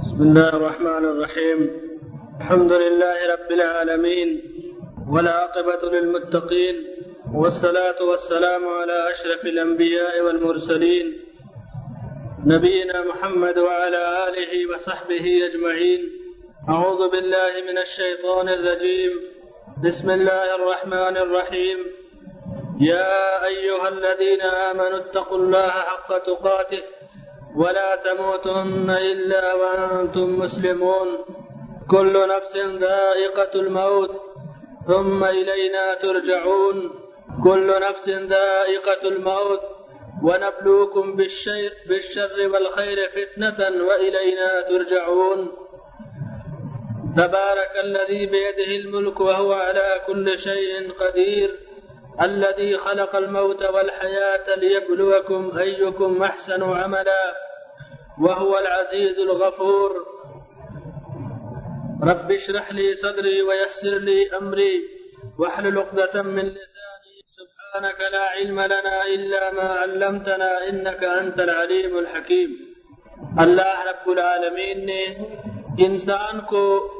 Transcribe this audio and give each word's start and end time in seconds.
بسم 0.00 0.22
الله 0.22 0.48
الرحمن 0.48 1.04
الرحيم. 1.12 1.60
الحمد 2.40 2.72
لله 2.72 3.18
رب 3.34 3.50
العالمين 3.52 4.28
والعاقبة 5.12 5.82
للمتقين 5.92 6.76
والصلاة 7.34 8.02
والسلام 8.10 8.68
على 8.68 9.10
أشرف 9.10 9.44
الأنبياء 9.44 10.20
والمرسلين 10.20 11.06
نبينا 12.46 13.04
محمد 13.04 13.58
وعلى 13.58 14.28
آله 14.28 14.52
وصحبه 14.74 15.24
أجمعين. 15.48 16.00
أعوذ 16.68 17.10
بالله 17.10 17.52
من 17.68 17.78
الشيطان 17.78 18.48
الرجيم. 18.48 19.12
بسم 19.84 20.10
الله 20.10 20.54
الرحمن 20.54 21.16
الرحيم. 21.16 21.78
يا 22.80 23.44
أيها 23.44 23.88
الذين 23.88 24.40
آمنوا 24.40 24.98
اتقوا 24.98 25.38
الله 25.38 25.70
حق 25.70 26.18
تقاته. 26.18 26.82
ولا 27.56 27.96
تموتن 27.96 28.90
إلا 28.90 29.54
وأنتم 29.54 30.38
مسلمون. 30.38 31.08
كل 31.90 32.28
نفس 32.28 32.56
ذائقة 32.56 33.52
الموت 33.54 34.10
ثم 34.86 35.24
إلينا 35.24 35.94
ترجعون. 35.94 36.76
كل 37.44 37.80
نفس 37.80 38.08
ذائقة 38.08 39.08
الموت 39.08 39.60
ونبلوكم 40.22 41.16
بالشر, 41.16 41.72
بالشر 41.88 42.48
والخير 42.52 43.08
فتنة 43.08 43.60
وإلينا 43.86 44.60
ترجعون. 44.68 45.52
تبارك 47.16 47.72
الذي 47.84 48.26
بيده 48.26 48.76
الملك 48.76 49.20
وهو 49.20 49.52
على 49.52 50.00
كل 50.06 50.38
شيء 50.38 50.92
قدير. 50.92 51.69
الذي 52.22 52.76
خلق 52.76 53.16
الموت 53.16 53.62
والحياة 53.62 54.54
ليبلوكم 54.56 55.58
أيكم 55.58 56.22
أحسن 56.22 56.62
عملا، 56.62 57.34
وهو 58.20 58.58
العزيز 58.58 59.18
الغفور. 59.18 60.06
رب 62.02 62.32
اشرح 62.32 62.72
لي 62.72 62.94
صدري 62.94 63.42
ويسر 63.42 63.98
لي 63.98 64.36
أمري، 64.36 64.88
واحلل 65.38 65.78
عقدة 65.78 66.22
من 66.22 66.44
لساني. 66.44 67.16
سبحانك 67.36 68.00
لا 68.12 68.22
علم 68.22 68.60
لنا 68.60 69.04
إلا 69.04 69.52
ما 69.52 69.68
علمتنا 69.80 70.68
إنك 70.68 71.04
أنت 71.04 71.40
العليم 71.40 71.98
الحكيم. 71.98 72.70
اللہ 73.36 73.80
رب 73.86 74.08
العالمین 74.08 74.86
نے 74.86 75.04
انسان 75.86 76.40
کو 76.40 76.92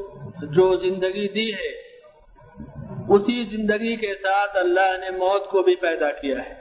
جو 0.43 0.77
زندگی 0.77 1.29
دی 1.29 1.55
ہے 1.55 1.90
اسی 3.11 3.43
زندگی 3.43 3.97
کے 3.97 4.15
ساتھ 4.15 4.57
اللہ 4.57 4.97
نے 5.01 5.11
موت 5.11 5.47
کو 5.47 5.63
بھی 5.63 5.77
پیدا 5.77 6.11
کیا 6.11 6.37
ہے۔ 6.39 6.61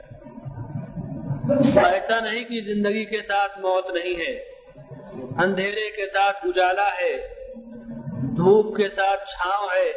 ایسا 1.84 2.20
نہیں 2.20 2.44
کہ 2.44 2.60
زندگی 2.60 3.04
کے 3.04 3.20
ساتھ 3.20 3.58
موت 3.58 3.90
نہیں 3.90 4.20
ہے۔ 4.20 4.44
اندھیرے 5.42 5.90
کے 5.90 6.06
ساتھ 6.06 6.36
اجالا 6.44 6.88
ہے۔ 6.88 7.28
دھوپ 8.36 8.76
کے 8.76 8.88
ساتھ 8.88 9.20
چھاؤں 9.20 9.68
ہے۔ 9.76 9.92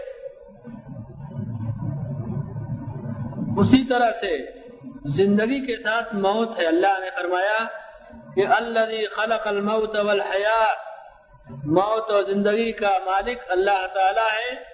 اسی 3.59 3.87
طرح 3.87 4.11
سے 4.11 4.37
زندگی 5.05 5.65
کے 5.65 5.77
ساتھ 5.77 6.15
موت 6.15 6.59
ہے۔ 6.59 6.65
اللہ 6.65 6.99
نے 6.99 7.09
فرمایا 7.09 7.65
کہ 8.35 8.47
اللہ 8.47 8.79
خلق 9.11 9.47
الموت 9.47 9.95
والحیات 9.95 10.77
موت 11.49 12.11
اور 12.11 12.23
زندگی 12.23 12.71
کا 12.71 12.97
مالک 13.05 13.37
اللہ 13.49 13.87
تعالی 13.93 14.27
ہے۔ 14.35 14.72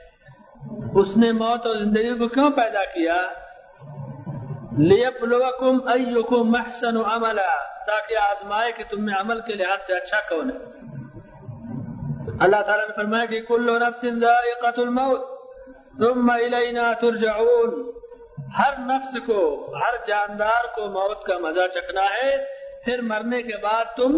اس 0.99 1.17
نے 1.17 1.31
موت 1.31 1.65
اور 1.65 1.75
زندگی 1.75 2.17
کو 2.17 2.27
کیوں 2.27 2.49
پیدا 2.49 2.85
کیا؟ 2.85 3.21
لیبلوکم 4.77 5.87
ایکم 5.87 6.51
محسن 6.51 6.97
عملا، 7.05 7.83
تاکہ 7.85 8.17
آزمائے 8.17 8.71
کہ 8.71 8.83
تم 8.89 9.05
میں 9.05 9.13
عمل 9.13 9.41
کے 9.41 9.53
لحاظ 9.53 9.81
سے 9.81 9.93
اچھا 9.93 10.19
کون 10.29 10.51
ہے۔ 10.51 10.57
اللہ 12.39 12.61
تعالیٰ 12.61 12.87
نے 12.87 12.93
فرمایا 12.93 13.25
کہ 13.25 13.41
کل 13.41 13.79
نفس 13.79 14.01
ذائقۃ 14.01 14.81
الموت، 14.81 15.39
ثم 15.97 16.29
الینا 16.29 16.93
ترجعون۔ 16.93 17.91
ہر 18.57 18.73
نفس 18.79 19.17
کو، 19.25 19.73
ہر 19.75 20.05
جاندار 20.07 20.75
کو 20.75 20.85
موت 20.87 21.23
کا 21.23 21.37
مزہ 21.37 21.67
چکھنا 21.73 22.01
ہے، 22.01 22.45
پھر 22.85 23.01
مرنے 23.01 23.41
کے 23.41 23.57
بعد 23.61 23.85
تم 23.95 24.11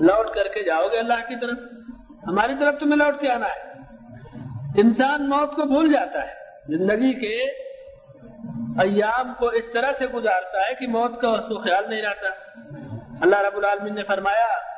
لوٹ 0.00 0.34
کر 0.34 0.48
کے 0.48 0.62
جاؤ 0.62 0.88
گے 0.92 0.98
اللہ 0.98 1.28
کی 1.28 1.36
طرف۔ 1.40 1.58
ہماری 2.26 2.52
طرف 2.60 2.74
تمہیں 2.80 2.96
لوٹ 2.96 3.20
کے 3.20 3.28
آنا 3.28 3.46
ہے۔ 3.46 3.71
انسان 4.76 5.28
موت 5.28 5.56
کو 5.56 5.62
بھول 5.62 5.92
جاتا 5.92 6.18
ہے۔ 6.22 6.34
زندگی 6.68 7.20
کے 7.20 7.34
ایام 8.82 9.34
کو 9.34 9.46
اس 9.46 9.72
طرح 9.72 9.92
سے 9.92 10.06
گزارتا 10.06 10.58
ہے 10.58 10.74
کہ 10.74 10.86
موت 10.88 11.20
کا 11.20 11.28
اس 11.28 11.48
کو 11.48 11.58
خیال 11.58 11.90
نہیں 11.90 12.02
رہتا۔ 12.02 12.28
اللہ 13.20 13.36
رب 13.36 13.56
العالمین 13.56 13.94
نے 13.94 14.02
فرمایا 14.02 14.72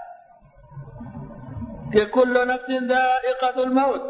کہ 1.92 2.04
کل 2.04 2.48
نفس 2.48 2.70
ذائقۃ 2.88 3.58
الموت 3.60 4.02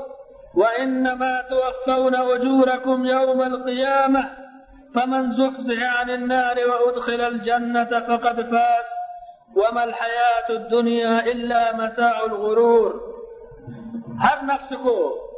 وانما 0.54 1.40
توفون 1.40 2.14
اجوركم 2.14 3.04
يوم 3.04 3.40
القيامه 3.40 4.22
فمن 4.94 5.32
زحزح 5.32 6.00
عن 6.00 6.10
النار 6.10 6.56
وادخل 6.66 7.20
الجنه 7.20 7.84
فقد 7.84 8.40
فاز 8.50 8.96
وما 9.56 9.82
الحياه 9.82 10.46
الدنيا 10.48 11.18
الا 11.18 11.70
متاع 11.76 12.16
الغرور۔ 12.22 13.14
ہر 14.22 14.36
نفس 14.42 14.72
کو 14.82 15.30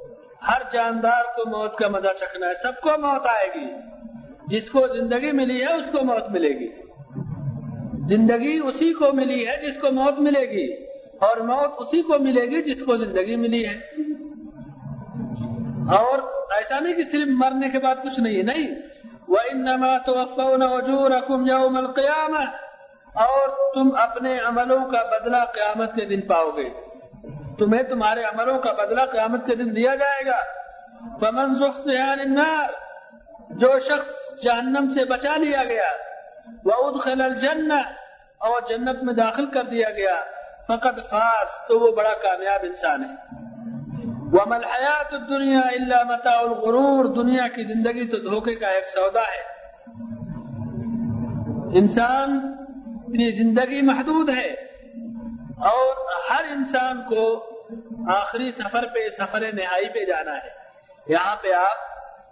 ہر 0.49 0.62
جاندار 0.73 1.23
کو 1.37 1.51
موت 1.51 1.77
کا 1.77 1.89
مزہ 1.89 2.09
چکھنا 2.21 2.47
ہے، 2.49 2.55
سب 2.55 2.81
کو 2.81 2.91
موت 2.99 3.27
آئے 3.27 3.49
گی۔ 3.55 3.73
جس 4.47 4.71
کو 4.71 4.87
زندگی 4.87 5.33
ملی 5.33 5.65
ہے، 5.65 5.73
اس 5.73 5.91
کو 5.93 6.05
موت 6.05 6.31
ملے 6.31 6.49
گی۔ 6.49 6.69
زندگی 8.05 8.61
اسی 8.65 8.93
کو 8.93 9.12
ملی 9.12 9.49
ہے 9.49 9.67
جس 9.67 9.79
کو 9.79 9.91
موت 9.91 10.21
ملے 10.21 10.41
گی، 10.41 10.73
اور 11.21 11.37
موت 11.37 11.71
اسی 11.79 12.03
کو 12.03 12.19
ملے 12.19 12.43
گی 12.43 12.62
جس 12.62 12.83
کو 12.83 12.97
زندگی 12.97 13.37
ملی 13.37 13.67
ہے۔ 13.67 13.77
اور 15.97 16.19
ایسا 16.53 16.81
نہیں 16.81 16.95
کہ 16.95 17.05
صرف 17.05 17.28
مرنے 17.28 17.71
کے 17.71 17.78
بعد 17.78 17.97
کچھ 18.05 18.21
نہیں 18.21 18.37
ہے، 18.37 18.43
نہیں۔ 18.43 18.69
وہ 19.28 19.37
انما 19.53 19.99
تو 19.99 20.13
وجور 20.77 21.11
رقم 21.11 21.47
یوم 21.47 21.77
القیامہ 21.77 22.45
اور 23.13 23.49
تم 23.75 23.97
اپنے 23.97 24.39
عملوں 24.39 24.78
کا 24.78 25.03
بدلہ 25.03 25.45
قیامت 25.55 25.95
کے 25.95 26.05
دن 26.05 26.21
پاؤ 26.21 26.51
گے۔ 26.51 26.85
تمہیں 27.59 27.83
تمہارے 27.83 28.22
عملوں 28.22 28.59
کا 28.59 28.72
بدلہ 28.72 29.03
قیامت 29.12 29.47
کے 29.47 29.55
دن 29.55 29.77
دیا 29.77 29.94
جائے 29.94 30.27
گا۔ 30.27 30.39
پمن 31.19 31.55
النار، 31.99 32.71
جو 33.50 33.78
شخص 33.78 34.43
جہنم 34.43 34.89
سے 34.89 35.05
بچا 35.05 35.37
لیا 35.37 35.65
گیا 35.65 35.84
وہ 36.65 36.99
الجنہ 37.05 37.75
اور 38.39 38.62
جنت 38.69 39.03
میں 39.03 39.15
داخل 39.15 39.47
کر 39.47 39.62
دیا 39.62 39.91
گیا۔ 39.91 40.15
فقط 40.69 41.11
خاص 41.11 41.66
تو 41.69 41.81
وہ 41.81 41.97
بڑا 41.97 42.12
کامیاب 42.22 42.61
انسان 42.62 43.05
ہے۔ 43.05 43.45
وہ 44.33 44.55
حیات 44.55 45.11
دنیا 45.11 45.61
اللہ 45.61 46.05
متا 46.05 46.39
الغرور، 46.39 47.05
دنیا 47.05 47.49
کی 47.49 47.65
زندگی 47.65 48.09
تو 48.09 48.16
دھوکے 48.16 48.55
کا 48.55 48.69
ایک 48.69 48.89
سودا 48.89 49.21
ہے۔ 49.21 49.56
انسان 51.78 52.41
کی 52.91 53.31
زندگی 53.31 53.83
محدود 53.83 54.28
ہے۔ 54.28 54.66
اور 55.61 55.97
ہر 56.31 56.44
انسان 56.44 57.03
کو 57.09 57.50
آخری 58.09 58.50
سفر 58.50 58.84
پہ 58.94 59.09
سفر 59.09 59.41
نہائی 59.41 59.89
پہ 59.89 60.05
جانا 60.05 60.34
ہے۔ 60.34 60.49
یہاں 61.06 61.37
پہ 61.37 61.53
آپ 61.53 61.77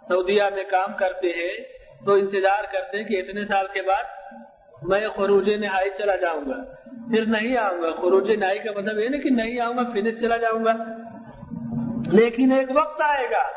سعودیہ 0.09 0.43
میں 0.55 0.65
کام 0.65 0.93
کرتے 0.93 1.27
ہیں 1.27 1.65
تو 2.05 2.13
انتظار 2.13 2.65
کرتے 2.73 2.99
ہیں 2.99 3.05
کہ 3.05 3.21
اتنے 3.21 3.45
سال 3.45 3.67
کے 3.73 3.83
بعد 3.83 4.35
میں 4.83 5.09
خروج 5.17 5.51
نہائی 5.51 5.91
چلا 5.91 6.17
جاؤں 6.17 6.41
گا۔ 6.41 6.75
پھر 6.85 7.27
نہیں 7.27 7.57
آؤں 7.57 7.83
گا۔ 7.83 7.91
خروج 7.97 8.33
نہائی 8.33 8.59
کا 8.59 8.71
مطلب 8.77 8.99
یہ 8.99 9.09
نہیں 9.09 9.21
کہ 9.21 9.31
نہیں 9.31 9.61
آؤں 9.61 9.77
گا، 9.77 9.83
پھر 9.83 10.19
چلا 10.19 10.37
جاؤں 10.37 10.65
گا۔ 10.65 10.73
لیکن 12.13 12.53
ایک 12.53 12.69
وقت 12.75 13.03
آئے 13.03 13.27
گا 13.31 13.51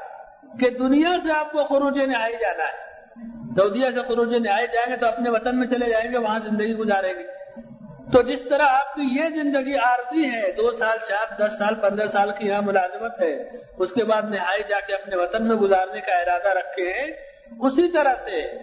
کہ 0.60 0.70
دنیا 0.70 1.18
سے 1.24 1.32
آپ 1.32 1.52
کو 1.52 1.64
خروج 1.64 2.00
نہائی 2.00 2.36
جانا 2.40 2.64
ہے۔ 2.64 2.88
سعودیہ 3.56 3.90
سے 3.94 4.02
خروج 4.02 4.36
نہائی 4.36 4.68
جائیں 4.74 4.92
گے 4.92 4.98
تو 4.98 5.08
اپنے 5.08 5.30
وطن 5.30 5.60
میں 5.60 5.68
چلے 5.68 5.90
جائیں 5.90 6.12
گے، 6.12 6.18
وہاں 6.18 6.40
زندگی 6.40 6.74
گزاریں 6.74 7.14
گے۔ 7.14 7.37
تو 8.14 8.22
جس 8.22 8.42
طرح 8.42 8.64
آپ 8.64 8.94
کی 8.96 9.02
یہ 9.02 9.30
زندگی 9.30 9.76
عارضی 9.76 10.32
ہے، 10.32 10.52
دو 10.52 10.72
سال، 10.72 10.98
چار، 11.08 11.46
دس 11.46 11.58
سال، 11.58 11.76
پندرہ 11.76 12.08
سال 12.08 12.32
کی 12.38 12.48
یہاں 12.48 12.62
ملازمت 12.62 13.22
ہے، 13.22 13.44
اس 13.80 13.92
کے 13.92 14.04
بعد 14.04 14.22
نہائی 14.22 14.64
جا 14.68 14.80
کے 14.88 14.94
اپنے 14.94 15.16
وطن 15.16 15.48
میں 15.48 15.56
گزارنے 15.56 16.02
کا 16.02 16.14
ارادہ 16.14 16.50
رکھے 16.50 16.94
ہیں، 16.94 17.12
اسی 17.62 17.92
طرح 17.92 18.16
سے 18.16 18.58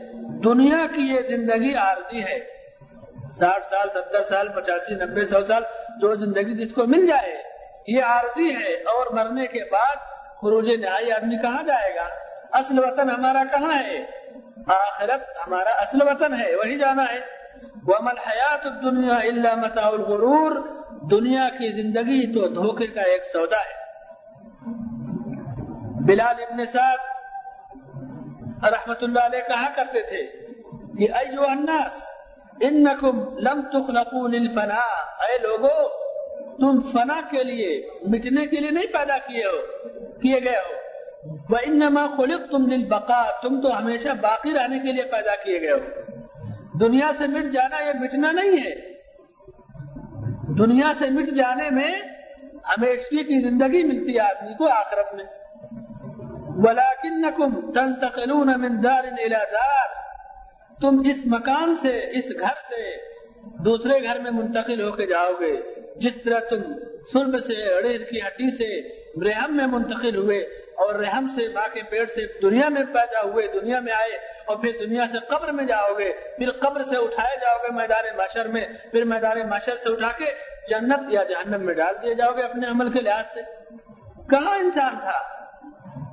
دنیا 0.44 0.86
کی 0.94 1.02
یہ 1.02 1.20
زندگی 1.20 1.74
عارضی 1.74 2.24
ہے۔ 2.24 2.38
ساٹھ 3.30 3.66
سال، 3.66 3.90
ستر 3.90 4.22
سال، 4.22 4.48
پچاسی، 4.48 4.94
نبے، 4.94 5.24
سو 5.24 5.44
سال، 5.44 5.62
جو 6.00 6.14
زندگی 6.14 6.54
جس 6.54 6.72
کو 6.72 6.84
مل 6.86 7.06
جائے، 7.06 7.42
یہ 7.86 8.02
عارضی 8.02 8.56
ہے۔ 8.56 8.74
اور 8.74 9.06
مرنے 9.12 9.46
کے 9.46 9.60
بعد 9.72 9.96
خروج 10.40 10.70
نہائی 10.70 11.12
آدمی 11.12 11.36
کہاں 11.42 11.62
جائے 11.62 11.94
گا؟ 11.94 12.08
اصل 12.52 12.78
وطن 12.78 13.10
ہمارا 13.10 13.42
کہاں 13.50 13.78
ہے؟ 13.78 14.04
آخرت 14.66 15.36
ہمارا 15.46 15.70
اصل 15.70 16.02
وطن 16.02 16.40
ہے، 16.40 16.54
وہی 16.54 16.78
جانا 16.78 17.04
ہے۔ 17.12 17.43
ومل 17.86 18.18
حیات 18.18 18.64
دنیا 18.82 19.16
اللہ 19.16 19.54
متا 19.54 19.86
الغرور 19.86 20.52
دنیا 21.10 21.48
کی 21.48 21.72
زندگی 21.72 22.34
تو 22.34 22.48
دھوکے 22.48 22.86
کا 22.86 23.02
ایک 23.02 23.24
سودا 23.24 23.56
ہے۔ 23.56 23.84
بلال 26.06 26.42
ابن 26.50 26.66
سعد 26.66 26.98
رحمت 28.64 29.02
اللہ 29.02 29.20
علیہ 29.20 29.40
کہا 29.48 29.68
کرتے 29.76 30.02
تھے 30.02 30.22
کہ 30.98 31.12
ایو 31.12 31.42
الناس، 31.42 32.02
انکم 32.60 33.38
لم 33.38 33.60
تخلقوا 33.60 34.28
للفناء 34.28 34.92
اے 35.20 35.38
لوگو، 35.38 35.88
تم 36.56 36.80
فنا 36.80 37.20
کے 37.30 37.42
لیے، 37.42 37.90
مٹنے 38.06 38.46
کے 38.46 38.56
لیے 38.56 38.70
نہیں 38.70 38.92
پیدا 38.92 39.18
کیے 39.18 39.44
ہو، 39.44 39.88
کیے 40.18 40.40
گئے 40.44 40.56
ہو۔ 40.56 40.74
وہ 41.50 41.58
انما 41.62 42.06
خلق 42.16 42.50
تم 43.42 43.60
تو 43.60 43.78
ہمیشہ 43.78 44.08
باقی 44.20 44.52
رہنے 44.54 44.78
کے 44.78 44.92
لیے 44.92 45.04
پیدا 45.04 45.34
کیے 45.44 45.60
گئے 45.60 45.70
ہو۔ 45.70 46.22
دنیا 46.80 47.12
سے 47.18 47.26
مٹ 47.26 47.44
جانا 47.44 47.84
یہ 47.84 47.92
مٹنا 48.00 48.32
نہیں 48.32 48.56
ہے۔ 48.64 48.94
دنیا 50.58 50.92
سے 50.98 51.10
مٹ 51.10 51.26
جانے 51.26 51.70
میں 51.70 51.94
ہمیشہ 52.54 53.08
کی 53.08 53.38
زندگی 53.38 53.82
ملتی 53.82 54.14
ہے 54.14 54.20
آدمی 54.20 54.54
کو 54.54 54.68
آخرت 54.68 55.14
میں۔ 55.14 55.24
ولاکن 56.56 57.72
تنتقلون 57.72 58.46
من 58.46 58.84
دار 58.84 59.04
الى 59.04 59.44
دار۔ 59.52 59.88
تم 60.80 61.02
اس 61.10 61.22
مکان 61.26 61.74
سے، 61.74 62.10
اس 62.14 62.24
گھر 62.40 62.54
سے 62.68 62.96
دوسرے 63.64 64.02
گھر 64.02 64.20
میں 64.20 64.30
منتقل 64.30 64.82
ہو 64.82 64.90
کے 64.90 65.06
جاؤ 65.06 65.32
گے۔ 65.40 65.60
جس 65.96 66.22
طرح 66.22 66.38
تم 66.38 66.62
سرب 67.12 67.38
سے 67.38 67.74
اڑیر 67.74 68.00
کی 68.00 68.18
ہڈی 68.18 68.50
سے 68.50 68.80
رحم 69.28 69.56
میں 69.56 69.66
منتقل 69.66 70.16
ہوئے۔ 70.16 70.63
اور 70.76 70.94
رحم 70.94 71.28
سے 71.34 71.48
ماں 71.48 71.66
کے 71.72 71.82
پیٹ 71.82 72.10
سے 72.10 72.26
دنیا 72.42 72.68
میں 72.68 72.82
پیدا 72.92 73.22
ہوئے، 73.22 73.46
دنیا 73.46 73.80
میں 73.80 73.92
آئے 73.92 74.16
اور 74.44 74.56
پھر 74.56 74.72
دنیا 74.80 75.06
سے 75.12 75.18
قبر 75.28 75.52
میں 75.52 75.64
جاؤ 75.64 75.92
گے، 75.98 76.12
پھر 76.36 76.50
قبر 76.50 76.82
سے 76.82 76.96
اٹھائے 76.96 77.36
جاؤ 77.40 77.58
گے 77.58 77.72
میدان 77.74 78.16
معاشر 78.16 78.48
میں، 78.48 78.66
پھر 78.92 79.04
میدان 79.04 79.48
معاشر 79.48 79.76
سے 79.82 79.92
اٹھا 79.92 80.10
کے 80.18 80.32
جنت 80.68 81.12
یا 81.12 81.22
جہنم 81.22 81.64
میں 81.66 81.74
ڈال 81.74 81.94
دیے 82.02 82.14
جاؤ 82.14 82.32
گے 82.36 82.42
اپنے 82.42 82.66
عمل 82.66 82.90
کے 82.92 83.00
لحاظ 83.00 83.24
سے۔ 83.34 83.42
کہاں 84.30 84.56
انسان 84.58 84.98
تھا؟ 85.00 85.18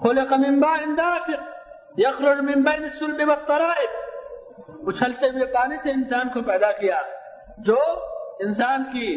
خلق 0.03 0.33
من 0.33 0.59
ماء 0.59 0.77
دافق 0.97 1.99
يخرج 1.99 2.39
من 2.39 2.63
بين 2.63 2.83
الصلب 2.83 3.27
والترائب 3.27 4.87
اچھلتے 4.87 5.29
ہوئے 5.29 5.45
پانی 5.45 5.77
سے 5.77 5.91
انسان 5.91 6.29
کو 6.29 6.41
پیدا 6.41 6.71
کیا، 6.71 7.01
جو 7.57 7.77
انسان 8.39 8.83
کی 8.83 9.07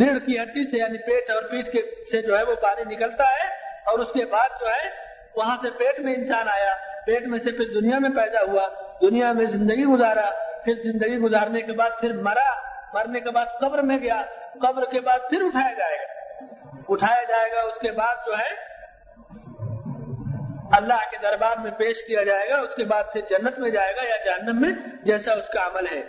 ریڑھ 0.00 0.18
کی 0.26 0.38
ہڈی 0.38 0.70
سے 0.70 0.78
یعنی 0.78 0.98
پیٹ 0.98 1.30
اور 1.30 1.42
پیٹ 1.42 1.66
کے 1.66 2.04
سے 2.10 2.22
جو 2.22 2.38
ہے 2.38 2.42
وہ 2.42 2.54
پانی 2.54 2.94
نکلتا 2.94 3.24
ہے 3.24 3.48
اور 3.86 3.98
اس 3.98 4.12
کے 4.12 4.24
بعد 4.24 4.48
جو 4.60 4.66
ہے 4.66 4.90
وہاں 5.36 5.56
سے 5.56 5.70
پیٹ 5.70 6.00
میں 6.00 6.14
انسان 6.14 6.48
آیا۔ 6.48 6.74
پیٹ 7.06 7.26
میں 7.26 7.38
سے 7.38 7.50
پھر 7.52 7.64
دنیا 7.80 7.98
میں 7.98 8.10
پیدا 8.10 8.40
ہوا۔ 8.40 8.68
دنیا 9.00 9.32
میں 9.32 9.44
زندگی 9.44 9.84
گزارا۔ 9.84 10.30
پھر 10.64 10.82
زندگی 10.82 11.16
گزارنے 11.16 11.60
کے 11.60 11.72
بعد 11.72 11.90
پھر 12.00 12.12
مرا۔ 12.12 12.74
مرنے 12.94 13.20
کے 13.20 13.30
بعد 13.30 13.46
قبر 13.60 13.78
میں 13.78 13.98
گیا۔ 13.98 14.22
قبر 14.62 14.84
کے 14.84 15.00
بعد 15.00 15.18
پھر 15.30 15.42
اٹھایا 15.42 15.72
جائے 15.72 15.98
گا۔ 15.98 16.14
اٹھایا 16.88 17.22
جائے 17.22 17.52
گا، 17.52 17.60
اس 17.60 17.78
کے 17.78 17.90
بعد 17.90 18.16
جو 18.26 18.32
ہے 18.38 18.74
اللہ 20.72 21.10
کے 21.10 21.16
دربار 21.22 21.56
میں 21.56 21.70
پیش 21.70 22.06
کیا 22.06 22.24
جائے 22.24 22.48
گا۔ 22.48 22.56
اس 22.58 22.74
کے 22.74 22.84
بعد 22.84 23.04
پھر 23.12 23.20
جنت 23.20 23.58
میں 23.58 23.70
جائے 23.70 23.96
گا 23.96 24.02
یا 24.08 24.16
جہنم 24.24 24.60
میں، 24.60 24.70
جیسا 25.02 25.32
اس 25.32 25.48
کا 25.48 25.66
عمل 25.66 25.86
ہے۔ 25.86 26.02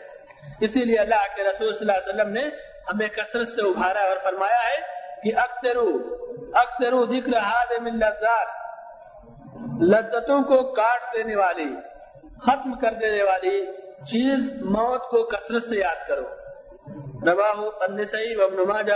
اسی 0.59 0.85
لیے 0.85 0.97
اللہ 0.97 1.35
کے 1.35 1.43
رسول 1.43 1.73
صلی 1.73 1.91
اللہ 1.91 1.91
علیہ 1.91 2.13
وسلم 2.13 2.33
نے 2.33 2.74
ہمیں 2.89 3.07
کثرت 3.07 3.47
سے 3.47 3.61
ابھارا 3.69 4.03
اور 4.03 4.17
فرمایا 4.23 4.61
ہے 4.61 4.77
کہ 5.23 5.37
اخترو 5.39 5.87
اخترو 6.53 7.05
ذکر 7.05 7.37
حادم 7.39 7.87
لذات، 7.95 8.49
لذتوں 9.83 10.41
کو 10.43 10.61
کاٹ 10.73 11.13
دینے 11.13 11.35
والی، 11.35 11.69
ختم 12.41 12.73
کر 12.79 12.93
دینے 13.01 13.23
والی 13.23 13.65
چیز 14.05 14.51
موت 14.69 15.01
کو 15.09 15.23
کثرت 15.27 15.63
سے 15.63 15.77
یاد 15.77 16.07
کرو۔ 16.07 16.27
رواہ 17.27 17.59
النسائی 17.81 18.35
و 18.35 18.43
ابن 18.43 18.59
ماجہ 18.67 18.93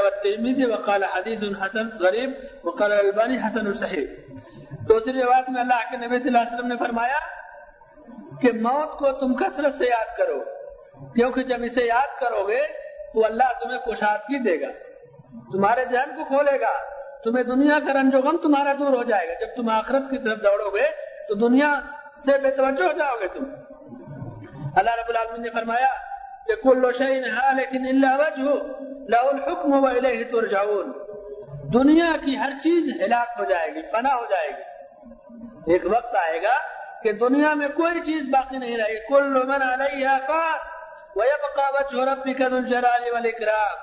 وقال 0.71 1.03
حدیث 1.03 1.43
حسن 1.61 1.87
غریب 1.99 2.33
وقال 2.63 2.91
البانی 2.91 3.37
حسن 3.37 3.67
الصحیح 3.67 4.05
دوسری 4.89 5.21
روایت 5.21 5.49
میں 5.49 5.61
اللہ 5.61 5.81
کے 5.91 5.97
نبی 5.97 6.19
صلی 6.19 6.29
اللہ 6.29 6.43
علیہ 6.43 6.53
وسلم 6.53 6.67
نے 6.67 6.77
فرمایا 6.77 7.19
کہ 8.41 8.51
موت 8.61 8.91
کو 8.99 9.11
تم 9.19 9.33
کثرت 9.35 9.73
سے 9.73 9.85
یاد 9.85 10.15
کرو، 10.17 10.39
کیونکہ 11.13 11.43
جب 11.43 11.63
اسے 11.63 11.85
یاد 11.85 12.19
کرو 12.19 12.47
گے 12.47 12.61
تو 13.13 13.25
اللہ 13.25 13.63
تمہیں 13.63 13.79
کشادگی 13.79 14.39
دے 14.39 14.61
گا۔ 14.61 14.71
تمہارے 15.51 15.85
ذہن 15.91 16.15
کو 16.15 16.23
کھولے 16.23 16.61
گا۔ 16.61 16.99
تمہیں 17.23 17.43
دنیا 17.43 17.79
کا 17.87 17.93
رنج 17.93 18.15
و 18.15 18.19
غم 18.19 18.37
تمہارا 18.37 18.73
دور 18.79 18.93
ہو 18.93 19.03
جائے 19.03 19.27
گا۔ 19.27 19.33
جب 19.33 19.47
تم 19.55 19.69
آخرت 19.69 20.09
کی 20.09 20.17
طرف 20.17 20.43
دوڑو 20.43 20.69
گے 20.69 20.89
تو 21.27 21.35
دنیا 21.35 21.79
سے 22.25 22.37
بے 22.37 22.51
توجہ 22.51 22.83
ہو 22.83 22.91
جاؤ 22.91 23.15
گے 23.21 23.27
تم۔ 23.27 23.43
اللہ 24.75 24.91
رب 24.91 25.09
العالمین 25.09 25.41
نے 25.41 25.49
فرمایا 25.49 25.87
کہ 26.47 26.55
کل 26.55 26.91
شعین 26.97 27.23
ہے 27.23 27.55
لیکن 27.55 27.87
اللہ 27.87 28.17
وجہ 28.17 28.73
لا 29.09 29.17
الحکم 29.17 29.83
و 29.83 29.87
الیہ 29.87 30.23
ترجعون۔ 30.31 30.91
دنیا 31.73 32.15
کی 32.25 32.37
ہر 32.37 32.51
چیز 32.63 33.01
ہلاک 33.01 33.39
ہو 33.39 33.45
جائے 33.45 33.73
گی، 33.73 33.81
فنا 33.91 34.15
ہو 34.15 34.25
جائے 34.29 34.49
گی۔ 34.49 34.61
ایک 35.73 35.85
وقت 35.85 36.15
آئے 36.15 36.41
گا 36.41 36.53
کہ 37.03 37.11
دنیا 37.11 37.53
میں 37.53 37.67
کوئی 37.67 38.01
چیز 38.01 38.27
باقی 38.31 38.57
نہیں 38.57 38.77
رہے 38.77 38.93
گی۔ 38.93 39.07
کل 39.07 39.47
من 39.47 39.61
علیہ 39.61 40.07
فان 40.27 40.78
وَيَبْقَى 41.15 41.63
وَجْهُ 41.73 42.15
رَبِّكَ 42.15 42.43
ذُو 42.43 42.55
الْجَلَالِ 42.55 43.09
وَالْإِكْرَامِ. 43.09 43.77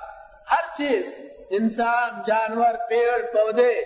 ہر 0.51 0.77
چیز، 0.77 1.31
انسان، 1.49 2.09
جانور، 2.25 2.73
پیڑ، 2.89 3.21
پودے، 3.21 3.81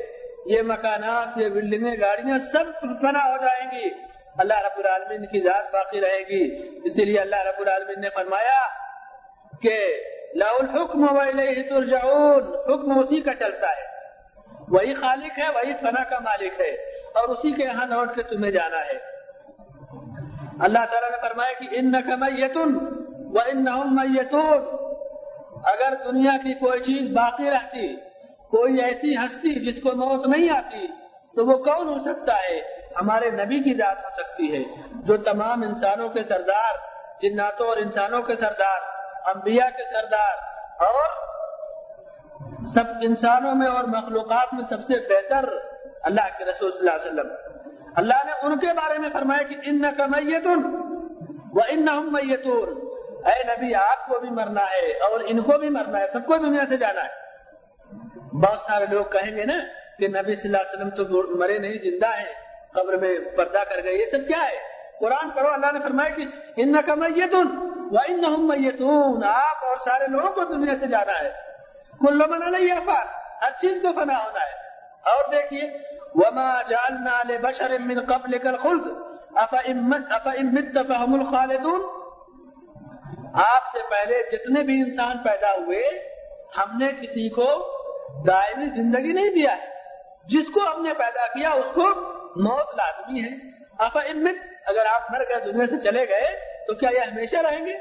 یہ 0.45 0.61
مکانات، 0.61 1.38
یہ 1.38 1.49
بلڈنگیں، 1.49 2.01
گاڑیاں 2.01 2.39
سب 2.39 2.65
فنا 2.81 3.31
ہو 3.31 3.38
جائیں 3.38 3.71
گی۔ 3.71 3.89
اللہ 4.38 4.53
رب 4.53 4.79
العالمین 4.79 5.25
کی 5.25 5.39
ذات 5.39 5.73
باقی 5.73 6.01
رہے 6.01 6.19
گی۔ 6.19 6.69
اسی 6.83 7.05
لیے 7.05 7.19
اللہ 7.19 7.35
رب 7.35 7.61
العالمین 7.61 8.01
نے 8.01 8.09
فرمایا 8.09 8.67
کہ 9.61 10.03
لا 10.35 10.45
الحکم 10.45 11.17
وَإِلَيْهِ 11.17 11.69
تُرْجَعُونَ۔ 11.69 12.45
حکم 12.45 12.99
اسی 12.99 13.21
کا 13.21 13.33
چلتا 13.33 13.67
ہے۔ 13.69 13.91
وہی 14.67 14.94
خالق 14.94 15.39
ہے، 15.39 15.49
وہی 15.55 15.73
فنا 15.73 16.03
کا 16.03 16.19
مالک 16.19 16.61
ہے۔ 16.61 16.69
اور 17.13 17.29
اسی 17.29 17.51
کے 17.51 17.63
یہاں 17.63 17.87
لوٹ 17.87 18.15
کے 18.15 18.23
تمہیں 18.23 18.51
جانا 18.51 18.85
ہے۔ 18.85 19.21
اللہ 20.59 20.85
تعالیٰ 20.91 21.11
نے 21.11 21.17
فرمایا 21.21 21.51
کہ 21.51 21.67
ان 21.71 21.91
میتن 21.91 23.00
و 23.33 23.39
ان 23.39 23.66
میتون 23.95 24.81
اگر 25.63 25.94
دنیا 26.06 26.31
کی 26.44 26.54
کوئی 26.54 26.80
چیز 26.80 27.13
باقی 27.13 27.50
رہتی، 27.51 27.95
کوئی 28.51 28.81
ایسی 28.81 29.16
ہستی 29.18 29.54
جس 29.60 29.81
کو 29.81 29.92
موت 29.92 30.28
نہیں 30.28 30.50
آتی، 30.50 30.88
تو 31.36 31.45
وہ 31.45 31.57
کون 31.57 31.88
ہو 31.88 32.00
سکتا 32.00 32.33
ہے؟ 32.33 32.60
ہمارے 33.01 33.30
نبی 33.31 33.63
کی 33.63 33.74
ذات 33.74 34.06
ہو 34.06 34.10
سکتی 34.13 34.56
ہے، 34.56 34.63
جو 34.94 35.18
تمام 35.18 35.62
انسانوں 35.62 36.10
کے 36.10 36.24
سردار، 36.24 36.75
جناتوں 37.22 37.68
اور 37.68 37.78
انسانوں 37.78 38.22
کے 38.22 38.36
سردار، 38.36 38.80
انبیاء 39.36 39.78
کے 39.78 39.83
سردار 39.83 40.38
اور 40.88 41.10
سب 42.66 42.83
انسانوں 43.01 43.56
میں 43.56 43.68
اور 43.68 43.83
مخلوقات 43.83 44.54
میں 44.54 44.66
سب 44.66 44.83
سے 44.83 44.95
بہتر 45.10 45.50
اللہ 46.04 46.28
کے 46.38 46.45
رسول 46.45 46.72
صلی 46.72 46.80
اللہ 46.80 46.92
علیہ 46.92 47.12
وسلم۔ 47.12 47.30
اللہ 47.95 48.25
نے 48.25 48.31
ان 48.44 48.60
کے 48.60 48.68
بارے 48.68 48.98
میں 48.98 49.10
فرمایا 49.13 49.44
کہ 49.44 49.56
ان 49.63 49.81
کا 49.98 50.06
میتن 50.06 50.60
وہ 51.51 51.62
ان 51.69 51.86
میتون۔ 52.12 52.90
اے 53.25 53.44
نبی، 53.44 53.75
آپ 53.75 54.07
کو 54.07 54.19
بھی 54.19 54.29
مرنا 54.29 54.63
ہے 54.63 54.97
اور 54.97 55.19
ان 55.19 55.41
کو 55.41 55.57
بھی 55.57 55.69
مرنا 55.69 56.00
ہے، 56.00 56.07
سب 56.07 56.25
کو 56.25 56.37
دنیا 56.37 56.66
سے 56.69 56.78
جانا 56.78 57.04
ہے۔ 57.04 57.21
بہت 58.42 58.59
سارے 58.59 58.85
لوگ 58.85 59.06
کہیں 59.06 59.35
گے 59.35 59.45
نا 59.45 59.59
کہ 59.99 60.07
نبی 60.07 60.35
صلی 60.35 60.56
اللہ 60.56 60.57
علیہ 60.57 60.85
وسلم 60.85 60.90
تو 60.90 61.37
مرے 61.37 61.57
نہیں، 61.57 61.78
زندہ 61.78 62.18
ہیں، 62.18 62.33
قبر 62.73 62.94
میں 62.94 63.19
پردہ 63.37 63.59
کر 63.69 63.83
گئے، 63.83 63.94
یہ 63.94 64.06
سب 64.06 64.18
کیا 64.28 64.45
ہے؟ 64.45 64.71
قرآن 64.99 65.30
پڑھو، 65.30 65.49
اللہ 65.49 65.71
نے 65.71 65.80
فرمایا 65.80 66.09
کہ 66.09 66.25
ان 66.57 66.81
کا 66.81 66.95
میتون 66.95 67.71
وہ 67.92 67.99
ان 68.07 68.47
میتون۔ 68.47 69.23
آپ 69.23 69.66
اور 69.66 69.78
سارے 69.78 70.07
لوگوں 70.07 70.31
کو 70.31 70.44
دنیا 70.44 70.75
سے 70.75 70.87
جانا 70.87 71.19
ہے۔ 71.19 71.31
کل 71.99 72.21
منا 72.30 72.49
نہیں 72.49 72.71
افار 72.71 73.06
ہر 73.44 73.49
چیز 73.61 73.81
کو 73.81 73.87
فنا 73.92 74.23
ہونا 74.23 74.40
ہے۔ 74.40 74.68
اور 75.11 75.31
دیکھیے، 75.31 75.78
وما 76.16 76.61
جعلنا 76.61 77.23
لبشر 77.30 77.78
من 77.80 78.06
قبلك 78.06 78.47
الخلد 78.47 78.87
افا 79.35 79.57
امت 79.57 80.13
فهم 80.23 81.13
الخالدون؟ 81.13 82.00
آپ 83.33 83.61
سے 83.73 83.80
پہلے 83.90 84.23
جتنے 84.31 84.64
بھی 84.64 84.81
انسان 84.81 85.18
پیدا 85.18 85.54
ہوئے، 85.54 85.81
ہم 86.57 86.78
نے 86.78 86.88
کسی 87.02 87.30
کو 87.30 87.78
دائمی 88.28 88.66
زندگی 88.66 89.14
نہیں 89.14 89.30
دیا 89.30 89.57
ہے۔ 89.57 89.68
جس 90.26 90.50
کو 90.50 90.59
ہم 90.59 90.81
نے 90.81 90.94
پیدا 90.94 91.28
کیا، 91.28 91.50
اس 91.50 91.71
کو 91.73 91.90
موت 92.35 92.76
لازمی 92.76 93.23
ہے۔ 93.23 93.50
افا 93.80 94.00
امت 94.00 94.35
اگر 94.66 94.85
آپ 94.85 95.11
مر 95.11 95.19
گئے، 95.19 95.52
دنیا 95.52 95.66
سے 95.68 95.78
چلے 95.78 96.09
گئے، 96.09 96.40
تو 96.68 96.73
کیا 96.73 96.90
یہ 96.94 97.00
ہمیشہ 97.00 97.35
رہیں 97.38 97.66
گے؟ 97.66 97.73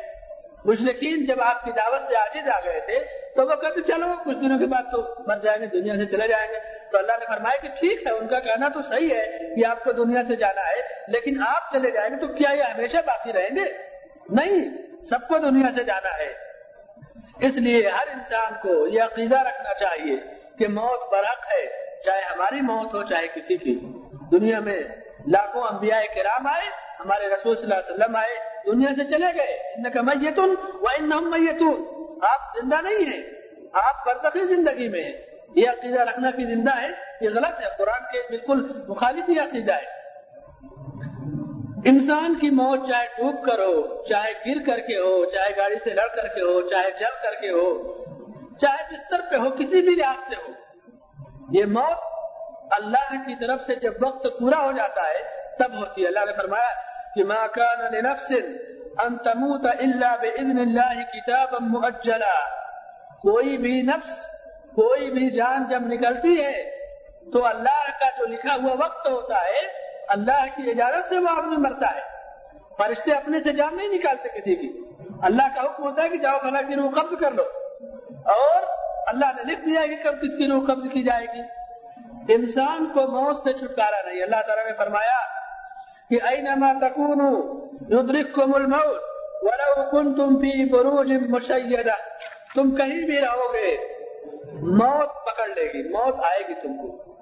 مشرقین 0.64 1.24
جب 1.24 1.42
آپ 1.42 1.64
کی 1.64 1.72
دعوت 1.72 2.00
سے 2.00 2.16
آجز 2.16 2.48
آ 2.48 2.60
گئے 2.64 2.80
تھے، 2.80 2.98
تو 3.36 3.46
وہ 3.46 3.56
کہتے، 3.56 3.82
چلو، 3.82 4.06
کچھ 4.24 4.38
دنوں 4.38 4.58
کے 4.58 4.66
بعد 4.66 4.82
تو 4.92 5.14
مر 5.26 5.36
جائیں 5.36 5.60
گے، 5.60 5.66
دنیا 5.66 5.96
سے 5.96 6.04
چلے 6.04 6.28
جائیں 6.28 6.52
گے۔ 6.52 6.58
تو 6.92 6.98
اللہ 6.98 7.12
نے 7.12 7.24
فرمایا 7.26 7.56
کہ 7.60 7.68
ٹھیک 7.80 8.06
ہے، 8.06 8.12
ان 8.12 8.28
کا 8.28 8.40
کہنا 8.40 8.68
تو 8.68 8.82
صحیح 8.82 9.14
ہے 9.14 9.54
کہ 9.56 9.66
آپ 9.66 9.84
کو 9.84 9.92
دنیا 9.92 10.24
سے 10.24 10.36
جانا 10.36 10.60
ہے، 10.60 10.80
لیکن 11.08 11.42
آپ 11.46 11.72
چلے 11.72 11.90
جائیں 11.90 12.10
گے 12.10 12.16
تو 12.16 12.26
کیا 12.26 12.50
یہ 12.50 12.62
ہمیشہ 12.62 12.96
باقی 13.06 13.32
رہیں 13.32 13.56
گے؟ 13.56 13.89
نہیں، 14.32 14.70
سب 15.02 15.28
کو 15.28 15.38
دنیا 15.38 15.72
سے 15.72 15.84
جانا 15.84 16.08
ہے۔ 16.08 16.50
اس 17.46 17.56
لیے 17.56 17.88
ہر 17.88 18.06
انسان 18.14 18.52
کو 18.62 18.86
یہ 18.86 19.02
عقیدہ 19.02 19.40
رکھنا 19.40 19.74
چاہیے 19.74 20.16
کہ 20.58 20.68
موت 20.68 21.12
برحق 21.12 21.54
ہے، 21.54 21.66
چاہے 22.00 22.20
ہماری 22.34 22.60
موت 22.60 22.94
ہو، 22.94 23.02
چاہے 23.02 23.26
کسی 23.34 23.56
کی۔ 23.56 23.80
دنیا 24.30 24.60
میں 24.60 24.82
لاکھوں 25.26 25.62
انبیاء 25.62 26.00
کرام 26.14 26.46
آئے، 26.46 26.70
ہمارے 27.00 27.28
رسول 27.28 27.56
صلی 27.56 27.64
اللہ 27.64 27.74
علیہ 27.74 27.94
وسلم 27.94 28.16
آئے، 28.16 28.36
دنیا 28.66 28.94
سے 28.94 29.04
چلے 29.04 29.26
گئے۔ 29.36 29.72
ان 29.76 29.90
کا 29.90 30.02
میتون 30.02 30.54
و 30.80 30.84
ان 30.84 31.30
میتون۔ 31.30 31.84
آپ 32.24 32.40
زندہ 32.62 32.74
نہیں 32.82 33.12
ہیں، 33.12 33.22
آپ 33.72 34.06
برزخی 34.06 34.46
زندگی 34.46 34.88
میں 34.88 35.02
ہیں۔ 35.04 35.12
یہ 35.56 35.68
عقیدہ 35.68 36.00
رکھنا 36.00 36.30
کی 36.30 36.44
زندہ 36.44 36.80
ہے، 36.82 36.88
یہ 37.20 37.30
غلط 37.30 37.60
ہے۔ 37.60 37.66
قرآن 37.78 38.02
کے 38.12 38.22
بالکل 38.28 38.84
مخالف 38.88 39.28
ہی 39.28 39.38
عقیدہ 39.38 39.72
ہے۔ 39.72 39.99
انسان 41.84 42.34
کی 42.34 42.50
موت 42.50 42.88
چاہے 42.88 43.06
ڈوب 43.16 43.44
کر 43.44 43.58
ہو، 43.58 44.04
چاہے 44.04 44.32
گر 44.32 44.62
کر 44.66 44.80
کے 44.80 44.96
ہو، 44.96 45.24
چاہے 45.24 45.50
گاڑی 45.56 45.78
سے 45.84 45.90
لڑ 45.90 46.06
کر 46.16 46.26
کے 46.26 46.40
ہو، 46.40 46.68
چاہے 46.68 46.90
جل 46.90 47.14
کر 47.22 47.34
کے 47.40 47.50
ہو، 47.50 47.92
چاہے 48.58 48.84
بستر 48.92 49.20
پہ 49.30 49.36
ہو، 49.36 49.50
کسی 49.50 49.80
بھی 49.80 49.94
لحاظ 49.94 50.28
سے 50.28 50.34
ہو، 50.34 50.52
یہ 51.50 51.64
موت 51.64 51.98
اللہ 52.70 53.12
کی 53.12 53.46
طرف 53.46 53.64
سے 53.64 53.74
جب 53.74 53.92
وقت 54.00 54.26
پورا 54.40 54.64
ہو 54.64 54.72
جاتا 54.72 55.02
ہے، 55.02 55.40
تب 55.58 55.76
ہوتی 55.76 56.02
ہے۔ 56.02 56.06
اللہ 56.06 56.24
نے 56.26 56.32
فرمایا 56.32 56.68
کہ 57.14 57.24
ما 57.24 57.46
كان 57.46 57.94
لنفس 57.94 58.32
ان 58.98 59.16
تموت 59.16 59.66
الا 59.66 60.16
باذن 60.16 60.58
الله 60.58 61.02
كتابا 61.14 61.58
مؤجلا۔ 61.60 62.48
کوئی 63.22 63.56
بھی 63.56 63.82
نفس، 63.82 64.26
کوئی 64.74 65.10
بھی 65.10 65.30
جان 65.30 65.66
جب 65.68 65.80
نکلتی 65.82 66.44
ہے، 66.44 66.86
تو 67.32 67.46
اللہ 67.46 67.90
کا 68.00 68.08
جو 68.18 68.26
لکھا 68.26 68.54
ہوا 68.54 68.84
وقت 68.84 69.08
ہوتا 69.08 69.36
ہے 69.36 69.89
اللہ 70.10 70.44
کی 70.56 70.70
اجازت 70.70 71.08
سے 71.08 71.18
وہ 71.18 71.28
آدمی 71.28 71.56
مرتا 71.56 71.94
ہے۔ 71.94 72.00
فرشتے 72.78 73.12
اپنے 73.12 73.40
سے 73.40 73.52
جان 73.52 73.76
نہیں 73.76 73.88
نکالتے 73.88 74.28
کسی 74.28 74.54
کی۔ 74.54 74.80
اللہ 75.22 75.42
کا 75.54 75.62
حکم 75.62 75.82
ہوتا 75.82 76.02
ہے 76.02 76.08
کہ 76.08 76.16
جاؤ 76.16 76.38
فلاں 76.38 76.62
کی 76.68 76.74
روح 76.74 76.90
قبض 76.90 77.18
کر 77.18 77.32
لو۔ 77.32 77.42
اور 78.30 78.62
اللہ 79.06 79.26
نے 79.36 79.52
لکھ 79.52 79.60
دیا 79.60 79.86
کہ 79.86 79.96
کب 80.04 80.22
کس 80.22 80.36
کی 80.38 80.46
روح 80.46 80.64
قبض 80.66 80.92
کی 80.92 81.02
جائے 81.02 81.26
گی۔ 81.34 81.40
انسان 82.34 82.86
کو 82.86 83.00
موت 83.00 83.36
سے 83.36 83.52
چھٹکارا 83.52 84.10
نہیں۔ 84.10 84.22
اللہ 84.22 84.40
تعالیٰ 84.46 84.66
نے 84.66 84.72
فرمایا 84.72 85.18
کہ 86.10 86.18
اینما 86.22 86.72
تکونو 86.80 87.60
یدرککم 87.90 88.54
الموت 88.54 89.02
ولو 89.42 89.90
کنتم 89.90 90.36
فی 90.36 90.68
بروج 90.68 91.12
مشیدہ۔ 91.28 91.94
تم 92.54 92.76
کہیں 92.76 93.06
بھی 93.06 93.20
رہو 93.20 93.52
گے، 93.52 93.76
موت 94.62 95.08
پکڑ 95.24 95.48
لے 95.48 95.66
گی، 95.66 95.88
موت 95.88 96.24
آئے 96.24 96.48
گی 96.48 96.54
تم 96.54 96.76
کو۔ 96.76 97.19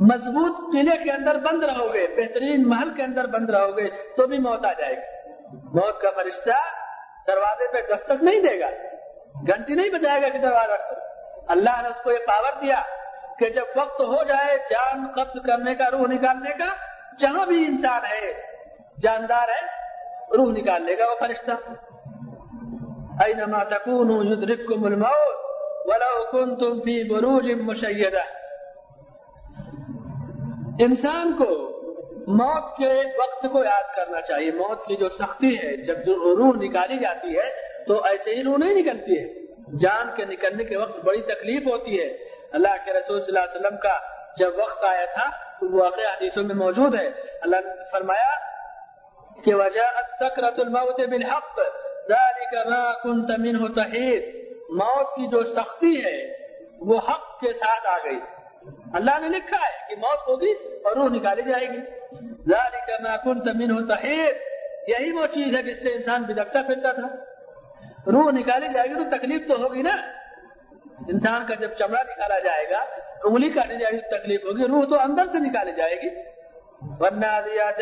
مضبوط 0.00 0.72
قلعے 0.72 1.04
کے 1.04 1.10
اندر 1.12 1.38
بند 1.38 1.64
رہو 1.64 1.94
گے 1.94 2.06
بہترین 2.16 2.68
محل 2.68 2.90
کے 2.94 3.02
اندر 3.02 3.26
بند 3.26 3.50
رہو 3.50 3.76
گے 3.76 3.88
تو 3.88 4.26
بھی 4.26 4.38
موت 4.38 4.64
آ 4.64 4.72
جائے 4.72 4.96
گی۔ 4.96 5.00
موت 5.56 6.00
کا 6.00 6.10
فرشتہ 6.10 6.50
دروازے 7.26 7.72
پہ 7.72 7.94
دستک 7.94 8.22
نہیں 8.22 8.40
دے 8.40 8.60
گا۔ 8.60 8.70
گھنٹی 9.46 9.74
نہیں 9.74 9.88
بجائے 9.88 10.22
گا 10.22 10.28
کہ 10.28 10.38
دروازہ 10.38 10.94
اللہ 11.48 11.82
نے 11.82 11.88
اس 11.88 12.02
کو 12.02 12.12
یہ 12.12 12.18
پاور 12.18 12.60
دیا 12.60 12.82
کہ 13.38 13.48
جب 13.48 13.62
وقت 13.76 14.00
ہو 14.00 14.24
جائے 14.24 14.58
جان 14.70 15.06
قبض 15.14 15.46
کرنے 15.46 15.74
کا، 15.74 15.90
روح 15.90 16.06
نکالنے 16.06 16.50
کا، 16.50 16.74
جہاں 17.18 17.46
بھی 17.46 17.64
انسان 17.66 18.04
ہے، 18.04 18.32
جاندار 19.02 19.48
ہے، 19.48 19.66
روح 20.36 20.52
نکال 20.52 20.82
لے 20.82 20.98
گا 20.98 21.10
وہ 21.10 21.14
فرشتہ۔ 21.20 21.50
اینما 23.24 23.64
تکونوا 23.64 24.24
یدرککم 24.24 24.84
الموت 24.84 25.36
ولو 25.84 26.30
کنتم 26.30 26.80
فی 26.80 27.10
بروج 27.10 27.52
مشیدہ 27.52 28.22
انسان 30.80 31.32
کو 31.32 31.78
موت 32.26 32.76
کے 32.76 33.02
وقت 33.18 33.46
کو 33.52 33.64
یاد 33.64 33.94
کرنا 33.96 34.20
چاہیے۔ 34.20 34.50
موت 34.50 34.86
کی 34.86 34.96
جو 34.96 35.08
سختی 35.08 35.58
ہے، 35.58 35.76
جب 35.76 35.98
جو 35.98 36.36
روح 36.36 36.52
نکالی 36.56 36.98
جاتی 36.98 37.38
ہے، 37.38 37.50
تو 37.84 38.04
ایسے 38.04 38.34
ہی 38.34 38.42
روح 38.42 38.56
نہیں 38.58 38.74
نکلتی 38.74 39.18
ہے۔ 39.18 39.34
جان 39.78 40.10
کے 40.16 40.24
نکلنے 40.24 40.64
کے 40.64 40.76
وقت 40.76 41.04
بڑی 41.04 41.22
تکلیف 41.22 41.66
ہوتی 41.66 42.02
ہے۔ 42.02 42.08
اللہ 42.52 42.84
کے 42.84 42.92
رسول 42.92 43.20
صلی 43.20 43.36
اللہ 43.36 43.50
علیہ 43.50 43.60
وسلم 43.60 43.78
کا 43.78 43.98
جب 44.38 44.50
وقت 44.56 44.84
آیا 44.84 45.04
تھا، 45.04 45.30
تو 45.30 45.76
وہ 45.76 45.82
واقع 45.82 46.00
حدیثوں 46.00 46.42
میں 46.42 46.54
موجود 46.54 46.94
ہے۔ 46.94 47.10
اللہ 47.40 47.56
نے 47.56 47.70
فرمایا 47.92 48.38
کہ 49.44 49.54
وجہ 49.54 50.00
سکرت 50.20 50.60
الموت 50.60 51.00
بالحق 51.00 51.60
ذلك 52.08 52.72
ما 52.72 52.92
كنت 52.92 53.30
منه 53.38 53.72
تحید 53.74 54.48
موت 54.70 55.16
کی 55.16 55.26
جو 55.26 55.44
سختی 55.44 56.04
ہے، 56.04 56.32
وہ 56.80 56.98
حق 56.98 57.40
کے 57.40 57.52
ساتھ 57.52 57.86
آ 57.86 57.96
گئی۔ 58.04 58.37
اللہ 58.94 59.18
نے 59.20 59.28
لکھا 59.28 59.56
ہے 59.56 59.88
کہ 59.88 59.96
موت 59.96 60.28
ہوگی 60.28 60.52
اور 60.84 60.96
روح 60.96 61.08
نکالی 61.08 61.42
جائے 61.42 61.68
گی۔ 61.68 61.80
ذلك 62.48 63.06
ما 63.06 63.16
كنت 63.16 63.48
منه 63.54 63.86
تحید 63.86 64.36
یہی 64.88 65.12
وہ 65.12 65.26
چیز 65.26 65.56
ہے 65.56 65.62
جس 65.62 65.82
سے 65.82 65.88
انسان 65.88 66.22
بدکتا 66.22 66.62
پھرتا 66.62 66.92
تھا۔ 66.92 67.08
روح 68.12 68.30
نکالی 68.30 68.66
جائے 68.74 68.88
گی 68.88 68.94
تو 68.94 69.16
تکلیف 69.16 69.48
تو 69.48 69.54
ہوگی 69.54 69.82
نا۔ 69.82 69.96
انسان 71.08 71.46
کا 71.46 71.54
جب 71.54 71.68
چمڑا 71.68 72.02
نکالا 72.02 72.38
جائے 72.38 72.70
گا، 72.70 72.78
انگلی 73.24 73.50
کاٹی 73.50 73.76
جائے 73.78 73.92
گی 73.92 74.00
تو 74.00 74.18
تکلیف 74.18 74.44
ہوگی، 74.44 74.64
روح 74.64 74.84
تو 74.84 75.00
اندر 75.00 75.24
سے 75.24 75.38
نکالی 75.38 75.72
جائے 75.72 75.96
گی۔ 75.96 76.08
ورنہ 77.00 77.26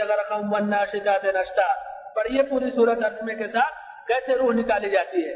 غرقم 0.08 0.54
ورنہ 0.54 0.76
شکات 0.92 1.24
نشتا 1.24 1.62
پڑھیے 2.14 2.42
پوری 2.42 2.70
صورت 2.70 2.98
حرمے 3.04 3.34
کے 3.34 3.48
ساتھ 3.48 4.06
کیسے 4.06 4.34
روح 4.34 4.52
نکالی 4.52 4.90
جاتی 4.90 5.28
ہے؟ 5.28 5.34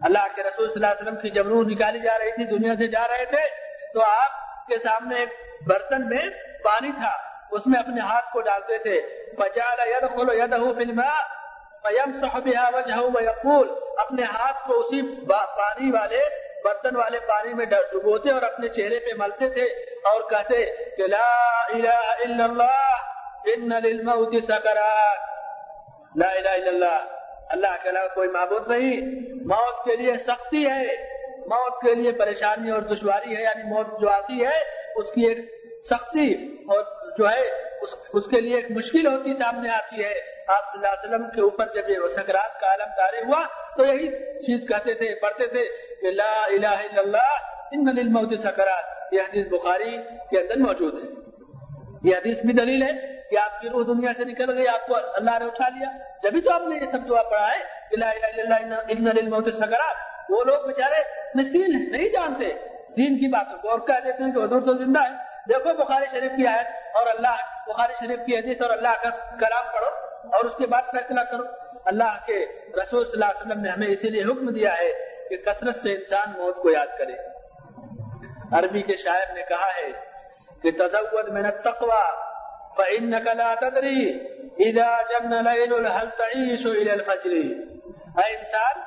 اللہ 0.00 0.26
کے 0.34 0.42
رسول 0.42 0.66
صلی 0.66 0.74
اللہ 0.74 0.86
علیہ 0.86 1.02
وسلم 1.02 1.20
کی 1.20 1.30
جب 1.30 1.48
روح 1.48 1.62
نکالی 1.66 1.98
جا 1.98 2.18
رہی 2.18 2.32
تھی، 2.32 2.44
دنیا 2.44 2.74
سے 2.74 2.86
جا 2.86 3.06
رہے 3.08 3.24
تھے، 3.24 3.48
تو 3.94 4.02
آپ 4.02 4.44
کے 4.68 4.78
سامنے 4.78 5.18
ایک 5.18 5.28
برتن 5.66 6.08
میں 6.08 6.30
پانی 6.64 6.90
تھا۔ 6.92 7.12
اس 7.50 7.66
میں 7.66 7.80
اپنے 7.80 8.00
ہاتھ 8.00 8.32
کو 8.32 8.40
ڈالتے 8.40 8.78
تھے۔ 8.78 9.00
ويقول 13.14 13.70
اپنے 13.96 14.22
ہاتھ 14.22 14.68
کو 14.68 14.80
اسی 14.80 15.26
پانی 15.56 15.90
والے، 15.90 16.20
برتن 16.64 16.96
والے 16.96 17.20
پانی 17.20 17.54
میں 17.54 17.66
ڈبوتے 17.66 18.30
اور 18.30 18.42
اپنے 18.42 18.68
چہرے 18.68 18.98
پہ 18.98 19.10
ملتے 19.16 19.48
تھے 19.48 19.62
اور 20.04 20.30
کہتے 20.30 20.66
کہ 20.96 21.06
لا 21.06 21.62
الہ 21.68 22.12
الا 22.18 22.44
اللہ، 22.44 22.94
ان 23.44 23.68
للموت 23.68 24.44
سکرات 24.44 25.18
لا 26.16 26.28
الہ 26.28 26.48
الا 26.48 26.68
اللہ۔ 26.68 27.04
اللہ 27.48 27.82
کے 27.82 27.88
علاوہ 27.88 28.08
کوئی 28.14 28.28
معبود 28.28 28.68
نہیں۔ 28.68 29.00
موت 29.44 29.84
کے 29.84 29.96
لیے 29.96 30.16
سختی 30.18 30.66
ہے۔ 30.66 31.13
موت 31.46 31.80
کے 31.82 31.94
لیے 31.94 32.12
پریشانی 32.12 32.70
اور 32.70 32.80
دشواری 32.80 33.36
ہے 33.36 33.42
یعنی 33.42 33.62
موت 33.62 34.00
جو 34.00 34.10
آتی 34.10 34.44
ہے 34.44 34.58
اس 34.96 35.12
کی 35.12 35.26
ایک 35.26 35.38
سختی 35.90 36.32
اور 36.68 36.84
جو 37.18 37.30
ہے 37.30 37.42
اس, 37.82 37.94
اس 38.12 38.26
کے 38.26 38.40
لیے 38.40 38.56
ایک 38.56 38.70
مشکل 38.70 39.06
ہوتی 39.06 39.34
سامنے 39.34 39.70
آتی 39.70 40.04
ہے۔ 40.04 40.14
آپ 40.46 40.72
صلی 40.72 40.86
اللہ 40.86 40.88
علیہ 40.88 41.08
وسلم 41.08 41.30
کے 41.30 41.40
اوپر 41.40 41.66
جب 41.74 41.90
یہ 41.90 42.08
سکرات 42.08 42.60
کا 42.60 42.66
عالم 42.66 42.90
تارے 42.96 43.20
ہوا 43.24 43.46
تو 43.76 43.84
یہی 43.84 44.08
چیز 44.42 44.68
کہتے 44.68 44.94
تھے 44.94 45.14
پڑھتے 45.14 45.46
تھے 45.46 45.64
کہ 46.00 46.10
لا 46.10 46.44
الہ 46.44 46.66
الا 46.66 47.00
اللہ 47.00 47.32
ان 47.72 47.84
للموت 47.96 48.38
سکرات۔ 48.38 49.12
یہ 49.12 49.20
حدیث 49.20 49.48
بخاری 49.48 49.96
کے 50.30 50.40
اندر 50.40 50.56
موجود 50.56 51.04
ہے۔ 51.04 51.08
یہ 52.02 52.16
حدیث 52.16 52.40
بھی 52.40 52.52
دلیل 52.52 52.82
ہے 52.82 52.92
کہ 53.30 53.38
آپ 53.38 53.60
کی 53.60 53.68
روح 53.68 53.84
دنیا 53.86 54.12
سے 54.16 54.24
نکل 54.24 54.58
گئی 54.58 54.68
آپ 54.68 54.86
کو 54.86 54.94
اللہ 54.96 55.38
نے 55.38 55.44
اٹھا 55.44 55.68
لیا۔ 55.68 55.90
جبھی 56.22 56.40
تو 56.40 56.52
آپ 56.52 56.62
نے 56.68 56.76
یہ 56.76 56.86
سب 56.86 57.08
دعا 57.08 57.22
پڑھا 57.22 57.48
ہے 57.48 57.60
کہ 57.90 57.96
لا 57.96 58.10
الہ 58.10 58.26
الا 58.26 58.56
اللہ 58.56 58.74
ان 58.88 59.04
للموت 59.04 59.54
سکرات۔ 59.54 60.13
وہ 60.30 60.44
لوگ 60.44 60.66
بیچارے 60.66 61.02
مسکین 61.34 61.74
ہیں، 61.74 61.90
نہیں 61.90 62.08
جانتے۔ 62.08 62.52
دین 62.96 63.18
کی 63.18 63.28
باتوں 63.28 63.58
کو۔ 63.58 63.70
اور 63.70 63.78
کہہ 63.78 64.00
دیتے 64.04 64.24
ہیں 64.24 64.32
کہ 64.32 64.38
حضور 64.38 64.60
تو 64.60 64.84
زندہ 64.84 65.00
ہے 65.00 65.34
دیکھو 65.48 65.84
بخاری 65.84 66.04
شریف 66.12 66.32
کی 66.36 66.46
آیت، 66.46 66.96
اور 66.96 67.06
اللہ، 67.06 67.36
بخاری 67.66 67.92
شریف 68.00 68.18
کی 68.26 68.36
حدیث، 68.36 68.62
اور 68.62 68.70
اللہ 68.70 69.02
کا 69.02 69.10
کلام 69.40 69.64
پڑھو، 69.72 70.06
اور 70.36 70.44
اس 70.44 70.56
کے 70.56 70.66
بعد 70.66 70.82
فیصلہ 70.82 71.20
کرو۔ 71.20 71.42
اللہ 71.84 72.16
کے 72.26 72.46
رسول 72.82 73.04
صلی 73.04 73.12
اللہ 73.12 73.24
علیہ 73.24 73.46
وسلم 73.46 73.60
نے 73.60 73.68
ہمیں 73.68 73.88
اسی 73.88 74.10
لیے 74.10 74.22
حکم 74.22 74.50
دیا 74.50 74.78
ہے 74.78 74.88
کہ 75.28 75.36
کثرت 75.36 75.76
سے 75.76 75.94
انسان 75.94 76.28
موت 76.36 76.56
کو 76.56 76.70
یاد 76.70 76.86
کرے۔ 76.98 77.12
عربی 78.52 78.82
کے 78.82 78.96
شاعر 78.96 79.34
نے 79.34 79.42
کہا 79.48 79.82
ہے 79.82 79.90
کہ 80.62 80.70
تزود 80.70 81.28
من 81.28 81.44
التقوى 81.44 82.04
فإنك 82.76 83.28
لا 83.28 83.54
تدري 83.54 84.10
اذا 84.58 85.02
جن 85.02 85.30
ليل 85.30 85.72
هل 85.72 86.10
تعيش 86.16 86.66
الى 86.66 86.90
الفجر۔ 86.90 87.30
اے 88.20 88.36
انسان، 88.36 88.80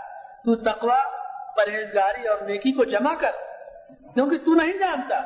تو 0.46 0.56
تقوی 0.56 1.26
پرہیزگاری 1.58 2.28
اور 2.28 2.46
نیکی 2.46 2.72
کو 2.72 2.84
جمع 2.86 3.14
کر، 3.20 3.32
کیونکہ 4.14 4.38
تو 4.46 4.54
نہیں 4.56 4.78
جانتا 4.80 5.22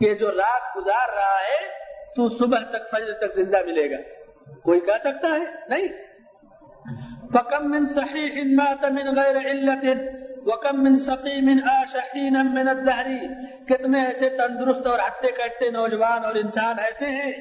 کہ 0.00 0.14
جو 0.14 0.30
رات 0.32 0.76
گزار 0.76 1.14
رہا 1.14 1.38
ہے، 1.42 1.62
تو 2.16 2.28
صبح 2.38 2.64
تک، 2.70 2.90
فجر 2.90 3.12
تک 3.18 3.34
زندہ 3.34 3.62
ملے 3.66 3.90
گا۔ 3.90 4.02
کوئی 4.64 4.80
کہہ 4.80 5.00
سکتا 5.04 5.28
ہے؟ 5.28 5.44
نہیں۔ 5.68 5.88
فکم 7.32 7.70
من 7.70 7.86
صحیح 7.86 8.42
مات 8.56 8.84
من 8.92 9.14
غیر 9.16 9.36
علت 9.44 9.84
وکم 10.46 10.82
من 10.84 10.96
سقیم 10.96 11.48
عاش 11.64 11.96
من 12.52 12.68
کتنے 13.68 14.04
ایسے 14.04 14.28
تندرست 14.28 14.86
اور 14.86 14.98
ہٹے 14.98 15.30
کٹے 15.30 15.70
نوجوان 15.70 16.24
اور 16.24 16.34
انسان 16.34 16.78
ایسے 16.78 17.06
ہیں 17.08 17.32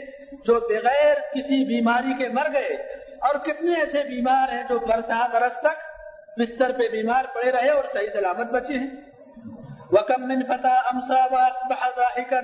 جو 0.46 0.60
بغیر 0.70 1.20
کسی 1.34 1.64
بیماری 1.66 2.14
کے 2.18 2.30
مر 2.30 2.52
گئے، 2.54 2.76
اور 3.22 3.36
کتنے 3.46 3.80
ایسے 3.80 4.04
بیمار 4.04 4.54
ہیں 4.54 4.64
جو 4.70 4.80
برسا 4.80 5.26
برس 5.34 5.60
تک 5.60 5.82
بستر 6.38 6.72
پہ 6.72 6.88
بیمار 6.88 7.26
پڑے 7.34 7.52
رہے 7.52 7.70
اور 7.70 7.84
صحیح 7.94 8.10
سلامت 8.10 8.46
بچے 8.46 8.74
ہیں۔ 8.74 8.90
وکم 9.92 10.28
من 10.28 10.44
فتح 10.44 10.68
امسا 10.68 11.26
واصبح 11.32 11.90
ضاحکا 11.96 12.40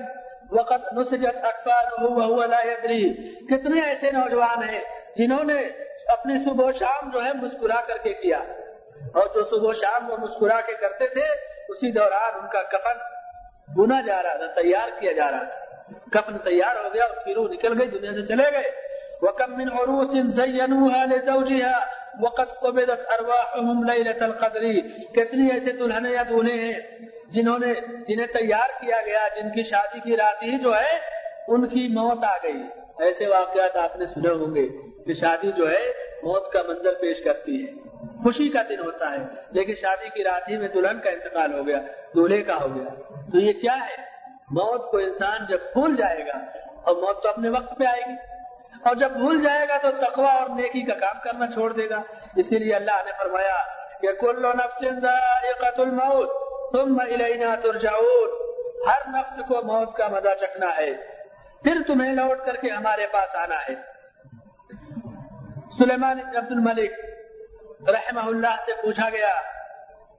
وقت 0.50 0.92
نسجت 0.92 1.44
اطفال 1.44 2.04
وهو 2.04 2.44
لا 2.44 2.60
يدري۔ 2.64 3.14
کتنے 3.46 3.80
ایسے 3.80 4.10
نوجوان 4.10 4.68
ہیں 4.68 4.80
جنہوں 5.16 5.44
نے 5.44 5.60
اپنی 6.06 6.44
صبح 6.44 6.64
و 6.64 6.70
شام 6.70 7.10
جو 7.10 7.24
ہے 7.24 7.32
مسکرا 7.32 7.80
کر 7.86 7.96
کے 7.96 8.14
کیا۔ 8.14 8.38
اور 9.14 9.26
جو 9.34 9.44
صبح 9.44 9.68
و 9.68 9.72
شام 9.72 10.10
وہ 10.10 10.16
مسکرا 10.16 10.60
کے 10.60 10.72
کرتے 10.72 11.06
تھے، 11.06 11.22
اسی 11.68 11.92
دوران 11.92 12.40
ان 12.42 12.48
کا 12.48 12.62
کفن 12.62 12.98
بنا 13.74 14.00
جا 14.00 14.22
رہا 14.22 14.36
تھا، 14.36 14.46
تیار 14.46 14.88
کیا 15.00 15.12
جا 15.12 15.30
رہا 15.30 15.44
تھا۔ 15.44 15.90
کفن 16.12 16.38
تیار 16.38 16.84
ہو 16.84 16.94
گیا 16.94 17.04
اور 17.04 17.24
کی 17.24 17.34
روح 17.34 17.48
نکل 17.48 17.80
گئی، 17.80 17.88
دنیا 17.88 18.12
سے 18.12 18.22
چلے 18.22 18.52
گئے۔ 18.52 18.72
وکم 19.22 19.56
من 19.56 19.68
عروس 19.72 20.12
زینوها 20.12 21.04
لزوجها 21.04 21.99
وقت 22.22 22.60
قبضت 22.60 23.00
ارواحهم 23.10 23.82
ليله 23.82 24.24
القدر۔ 24.24 24.62
کتنی 25.14 25.50
ایسے 25.50 25.72
دلہنیں 25.72 26.10
یا 26.10 26.22
دولہے 26.28 26.56
ہیں 26.56 26.80
جنہوں 27.30 27.58
نے 27.58 27.74
جنہیں 28.08 28.26
تیار 28.26 28.80
کیا 28.80 28.96
گیا، 29.06 29.28
جن 29.36 29.48
کی 29.54 29.62
شادی 29.62 30.00
کی 30.00 30.16
رات 30.16 30.42
ہی 30.42 30.58
جو 30.58 30.74
ہے، 30.74 30.98
ان 31.48 31.68
کی 31.68 31.88
موت 31.88 32.24
آ 32.24 32.36
گئی۔ 32.42 32.62
ایسے 32.98 33.26
واقعات 33.26 33.76
آپ 33.76 33.96
نے 33.96 34.06
سنے 34.06 34.28
ہوں 34.28 34.54
گے 34.54 34.68
کہ 35.06 35.12
شادی 35.12 35.52
جو 35.52 35.70
ہے، 35.70 35.84
موت 36.22 36.52
کا 36.52 36.62
منظر 36.68 36.94
پیش 36.94 37.22
کرتی 37.22 37.64
ہے۔ 37.64 37.72
خوشی 38.22 38.48
کا 38.48 38.62
دن 38.68 38.78
ہوتا 38.78 39.10
ہے، 39.10 39.18
لیکن 39.50 39.74
شادی 39.74 40.08
کی 40.14 40.24
رات 40.24 40.48
ہی 40.48 40.56
میں 40.56 40.68
دلہن 40.68 41.00
کا 41.00 41.10
انتقال 41.10 41.52
ہو 41.52 41.66
گیا، 41.66 41.78
دولہے 42.14 42.42
کا 42.42 42.60
ہو 42.60 42.74
گیا۔ 42.74 43.12
تو 43.32 43.38
یہ 43.38 43.52
کیا 43.52 43.74
ہے؟ 43.74 43.96
موت 44.50 44.90
کو 44.90 44.96
انسان 44.96 45.38
جب 45.48 45.58
بھول 45.72 45.96
جائے 45.96 46.26
گا، 46.26 46.38
اور 46.82 46.96
موت 46.96 47.22
تو 47.22 47.28
اپنے 47.28 47.48
وقت 47.48 47.78
پہ 47.78 47.84
آئے 47.84 48.02
گی۔ 48.08 48.39
اور 48.84 48.94
جب 48.94 49.10
بھول 49.10 49.42
جائے 49.42 49.68
گا 49.68 49.76
تو 49.76 49.90
تقوا 49.90 50.32
اور 50.32 50.48
نیکی 50.48 50.82
کا 50.82 50.94
کام 50.94 51.20
کرنا 51.24 51.46
چھوڑ 51.46 51.72
دے 51.72 51.90
گا۔ 51.90 52.02
اسی 52.36 52.58
لیے 52.58 52.74
اللہ 52.74 53.02
نے 53.04 53.10
فرمایا 53.18 53.54
کہ 54.00 54.12
کلو 54.12 54.52
نفس 54.52 54.84
الموت 55.78 56.50
تم 56.72 57.00
الینا 57.00 57.54
ترجعون۔ 57.54 58.50
ہر 58.88 59.08
نفس 59.08 59.40
کو 59.48 59.62
موت 59.62 59.96
کا 59.96 60.08
مزہ 60.08 60.28
چکھنا 60.40 60.76
ہے۔ 60.76 60.94
پھر 61.62 61.76
تمہیں 61.86 62.12
لوٹ 62.12 62.46
کر 62.46 62.56
کے 62.56 62.70
ہمارے 62.70 63.06
پاس 63.06 63.36
آنا 63.36 63.54
ہے۔ 63.54 63.74
سلیمان 65.78 66.20
عبد 66.20 66.50
الملک 66.50 66.90
رحمہ 67.88 68.20
اللہ 68.20 68.60
سے 68.66 68.72
پوچھا 68.82 69.08
گیا 69.08 69.32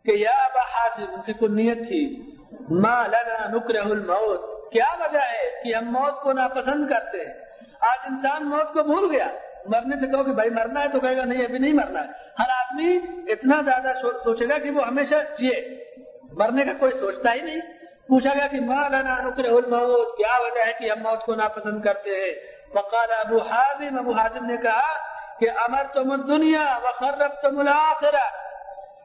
کہ 0.05 0.11
یا 0.11 0.31
ابا 0.31 0.61
حاصل 0.61 1.05
ان 1.13 1.21
کی 1.21 1.33
کوئی 1.33 1.51
نیت 1.51 1.87
تھی؟ 1.87 2.31
ما 2.69 3.07
لنا 3.07 3.47
نکرہ 3.47 3.81
الموت۔ 3.81 4.71
کیا 4.71 4.85
وجہ 4.99 5.19
ہے 5.19 5.63
کہ 5.63 5.75
ہم 5.75 5.91
موت 5.91 6.21
کو 6.21 6.33
ناپسند 6.33 6.89
کرتے 6.89 7.17
ہیں؟ 7.17 7.50
آج 7.81 7.99
انسان 8.09 8.49
موت 8.49 8.73
کو 8.73 8.83
بھول 8.83 9.15
گیا۔ 9.15 9.27
مرنے 9.65 9.97
سے 9.97 10.07
کہو 10.07 10.23
کہ 10.23 10.31
بھائی 10.31 10.49
مرنا 10.49 10.83
ہے 10.83 10.87
تو 10.87 10.99
کہے 10.99 11.17
گا 11.17 11.25
نہیں، 11.25 11.45
ابھی 11.45 11.59
نہیں 11.59 11.73
مرنا 11.73 11.99
ہے۔ 11.99 12.07
ہر 12.39 12.49
آدمی 12.49 12.99
اتنا 13.31 13.61
زیادہ 13.61 13.91
سوچے 14.01 14.49
گا 14.49 14.57
کہ 14.57 14.71
وہ 14.71 14.87
ہمیشہ 14.87 15.15
جیے۔ 15.37 15.83
مرنے 16.31 16.65
کا 16.65 16.71
کوئی 16.79 16.91
سوچتا 16.91 17.33
ہی 17.33 17.41
نہیں۔ 17.41 17.61
پوچھا 18.07 18.33
گیا 18.33 18.47
کہ 18.47 18.59
ماں 18.59 18.89
لنا 18.89 19.17
نکرہ 19.21 19.47
الموت، 19.47 20.17
کیا 20.17 20.41
وجہ 20.41 20.65
ہے 20.65 20.73
کہ 20.79 20.91
ہم 20.91 20.99
موت 20.99 21.25
کو 21.25 21.35
ناپسند 21.35 21.81
کرتے 21.81 22.09
ہیں؟ 22.09 22.33
وقال 22.77 23.11
ابو 23.11 23.37
حازم 23.37 23.99
ابو 23.99 24.11
حازم 24.11 24.45
نے 24.45 24.57
کہا 24.57 25.11
کہ 25.39 25.49
امر 25.49 25.83
تم 25.93 26.15
دنیا 26.15 26.79
و 26.83 27.15
تم 27.41 27.61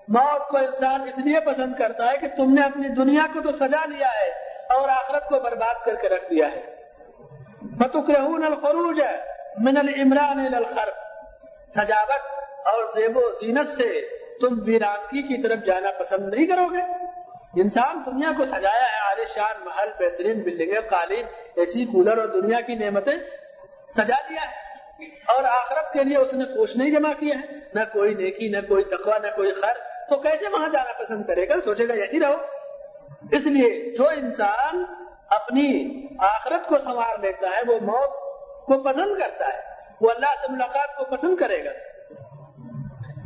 موت 0.09 0.49
کو 0.49 0.59
انسان 0.59 1.03
اس 1.03 1.19
لیے 1.19 1.41
پسند 1.41 1.75
کرتا 1.79 2.13
ہے 2.13 2.17
کہ 2.17 2.27
تم 2.37 2.55
نے 2.55 2.63
اپنی 2.63 2.89
دنیا 2.89 3.27
کو 3.33 3.41
تو 3.41 3.53
سجا 3.53 3.87
لیا 3.87 4.09
ہے 4.09 4.31
اور 4.75 4.89
آخرت 4.89 5.29
کو 5.29 5.41
برباد 5.41 5.85
کر 5.85 5.95
کے 5.95 6.09
رکھ 6.09 6.31
دیا 6.31 6.51
ہے۔ 6.51 6.76
فتکرہون 7.79 8.45
الخروج 8.45 9.01
من 9.59 9.77
العمران 9.77 10.55
الخرب 10.55 10.95
سجاوٹ 11.71 12.21
اور 12.67 12.85
زیب 12.85 13.17
و 13.17 13.31
زینت 13.41 13.69
سے 13.69 14.01
تم 14.41 14.59
ویرانگی 14.65 15.23
کی 15.23 15.43
طرف 15.43 15.59
جانا 15.65 15.91
پسند 15.91 16.35
نہیں 16.35 16.47
کرو 16.47 16.67
گے۔ 16.73 17.07
انسان 17.63 18.03
دنیا 18.07 18.31
کو 18.37 18.45
سجایا 18.45 18.83
ہے 18.83 19.09
عالی 19.09 19.25
شان، 19.25 19.65
محل، 19.65 19.89
بہترین 19.99 20.41
بلڈنگیں 20.41 20.81
قالین، 20.91 21.27
اے 21.55 21.85
کولر 21.85 22.19
اور 22.19 22.27
دنیا 22.27 22.61
کی 22.61 22.75
نعمتیں 22.75 23.17
سجا 23.97 24.17
دیا 24.29 24.43
ہے۔ 24.43 24.67
اور 25.05 25.45
آخرت 25.45 25.93
کے 25.93 26.05
لیے 26.05 26.17
اس 26.17 26.35
نے 26.35 26.45
کچھ 26.45 26.77
نہیں 26.77 26.91
جمع 26.91 27.13
کیا 27.19 27.37
ہے 27.39 27.57
نہ 27.75 27.81
کوئی 27.93 28.15
نیکی، 28.15 28.49
نہ 28.49 28.57
کوئی 28.69 28.85
تقوی، 28.85 29.19
نہ 29.23 29.27
کوئی 29.37 29.53
خیر۔ 29.53 29.75
تو 30.09 30.17
کیسے 30.17 30.45
وہاں 30.49 30.69
جانا 30.69 31.03
پسند 31.03 31.25
کرے 31.27 31.49
گا؟ 31.49 31.61
سوچے 31.61 31.89
گا 31.89 31.95
یہی 31.95 32.21
رہو۔ 32.21 32.37
اس 33.33 33.47
لیے 33.47 33.95
جو 33.99 34.09
انسان 34.09 34.85
اپنی 35.31 36.03
آخرت 36.19 36.69
کو 36.69 36.79
سنوار 36.79 37.19
لیتا 37.19 37.47
ہے، 37.47 37.61
وہ 37.69 37.79
موت 37.81 38.11
کو 38.67 38.83
پسند 38.83 39.19
کرتا 39.19 39.47
ہے۔ 39.49 39.61
وہ 40.01 40.11
اللہ 40.11 40.35
سے 40.41 40.53
ملاقات 40.53 40.97
کو 40.97 41.05
پسند 41.05 41.37
کرے 41.37 41.65
گا۔ 41.65 41.71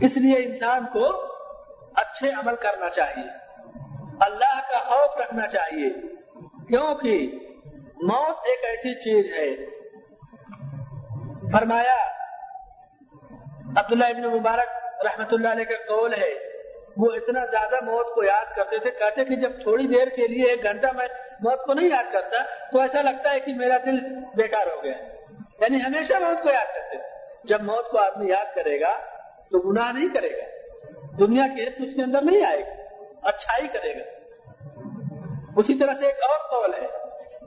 اس 0.01 0.17
لیے 0.17 0.37
انسان 0.39 0.87
کو 0.93 1.35
اچھے 1.95 2.31
عمل 2.31 2.57
کرنا 2.57 2.91
چاہیے۔ 2.91 3.31
اللہ 4.21 4.61
کا 4.73 4.79
خوف 4.79 5.21
رکھنا 5.21 5.49
چاہیے۔ 5.49 5.91
کیونکہ 6.69 7.39
موت 8.03 8.37
ایک 8.45 8.65
ایسی 8.65 8.95
چیز 8.95 9.39
ہے۔ 9.39 9.67
فرمایا، 11.51 11.97
عبداللہ 13.77 14.05
ابن 14.05 14.39
مبارک 14.39 14.69
رحمت 15.07 15.33
اللہ 15.33 15.49
علیہ 15.49 15.65
کا 15.65 15.95
قول 15.95 16.15
ہے 16.15 16.50
وہ 16.97 17.09
اتنا 17.13 17.47
زیادہ 17.47 17.85
موت 17.85 18.15
کو 18.15 18.25
یاد 18.25 18.57
کرتے 18.57 18.79
تھے، 18.79 18.91
کہتے 18.91 19.25
کہ 19.25 19.37
جب 19.37 19.63
تھوڑی 19.63 19.87
دیر 19.87 20.09
کے 20.09 20.27
لیے 20.27 20.45
ایک 20.45 20.63
گھنٹہ 20.63 20.87
میں 20.97 21.07
موت 21.41 21.67
کو 21.67 21.75
نہیں 21.75 21.89
یاد 21.89 22.13
کرتا، 22.13 22.37
تو 22.73 22.81
ایسا 22.81 23.03
لگتا 23.03 23.35
ہے 23.35 23.41
کہ 23.41 23.55
میرا 23.55 23.79
دل 23.79 23.99
بیکار 24.35 24.67
ہو 24.67 24.85
گیا۔ 24.85 24.95
یعنی 25.61 25.77
ہمیشہ 25.77 26.13
موت 26.21 26.43
کو 26.43 26.51
یاد 26.51 26.75
کرتے 26.75 26.97
تھے۔ 26.97 27.09
جب 27.45 27.63
موت 27.63 27.91
کو 27.91 27.99
آدمی 27.99 28.29
یاد 28.29 28.55
کرے 28.55 28.81
گا، 28.81 28.99
تو 29.51 29.73
گناہ 29.73 29.93
نہیں 29.93 30.09
کرے 30.09 30.31
گا۔ 30.31 30.45
دنیا 31.19 31.47
کی 31.57 31.63
حص 31.63 31.81
اس 31.81 31.95
کے 31.95 32.03
اندر 32.03 32.23
نہیں 32.23 32.45
آئے 32.45 32.61
گا، 32.61 33.05
اچھائی 33.23 33.69
کرے 33.69 33.95
گا۔ 33.95 34.05
اسی 35.57 35.79
طرح 35.79 35.95
سے 35.95 36.07
ایک 36.07 36.17
اور 36.23 36.51
قول 36.51 36.75
ہے 36.75 36.87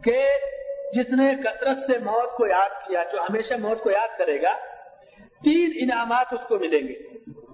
کہ 0.03 0.27
جس 0.93 1.13
نے 1.13 1.35
کثرت 1.35 1.77
سے 1.77 1.97
موت 1.97 2.31
کو 2.31 2.47
یاد 2.47 2.87
کیا، 2.87 3.03
جو 3.11 3.21
ہمیشہ 3.21 3.53
موت 3.59 3.83
کو 3.83 3.91
یاد 3.91 4.17
کرے 4.17 4.41
گا، 4.41 4.53
تین 5.43 5.71
انعامات 5.75 6.33
اس 6.33 6.41
کو 6.47 6.59
ملیں 6.59 6.87
گے۔ 6.87 6.93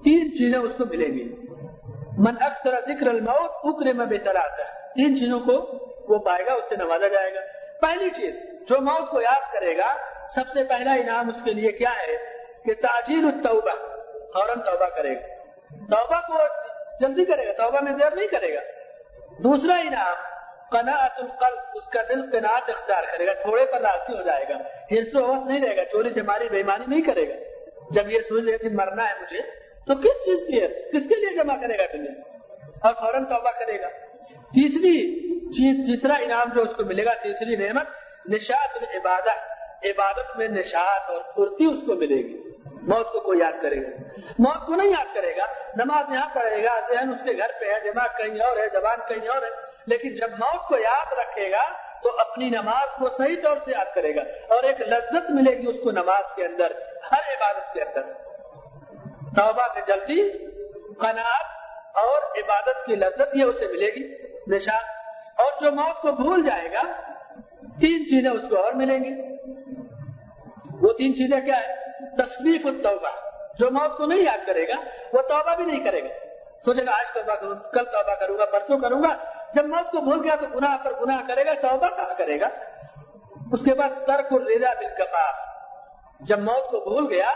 تین 0.04 0.32
چیزیں 0.38 0.60
اس 0.60 0.76
کو 0.76 0.86
ملیں 0.86 1.08
گی۔ 1.08 1.49
من 2.20 2.34
اکثر 2.42 2.82
ذکر 2.82 3.08
الموت 3.08 3.52
اکر 3.64 3.94
میں 3.94 4.06
بے 4.06 4.18
تین 4.18 5.20
چیزوں 5.20 5.40
کو 5.40 5.54
وہ 6.14 6.20
پائے 6.20 6.46
گا، 6.46 6.54
اس 6.54 6.70
سے 6.70 6.76
نوازا 6.76 7.08
جائے 7.08 7.34
گا۔ 7.34 7.40
پہلی 7.82 8.10
چیز، 8.10 8.36
جو 8.68 8.82
موت 8.82 9.10
کو 9.10 9.22
یاد 9.22 9.54
کرے 9.54 9.78
گا، 9.78 9.96
سب 10.30 10.48
سے 10.54 10.64
پہلا 10.64 10.94
انعام 10.94 11.30
اس 11.30 11.42
کے 11.44 11.54
لیے 11.54 11.72
کیا 11.72 11.90
ہے؟ 11.90 12.18
کہ 12.66 12.74
تاجیل 12.74 13.26
التوبہ، 13.26 13.76
فوراً 14.34 14.62
توبہ 14.62 14.86
کرے 14.86 15.16
گا۔ 15.16 15.28
توبہ 15.70 16.20
کو 16.28 16.44
جلدی 17.02 17.26
کرے 17.26 17.48
گا، 17.48 17.52
توبہ 17.52 17.80
میں 17.82 17.92
دیر 17.92 18.16
نہیں 18.16 18.28
کرے 18.28 18.56
گا۔ 18.56 18.60
دوسرا 19.44 19.76
انعام، 19.76 20.16
قناعت 20.72 21.20
القلب، 21.20 21.60
اس 21.74 21.90
کا 21.90 22.02
دل 22.10 22.32
قناعت 22.32 22.70
اختیار 22.70 23.04
کرے 23.12 23.28
گا، 23.28 23.34
تھوڑے 23.34 23.66
پر 23.66 23.82
راضی 23.82 24.18
ہو 24.18 24.24
جائے 24.24 24.46
گا۔ 24.50 24.56
حرص 24.92 25.16
و 25.16 25.36
وقت 25.36 25.48
نہیں 25.48 25.68
رہے 25.68 25.78
گا، 25.78 25.86
چوری 25.86 26.14
چماری 26.14 26.50
بےمانی 26.50 26.86
نہیں 26.88 27.02
کرے 27.02 27.30
گا۔ 27.30 27.36
جب 27.92 28.12
یہ 28.12 28.20
سوچ 28.20 28.44
لے 28.44 28.58
کہ 28.58 28.70
مرنا 28.72 29.10
ہے 29.10 29.14
مجھے 29.22 29.69
تو 29.90 29.96
کس 29.96 30.26
چیز 30.26 30.40
کی 30.48 30.66
حرص 30.66 30.76
کس 30.94 31.10
کے 31.10 31.16
لیے 31.16 31.38
جمع 31.38 31.56
کرے 31.62 31.78
گا 31.78 31.86
تمہیں؟ 31.92 32.16
اور 32.82 32.94
فوراً 32.94 33.26
توبہ 33.26 33.52
کرے 33.60 33.82
گا۔ 33.82 33.88
تیسری 34.34 35.20
چیز، 35.50 35.88
تیسرا 35.88 36.14
انعام 36.14 36.48
جو 36.56 36.62
اس 36.62 36.74
کو 36.74 36.86
ملے 36.86 37.06
گا، 37.06 37.14
تیسری 37.14 37.56
نعمت، 37.56 37.88
نشاط 38.30 38.78
العبادت 38.82 39.60
عبادت 39.86 40.38
میں 40.38 40.48
نشاط 40.48 41.10
اور 41.10 41.22
پھرتی 41.22 41.66
اس 41.66 41.80
کو 41.86 41.96
ملے 41.96 42.16
گی۔ 42.16 42.38
موت 42.82 43.14
کو 43.14 43.20
کوئی 43.20 43.40
یاد 43.40 43.52
کرے 43.62 43.82
گا۔ 43.82 43.88
موت 44.40 44.68
کو 44.68 44.76
نہیں 44.76 44.90
یاد 44.90 45.16
کرے 45.16 45.38
گا۔ 45.38 45.46
نماز 45.76 46.06
یہاں 46.14 46.30
پڑھے 46.34 46.64
گا، 46.64 46.80
ذہن 46.80 47.14
اس 47.14 47.22
کے 47.24 47.38
گھر 47.38 47.52
پہ 47.60 47.66
ہے، 47.66 47.92
دماغ 47.92 48.08
کہیں 48.18 48.40
اور 48.40 48.58
ہے، 48.58 48.70
زبان 48.74 49.00
کہیں 49.08 49.28
اور 49.28 49.42
ہے۔ 49.42 49.50
لیکن 49.86 50.14
جب 50.14 50.32
موت 50.32 50.68
کو 50.68 50.78
یاد 50.78 51.14
رکھے 51.14 51.52
گا، 51.52 51.64
تو 52.04 52.10
اپنی 52.20 52.50
نماز 52.50 52.90
کو 53.00 53.10
صحیح 53.10 53.42
طور 53.44 53.58
سے 53.66 53.72
یاد 53.72 53.96
کرے 53.96 54.16
گا۔ 54.16 54.22
اور 54.22 54.64
ایک 54.64 54.82
لذت 54.82 55.32
ملے 55.32 55.58
گی 55.58 55.68
اس 55.68 55.78
کو 55.84 55.92
نماز 55.92 56.32
کے 56.36 56.46
اندر، 56.46 56.72
ہر 57.12 57.34
عبادت 57.36 57.74
کے 57.74 57.82
اندر۔ 57.82 58.29
توبہ 59.36 59.74
میں 59.76 59.82
جلدی، 59.88 60.48
قناعت 60.94 61.46
اور 61.96 62.22
عبادت 62.22 62.86
کی 62.86 62.96
لذت 62.96 63.36
یہ 63.36 63.44
اسے 63.44 63.68
ملے 63.68 63.86
گی، 63.86 64.16
نشان۔ 64.48 64.84
اور 65.38 65.62
جو 65.62 65.72
موت 65.72 66.02
کو 66.02 66.12
بھول 66.12 66.44
جائے 66.44 66.72
گا، 66.72 66.82
تین 67.82 68.06
چیزیں 68.06 68.32
اس 68.32 68.50
کو 68.50 68.64
اور 68.64 68.74
ملیں 68.74 69.00
گی۔ 69.00 69.34
وہ 70.82 70.94
تین 70.94 71.16
چیزیں 71.16 71.42
کیا 71.42 71.58
ہے 71.58 71.76
تصویف 72.24 72.66
التوبہ۔ 72.66 73.10
جو 73.60 73.72
موت 73.72 73.98
کو 73.98 74.06
نہیں 74.06 74.22
یاد 74.22 74.48
کرے 74.48 74.68
گا، 74.68 74.76
وہ 75.14 75.22
توبہ 75.22 75.56
بھی 75.56 75.64
نہیں 75.64 75.84
کرے 75.84 76.04
گا۔ 76.04 76.14
سوچے 76.66 76.86
گا، 76.86 76.92
آج 76.92 77.12
توبہ 77.12 77.36
کروں، 77.36 77.56
کل 77.56 77.86
توبہ 77.86 78.16
کروں 78.16 78.38
گا، 78.38 78.46
پرسوں 78.46 78.80
کروں 78.80 79.04
گا۔ 79.04 79.18
جب 79.54 79.66
موت 79.66 79.92
کو 79.92 80.02
بھول 80.02 80.24
گیا 80.24 80.36
تو 80.36 80.46
گناہ 80.48 80.78
پر 80.84 80.94
گناہ 81.02 81.22
کرے 81.28 81.46
گا، 81.46 81.54
توبہ 81.54 81.88
کہاں 81.88 82.16
کرے 82.18 82.40
گا؟ 82.40 82.48
اس 83.52 83.64
کے 83.64 83.74
بعد 83.74 83.90
ترک 83.90 84.28
الرضا 84.32 84.74
بالکفاف 84.74 85.36
جب 86.20 86.40
موت 86.40 86.72
کو 86.72 86.80
بھول 86.80 87.08
گیا 87.10 87.32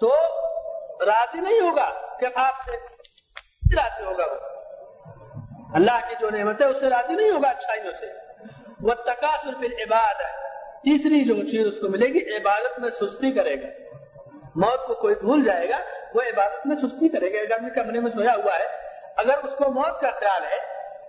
تو 0.00 0.14
راضی 1.06 1.40
نہیں 1.40 1.60
ہوگا 1.60 1.90
کفاف 2.20 2.52
سے 2.64 2.76
راضی 3.76 4.04
ہوگا 4.04 4.24
وہ۔ 4.24 4.58
اللہ 5.74 6.08
کی 6.08 6.14
جو 6.20 6.30
نعمت 6.30 6.60
ہے 6.60 6.66
اس 6.66 6.80
سے 6.80 6.90
راضی 6.90 7.14
نہیں 7.14 7.30
ہوگا، 7.30 7.48
اچھائیوں 7.48 7.92
سے۔ 7.92 8.06
وہ 8.80 8.94
تقاصر 8.94 9.50
پھر 9.60 9.68
عبادت 9.72 10.48
تیسری 10.84 11.24
جو 11.24 11.34
چیز 11.34 11.66
اس 11.66 11.80
کو 11.80 11.88
ملے 11.88 12.06
گی، 12.06 12.36
عبادت 12.36 12.78
میں 12.78 12.90
سستی 12.90 13.32
کرے 13.32 13.54
گا۔ 13.54 13.66
موت 14.54 14.86
کو 14.86 14.94
کوئی 14.94 15.14
بھول 15.14 15.44
جائے 15.44 15.68
گا، 15.68 15.78
وہ 16.14 16.22
عبادت 16.22 16.66
میں 16.66 16.76
سستی 16.76 17.08
کرے 17.08 17.32
گا۔ 17.32 17.40
ایک 17.40 17.52
آدمی 17.52 17.70
کمرے 17.70 18.00
میں 18.00 18.10
سویا 18.10 18.34
ہوا 18.34 18.58
ہے، 18.58 18.64
اگر 19.16 19.44
اس 19.44 19.56
کو 19.56 19.70
موت 19.70 20.00
کا 20.00 20.10
خیال 20.10 20.42
ہے، 20.44 20.56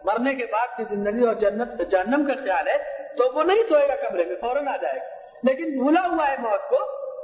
مرنے 0.04 0.36
کے 0.36 0.46
بعد 0.46 0.68
کی 0.78 0.84
زندگی 0.90 1.26
اور 1.26 1.36
جنت، 1.36 1.92
جہنم 1.92 2.28
کا 2.28 2.34
خیال 2.44 2.68
ہے، 2.68 2.78
تو 3.18 3.36
وہ 3.36 3.44
نہیں 3.44 3.64
سوئے 3.70 3.88
گا 3.88 3.96
کمرے 3.96 4.24
میں، 4.24 4.36
فوراً 4.42 4.68
آ 4.68 4.78
جائے 4.78 4.96
گا۔ 4.96 5.06
لیکن 5.44 5.80
بھولا 5.80 6.02
ہوا 6.02 6.32
ہے 6.32 6.36
موت 6.38 6.70
کو، 6.70 6.78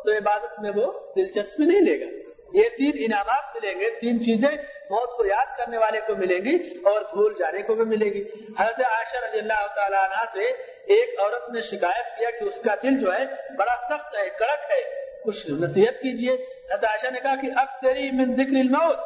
تو 0.03 0.11
عبادت 0.11 0.59
میں 0.59 0.71
وہ 0.75 0.91
دلچسپی 1.15 1.65
نہیں 1.65 1.81
لے 1.81 1.99
گا۔ 1.99 2.34
یہ 2.55 2.69
تین 2.77 2.91
انعامات 2.97 3.55
ملیں 3.55 3.79
گے، 3.79 3.89
تین 3.89 4.23
چیزیں 4.23 4.57
موت 4.89 5.17
کو 5.17 5.25
یاد 5.25 5.57
کرنے 5.57 5.77
والے 5.77 5.99
کو 6.07 6.15
ملیں 6.15 6.39
گی 6.39 6.55
اور 6.85 7.01
بھول 7.01 7.33
جانے 7.39 7.61
کو 7.61 7.75
بھی 7.75 7.85
ملے 7.85 8.05
گی۔ 8.05 8.23
حضرت 8.59 8.79
عائشہ 8.79 9.25
رضی 9.29 9.39
اللہ 9.39 9.67
تعالیٰ 9.75 10.03
عنہ 10.03 10.25
سے 10.33 10.43
ایک 10.85 11.19
عورت 11.19 11.49
نے 11.49 11.61
شکایت 11.61 12.17
کیا 12.17 12.29
کہ 12.29 12.43
اس 12.43 12.59
کا 12.65 12.75
دل 12.75 12.97
جو 12.97 13.13
ہے 13.13 13.25
بڑا 13.57 13.77
سخت 13.77 14.15
ہے، 14.15 14.29
کڑک 14.29 14.71
ہے۔ 14.71 15.05
کچھ 15.23 15.47
نصیحت 15.51 16.01
کیجیے 16.01 16.33
حضرت 16.71 16.85
عائشہ 16.85 17.07
نے 17.13 17.19
کہا 17.19 17.35
کہ 17.35 17.47
اب 17.55 17.67
تیری 17.81 18.11
من 18.11 18.35
ذکر 18.35 18.55
الموت 18.59 18.99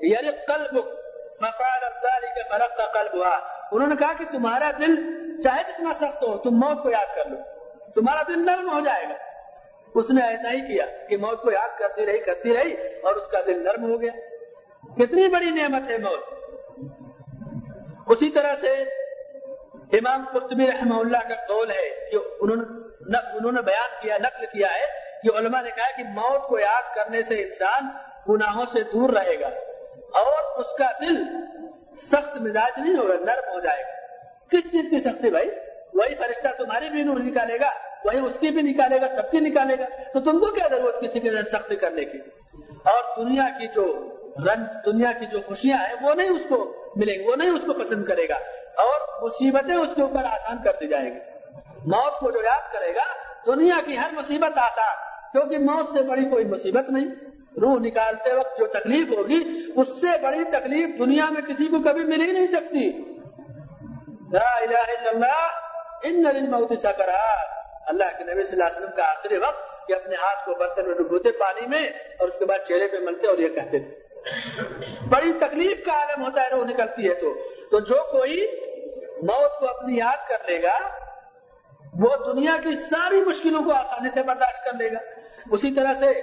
یعنی 0.00 0.30
قلب 0.30 0.76
مفعل 1.40 1.88
ذلك 2.02 2.48
فرق 2.48 2.94
قلبها 2.94 3.38
انہوں 3.72 3.88
نے 3.88 3.96
کہا 3.96 4.12
کہ 4.12 4.24
تمہارا 4.24 4.70
دل 4.70 4.94
چاہے 5.42 5.62
جتنا 5.68 5.94
سخت 5.94 6.22
ہو، 6.22 6.38
تم 6.38 6.50
موت 6.50 6.82
کو 6.82 6.90
یاد 6.90 7.16
کر 7.16 7.24
لو۔ 7.24 7.36
تمہارا 7.94 8.22
دل 8.22 8.46
نرم 8.46 8.70
ہو 8.70 8.80
جائے 8.80 9.04
گا۔ 9.04 9.27
اس 9.94 10.10
نے 10.10 10.22
ایسا 10.22 10.50
ہی 10.50 10.60
کیا 10.60 10.86
کہ 11.08 11.16
موت 11.16 11.42
کو 11.42 11.52
یاد 11.52 11.78
کرتی 11.78 12.06
رہی 12.06 12.18
کرتی 12.18 12.56
رہی 12.56 12.74
اور 13.02 13.14
اس 13.14 13.28
کا 13.28 13.38
دل 13.46 13.64
نرم 13.64 13.92
ہو 13.92 14.00
گیا۔ 14.00 14.12
کتنی 14.96 15.28
بڑی 15.28 15.50
نعمت 15.50 15.90
ہے 15.90 15.98
موت۔ 15.98 16.20
اسی 18.06 18.30
طرح 18.30 18.54
سے 18.54 18.72
امام 19.92 20.24
قرطبی 20.32 20.66
رحمہ 20.66 20.94
اللہ 20.94 21.28
کا 21.28 21.34
قول 21.34 21.70
ہے 21.70 22.10
کہ 22.10 22.18
انہوں 22.40 23.52
نے 23.52 23.62
بیان 23.62 23.90
کیا، 24.02 24.18
نقل 24.18 24.44
کیا 24.46 24.68
ہے 24.74 24.84
کہ 25.22 25.36
علماء 25.36 25.62
نے 25.62 25.70
کہا 25.76 25.96
کہ 25.96 26.02
موت 26.08 26.42
کو 26.48 26.58
یاد 26.58 26.94
کرنے 26.94 27.22
سے 27.22 27.42
انسان 27.42 27.88
گناہوں 28.28 28.66
سے 28.66 28.82
دور 28.82 29.10
رہے 29.10 29.40
گا 29.40 29.46
اور 30.18 30.58
اس 30.58 30.66
کا 30.78 30.90
دل 31.00 31.24
سخت 31.96 32.36
مزاج 32.36 32.72
نہیں 32.78 32.98
ہوگا، 32.98 33.14
نرم 33.14 33.52
ہو 33.52 33.60
جائے 33.60 33.82
گا۔ 33.82 34.16
کس 34.50 34.72
چیز 34.72 34.90
کی 34.90 34.98
سختی 34.98 35.30
بھائی؟ 35.30 35.50
وہی 35.94 36.14
فرشتہ 36.14 36.48
تمہاری 36.58 36.90
بھی 36.90 37.02
نور 37.02 37.16
نکالے 37.16 37.60
گا۔ 37.60 37.87
وہی 38.04 38.18
اس 38.18 38.38
کی 38.38 38.50
بھی 38.50 38.62
نکالے 38.62 39.00
گا، 39.00 39.08
سب 39.08 39.30
کی 39.30 39.40
نکالے 39.40 39.78
گا۔ 39.78 39.84
تو 40.12 40.20
تم 40.20 40.38
کو 40.38 40.46
کیا 40.46 40.66
ضرورت 40.70 41.00
کسی 41.00 41.20
کے 41.20 41.30
سختی 41.42 41.76
کرنے 41.76 42.04
کی؟ 42.04 42.18
اور 42.84 43.24
دنیا 43.24 43.48
کی 43.58 43.66
جو 43.66 44.14
رنگ، 44.46 44.64
دنیا 44.86 45.12
کی 45.12 45.26
جو 45.26 45.38
خوشیاں 45.46 45.78
ہیں، 45.78 45.94
وہ 46.02 46.14
نہیں 46.14 46.30
اس 46.30 46.46
کو 46.48 46.74
ملیں 46.96 47.18
گی، 47.18 47.24
وہ 47.24 47.36
نہیں 47.36 47.50
اس 47.50 47.62
کو 47.66 47.72
پسند 47.72 48.04
کرے 48.04 48.28
گا۔ 48.28 48.34
اور 48.82 49.22
مصیبتیں 49.22 49.74
اس 49.74 49.94
کے 49.94 50.02
اوپر 50.02 50.24
آسان 50.24 50.56
کر 50.64 50.70
دی 50.80 50.88
جائیں 50.88 51.10
گی 51.10 51.18
موت 51.86 52.20
کو 52.20 52.30
جو 52.30 52.42
یاد 52.42 52.72
کرے 52.72 52.94
گا، 52.94 53.02
دنیا 53.46 53.74
کی 53.86 53.96
ہر 53.96 54.10
مصیبت 54.12 54.58
آسان، 54.58 54.96
کیونکہ 55.32 55.58
موت 55.58 55.88
سے 55.92 56.02
بڑی 56.02 56.24
کوئی 56.24 56.44
مصیبت 56.44 56.90
نہیں۔ 56.90 57.06
روح 57.60 57.78
نکالتے 57.80 58.32
وقت 58.32 58.58
جو 58.58 58.66
تکلیف 58.66 59.12
ہوگی، 59.12 59.66
اس 59.76 60.00
سے 60.00 60.06
بڑی 60.22 60.44
تکلیف 60.44 60.98
دنیا 60.98 61.26
میں 61.30 61.42
کسی 61.42 61.66
کو 61.66 61.76
کبھی 61.84 62.04
مل 62.04 62.22
ہی 62.22 62.32
نہیں 62.32 62.46
سکتی۔ 62.46 62.90
لا 64.32 64.56
الہ 64.56 64.76
الا 64.76 65.10
اللہ، 65.10 65.46
ان 66.02 66.22
للموت 66.22 66.78
سکرات 66.78 67.58
اللہ 67.88 68.04
کے 68.18 68.24
نبی 68.24 68.42
صلی 68.42 68.60
اللہ 68.60 68.64
علیہ 68.64 68.76
وسلم 68.76 68.96
کا 68.96 69.10
آخری 69.10 69.36
وقت 69.36 69.88
کہ 69.88 69.92
اپنے 69.92 70.14
ہاتھ 70.14 70.44
کو 70.44 70.54
برتن 70.54 70.88
میں 70.88 70.94
ڈبوتے 70.94 71.30
پانی 71.30 71.66
میں 71.66 71.88
اور 71.88 72.28
اس 72.28 72.34
کے 72.38 72.44
بعد 72.44 72.58
چہرے 72.68 72.86
پہ 72.86 72.96
ملتے 72.96 73.26
اور 73.26 73.38
یہ 73.38 73.48
کہتے 73.48 73.78
تھے۔ 73.78 74.00
بڑی 75.08 75.32
تکلیف 75.32 75.84
کا 75.84 75.92
عالم 75.92 76.24
ہوتا 76.24 76.42
ہے 76.42 76.48
روح 76.50 76.64
نکلتی 76.64 77.08
ہے 77.08 77.14
تو۔ 77.14 77.34
تو 77.70 77.80
جو 77.80 77.96
کوئی 78.10 78.60
موت 79.22 79.60
کو 79.60 79.66
اپنی 79.66 79.96
یاد 79.96 80.28
کر 80.28 80.50
لے 80.50 80.62
گا، 80.62 80.78
وہ 82.00 82.32
دنیا 82.32 82.56
کی 82.62 82.74
ساری 82.74 83.20
مشکلوں 83.20 83.64
کو 83.64 83.72
آسانی 83.72 84.08
سے 84.14 84.22
برداشت 84.22 84.64
کر 84.64 84.72
لے 84.78 84.92
گا۔ 84.92 84.98
اسی 85.50 85.74
طرح 85.74 85.94
سے 85.94 86.20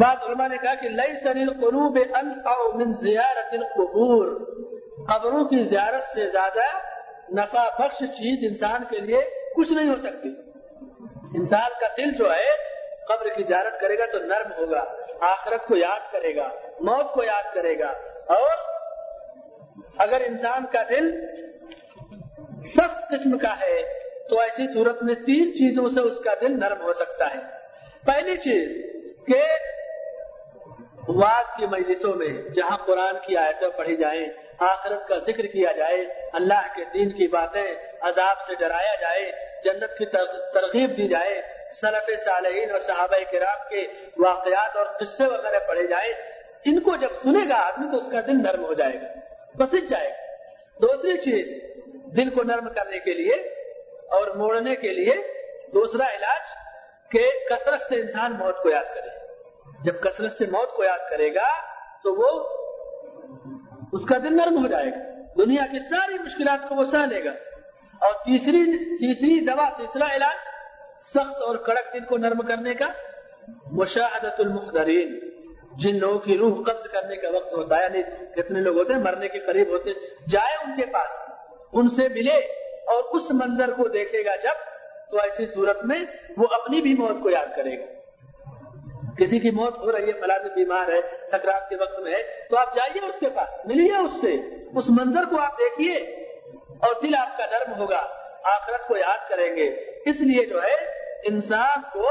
بعض 0.00 0.16
علماء 0.22 0.48
نے 0.48 0.56
کہا 0.62 0.74
کہ 0.74 0.88
لئی 0.88 1.16
سنیل 1.16 1.50
قروب 1.60 1.98
من 2.74 2.92
زیارت 2.92 3.52
القبور۔ 3.52 4.26
قبروں 5.06 5.44
کی 5.44 5.64
زیارت 5.64 6.04
سے 6.04 6.28
زیادہ 6.28 6.85
نفع 7.32 7.68
بخش 7.78 7.98
چیز 7.98 8.38
انسان 8.48 8.84
کے 8.90 9.00
لیے 9.00 9.18
کچھ 9.56 9.72
نہیں 9.72 9.88
ہو 9.88 10.00
سکتی۔ 10.00 10.28
انسان 11.38 11.70
کا 11.80 11.86
دل 11.96 12.14
جو 12.14 12.32
ہے، 12.32 12.76
قبر 13.08 13.28
کی 13.28 13.42
زیارت 13.42 13.80
کرے 13.80 13.98
گا 13.98 14.06
تو 14.06 14.18
نرم 14.18 14.52
ہوگا، 14.52 14.84
آخرت 15.20 15.66
کو 15.66 15.76
یاد 15.76 16.12
کرے 16.12 16.36
گا، 16.36 16.48
موت 16.80 17.12
کو 17.12 17.24
یاد 17.24 17.54
کرے 17.54 17.78
گا۔ 17.78 17.88
اور 18.28 18.56
اگر 19.98 20.20
انسان 20.26 20.66
کا 20.72 20.82
دل 20.82 21.20
سخت 22.64 23.10
قسم 23.10 23.38
کا 23.38 23.60
ہے، 23.60 23.82
تو 24.28 24.40
ایسی 24.40 24.72
صورت 24.72 25.02
میں 25.02 25.14
تین 25.14 25.54
چیزوں 25.54 25.88
سے 25.88 26.00
اس 26.00 26.18
کا 26.18 26.34
دل 26.40 26.60
نرم 26.60 26.80
ہو 26.82 26.92
سکتا 26.92 27.34
ہے۔ 27.34 27.40
پہلی 28.06 28.36
چیز 28.36 28.94
کہ 29.26 29.42
واز 31.08 31.44
کی 31.56 31.66
مجلسوں 31.66 32.14
میں، 32.14 32.50
جہاں 32.50 32.76
قرآن 32.76 33.14
کی 33.26 33.36
آیتیں 33.36 33.68
پڑھی 33.68 33.96
جائیں 33.96 34.26
آخرت 34.58 35.08
کا 35.08 35.18
ذکر 35.18 35.46
کیا 35.46 35.72
جائے، 35.72 35.96
اللہ 36.32 36.66
کے 36.74 36.84
دین 36.84 37.10
کی 37.10 37.26
باتیں 37.26 37.74
عذاب 38.00 38.46
سے 38.46 38.54
ڈرایا 38.54 38.94
جائے، 39.00 39.32
جنت 39.64 39.98
کی 39.98 40.06
ترغیب 40.54 40.96
دی 40.96 41.08
جائے، 41.08 41.42
سلف 41.70 42.10
صالحین 42.24 42.70
اور 42.70 42.78
صحابہ 42.78 43.16
کرام 43.30 43.68
کے 43.68 43.86
واقعات 44.18 44.76
اور 44.76 44.86
قصے 44.86 45.24
وغیرہ 45.24 45.58
پڑھے 45.68 45.86
جائے 45.86 46.12
ان 46.64 46.80
کو 46.80 46.96
جب 46.96 47.10
سنے 47.10 47.48
گا 47.48 47.54
آدمی 47.54 47.90
تو 47.90 47.96
اس 47.96 48.08
کا 48.12 48.20
دل 48.20 48.42
نرم 48.42 48.64
ہو 48.64 48.74
جائے 48.74 48.94
گا 48.94 49.06
بسج 49.56 49.90
جائے 49.90 50.08
گا۔ 50.08 50.24
دوسری 50.80 51.16
چیز، 51.16 51.62
دل 52.16 52.30
کو 52.30 52.42
نرم 52.42 52.72
کرنے 52.72 52.98
کے 52.98 53.14
لیے 53.14 53.34
اور 54.10 54.26
موڑنے 54.28 54.76
کے 54.76 54.88
لیے 54.88 55.14
دوسرا 55.74 56.06
علاج 56.14 56.44
کہ 57.10 57.30
کثرت 57.50 57.80
سے 57.80 58.00
انسان 58.00 58.32
موت 58.32 58.62
کو 58.62 58.70
یاد 58.70 58.94
کرے۔ 58.94 59.10
جب 59.84 60.00
کثرت 60.00 60.32
سے 60.32 60.46
موت 60.50 60.72
کو 60.72 60.84
یاد 60.84 61.10
کرے 61.10 61.34
گا 61.34 61.48
تو 62.02 62.14
وہ 62.14 62.55
اس 63.96 64.04
کا 64.04 64.18
دل 64.18 64.36
نرم 64.36 64.62
ہو 64.62 64.68
جائے 64.68 64.86
گا۔ 64.86 64.96
دنیا 65.38 65.62
کی 65.70 65.78
ساری 65.78 66.14
مشکلات 66.14 66.68
کو 66.68 66.74
وہ 66.74 66.84
سہ 66.84 66.96
لے 66.96 67.24
گا۔ 67.24 67.30
اور 68.00 68.12
تیسری 68.12 68.78
تیسری 68.96 69.44
دوا، 69.44 69.68
تیسرا 69.76 70.16
علاج 70.16 70.36
سخت 71.00 71.42
اور 71.42 71.56
کڑک 71.56 71.94
دل 71.94 72.04
کو 72.04 72.16
نرم 72.16 72.38
کرنے 72.38 72.74
کا 72.74 72.88
مشاہدت 73.72 74.40
المحدرین 74.40 75.18
جن 75.76 75.98
لوگوں 75.98 76.18
کی 76.18 76.38
روح 76.38 76.56
قبض 76.56 76.82
کرنے 76.82 77.16
کا 77.16 77.28
وقت 77.30 77.52
ہوتا 77.52 77.76
ہے 77.76 77.82
یعنی 77.82 78.02
کتنے 78.36 78.60
لوگ 78.60 78.78
ہوتے 78.78 78.94
ہیں، 78.94 79.00
مرنے 79.00 79.28
کے 79.28 79.38
قریب 79.38 79.68
ہوتے 79.68 79.90
جائے 80.28 80.56
ان 80.64 80.76
کے 80.76 80.86
پاس، 80.86 81.30
ان 81.72 81.88
سے 81.88 82.08
ملے 82.08 82.38
اور 82.86 83.02
اس 83.04 83.30
منظر 83.30 83.70
کو 83.72 83.88
دیکھے 83.88 84.24
گا 84.24 84.36
جب 84.36 84.70
تو 85.10 85.18
ایسی 85.18 85.46
صورت 85.46 85.84
میں 85.84 86.04
وہ 86.36 86.46
اپنی 86.52 86.80
بھی 86.80 86.94
موت 86.94 87.22
کو 87.22 87.30
یاد 87.30 87.56
کرے 87.56 87.80
گا۔ 87.80 87.95
کسی 89.18 89.38
کی 89.38 89.50
موت 89.50 89.78
ہو 89.78 89.92
رہی 89.92 90.08
ہے 90.08 90.12
فلاں 90.12 90.38
بیمار 90.38 90.88
ہے، 90.88 91.26
سکرات 91.26 91.68
کے 91.68 91.76
وقت 91.76 91.98
میں 91.98 92.12
ہے، 92.12 92.22
تو 92.50 92.58
آپ 92.58 92.74
جائیے 92.74 93.06
اس 93.06 93.18
کے 93.20 93.26
پاس، 93.34 93.66
ملیے 93.66 93.96
اس 93.96 94.20
سے، 94.20 94.32
اس 94.78 94.84
منظر 94.88 95.20
کو 95.30 95.40
آپ 95.40 95.58
دیکھیے 95.58 95.96
اور 96.78 96.94
دل 97.02 97.14
آپ 97.14 97.38
کا 97.38 97.44
نرم 97.46 97.80
ہوگا، 97.80 98.08
آخرت 98.44 98.88
کو 98.88 98.96
یاد 98.96 99.28
کریں 99.28 99.56
گے۔ 99.56 99.66
اس 100.06 100.20
لیے 100.20 100.46
جو 100.46 100.62
ہے، 100.62 100.74
انسان 101.24 101.80
کو 101.92 102.10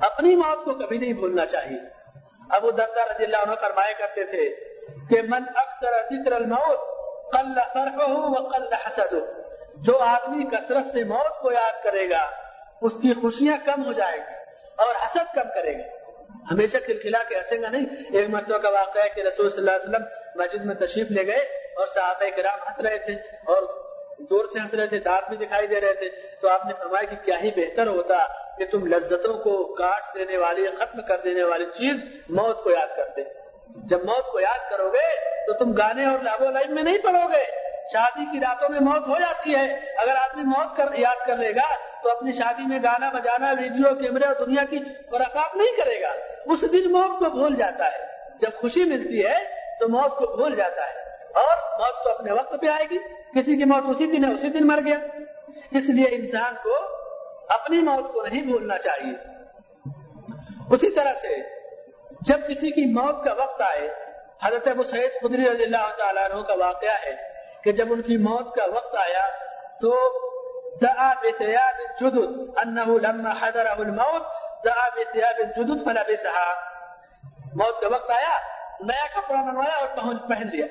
اپنی 0.00 0.36
موت 0.36 0.64
کو 0.64 0.74
کبھی 0.74 0.98
نہیں 0.98 1.12
بھولنا 1.12 1.46
چاہیے۔ 1.46 1.80
ابو 2.50 2.70
دردا 2.70 3.12
رضی 3.12 3.24
اللہ 3.24 3.36
عنہ 3.36 3.54
فرمایا 3.60 3.92
کرتے 3.98 4.24
تھے 4.24 4.50
کہ 5.10 5.22
من 5.22 5.42
اکثر 5.54 6.02
ذکر 6.02 6.32
الموت 6.32 6.80
قل 7.32 7.60
فرحه 7.72 8.14
وقل 8.14 8.72
حسده۔ 8.72 9.18
جو 9.74 9.98
آدمی 9.98 10.44
کثرت 10.44 10.86
سے 10.86 11.04
موت 11.04 11.40
کو 11.40 11.52
یاد 11.52 11.84
کرے 11.84 12.10
گا، 12.10 12.30
اس 12.80 12.92
کی 13.02 13.12
خوشیاں 13.12 13.56
کم 13.64 13.84
ہو 13.84 13.92
جائے 13.92 14.18
گی۔ 14.18 14.41
اور 14.82 14.94
حسد 15.06 15.34
کم 15.34 15.48
کرے 15.54 15.78
گا۔ 15.78 15.82
ہمیشہ 16.50 16.76
کھلکھلا 16.84 17.22
کے 17.28 17.36
ہنسے 17.36 17.60
گا 17.62 17.70
نہیں۔ 17.70 17.86
ایک 18.10 18.28
مرتبہ 18.28 18.58
کا 18.58 18.68
واقعہ 18.68 19.02
ہے 19.02 19.08
کہ 19.08 19.20
رسول 19.20 19.50
صلی 19.50 19.58
اللہ 19.58 19.70
علیہ 19.70 19.88
وسلم 19.88 20.02
مسجد 20.42 20.64
میں 20.64 20.74
تشریف 20.74 21.10
لے 21.10 21.26
گئے 21.26 21.38
اور 21.76 21.86
صحابہ 21.86 22.36
کرام 22.36 22.58
ہنس 22.62 22.80
رہے 22.80 22.98
تھے 22.98 23.12
اور 23.44 23.62
دور 24.18 24.44
سے 24.44 24.60
ہنس 24.60 24.74
رہے 24.74 24.86
تھے، 24.86 24.98
دانت 24.98 25.28
بھی 25.28 25.46
دکھائی 25.46 25.66
دے 25.66 25.80
رہے 25.80 25.94
تھے۔ 25.94 26.08
تو 26.40 26.48
آپ 26.48 26.66
نے 26.66 26.72
فرمایا 26.78 27.02
کہ 27.02 27.16
کیا 27.24 27.40
ہی 27.42 27.50
بہتر 27.50 27.86
ہوتا 27.86 28.26
کہ 28.58 28.66
تم 28.66 28.86
لذتوں 28.86 29.38
کو 29.38 29.74
کاٹ 29.74 30.14
دینے 30.14 30.36
والی، 30.36 30.66
ختم 30.66 31.02
کر 31.02 31.18
دینے 31.24 31.42
والی 31.42 31.64
چیز 31.64 32.04
موت 32.28 32.64
کو 32.64 32.70
یاد 32.70 32.96
کرتے۔ 32.96 33.20
جب 33.66 34.04
موت 34.04 34.26
کو 34.32 34.40
یاد 34.40 34.70
کرو 34.70 34.90
گے 34.90 35.20
تو 35.46 35.52
تم 35.52 35.72
گانے 35.72 36.04
اور 36.04 36.18
لابو 36.18 36.50
لائن 36.50 36.74
میں 36.74 36.82
نہیں 36.82 36.98
پڑھو 36.98 37.28
گے۔ 37.28 37.61
شادی 37.92 38.24
کی 38.32 38.40
راتوں 38.40 38.68
میں 38.68 38.80
موت 38.80 39.08
ہو 39.08 39.18
جاتی 39.18 39.54
ہے۔ 39.54 39.94
اگر 39.98 40.16
آدمی 40.16 40.42
موت 40.42 40.76
کر، 40.76 40.94
یاد 40.94 41.26
کر 41.26 41.36
لے 41.36 41.54
گا، 41.54 41.76
تو 42.02 42.10
اپنی 42.10 42.30
شادی 42.30 42.66
میں 42.66 42.78
گانا 42.82 43.10
بجانا، 43.10 43.52
ویڈیو، 43.52 43.94
کیمرے 43.94 44.24
اور 44.24 44.46
دنیا 44.46 44.64
کی 44.64 44.78
خرافات 45.10 45.56
نہیں 45.56 45.84
کرے 45.84 46.00
گا۔ 46.00 46.12
اس 46.44 46.64
دن 46.72 46.92
موت 46.92 47.18
کو 47.18 47.30
بھول 47.30 47.56
جاتا 47.56 47.92
ہے۔ 47.92 48.06
جب 48.40 48.50
خوشی 48.60 48.84
ملتی 48.84 49.26
ہے، 49.26 49.44
تو 49.80 49.88
موت 49.88 50.16
کو 50.16 50.36
بھول 50.36 50.56
جاتا 50.56 50.84
ہے۔ 50.86 51.00
اور 51.34 51.80
موت 51.80 52.04
تو 52.04 52.10
اپنے 52.10 52.32
وقت 52.32 52.60
پہ 52.60 52.66
آئے 52.66 52.84
گی۔ 52.90 52.98
کسی 53.38 53.56
کی 53.56 53.64
موت 53.64 53.84
اسی 53.88 54.06
دن 54.06 54.24
ہے، 54.24 54.32
اسی 54.32 54.48
دن 54.48 54.66
مر 54.66 54.80
گیا۔ 54.84 54.98
اس 55.70 55.84
لیے 55.88 56.06
انسان 56.10 56.54
کو 56.62 56.76
اپنی 57.48 57.78
موت 57.78 58.12
کو 58.12 58.26
نہیں 58.26 58.42
بھولنا 58.42 58.78
چاہیے۔ 58.78 59.14
اسی 60.70 60.90
طرح 60.90 61.14
سے 61.14 61.36
جب 62.20 62.40
کسی 62.48 62.70
کی 62.70 62.84
موت 62.84 63.24
کا 63.24 63.32
وقت 63.32 63.62
آئے، 63.62 63.94
حضرت 64.42 64.68
ابو 64.68 64.82
سعید 64.82 65.10
خدری 65.22 65.50
رضی 65.50 65.64
اللہ 65.64 65.96
تعالیٰ 65.98 66.30
عنہ 66.30 66.42
کا 66.42 66.54
واقعہ 66.54 67.06
ہے۔ 67.06 67.31
کہ 67.64 67.72
جب 67.72 67.92
ان 67.92 68.02
کی 68.02 68.16
موت 68.16 68.54
کا 68.54 68.64
وقت 68.64 68.96
آیا 68.96 69.26
تو 69.80 69.90
دعا 70.82 71.12
بثياب 71.22 71.80
جدد 72.00 72.58
انه 72.58 72.98
لما 72.98 73.30
حضره 73.40 73.78
الموت، 73.78 74.22
دعا 74.64 74.88
بثياب 74.88 75.38
جدد 75.38 75.84
فلبسها 75.84 76.54
موت 77.54 77.80
کا 77.80 77.88
وقت 77.88 78.10
آیا، 78.10 78.38
نیا 78.80 79.20
کپڑا 79.20 79.42
منوایا 79.42 79.76
اور 79.76 80.16
پہن 80.28 80.48
لیا۔ 80.52 80.66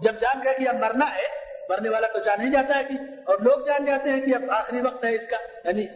جب 0.00 0.12
جان 0.20 0.40
گیا 0.44 0.52
کہ 0.52 0.68
اب 0.68 0.74
مرنا 0.74 1.14
ہے، 1.14 1.22
مرنے 1.68 1.88
والا 1.88 2.06
تو 2.06 2.18
جان 2.18 2.40
ہی 2.40 2.50
جاتا 2.50 2.78
ہے 2.78 2.84
کہ 2.84 2.94
اور 3.26 3.38
لوگ 3.38 3.60
جان 3.60 3.84
جاتے 3.84 4.10
ہیں 4.10 4.20
کہ 4.20 4.34
اب 4.34 4.50
آخری 4.50 4.80
وقت 4.80 5.04
ہے 5.04 5.14
اس 5.14 5.26
کا۔ 5.26 5.36
یعنی 5.64 5.86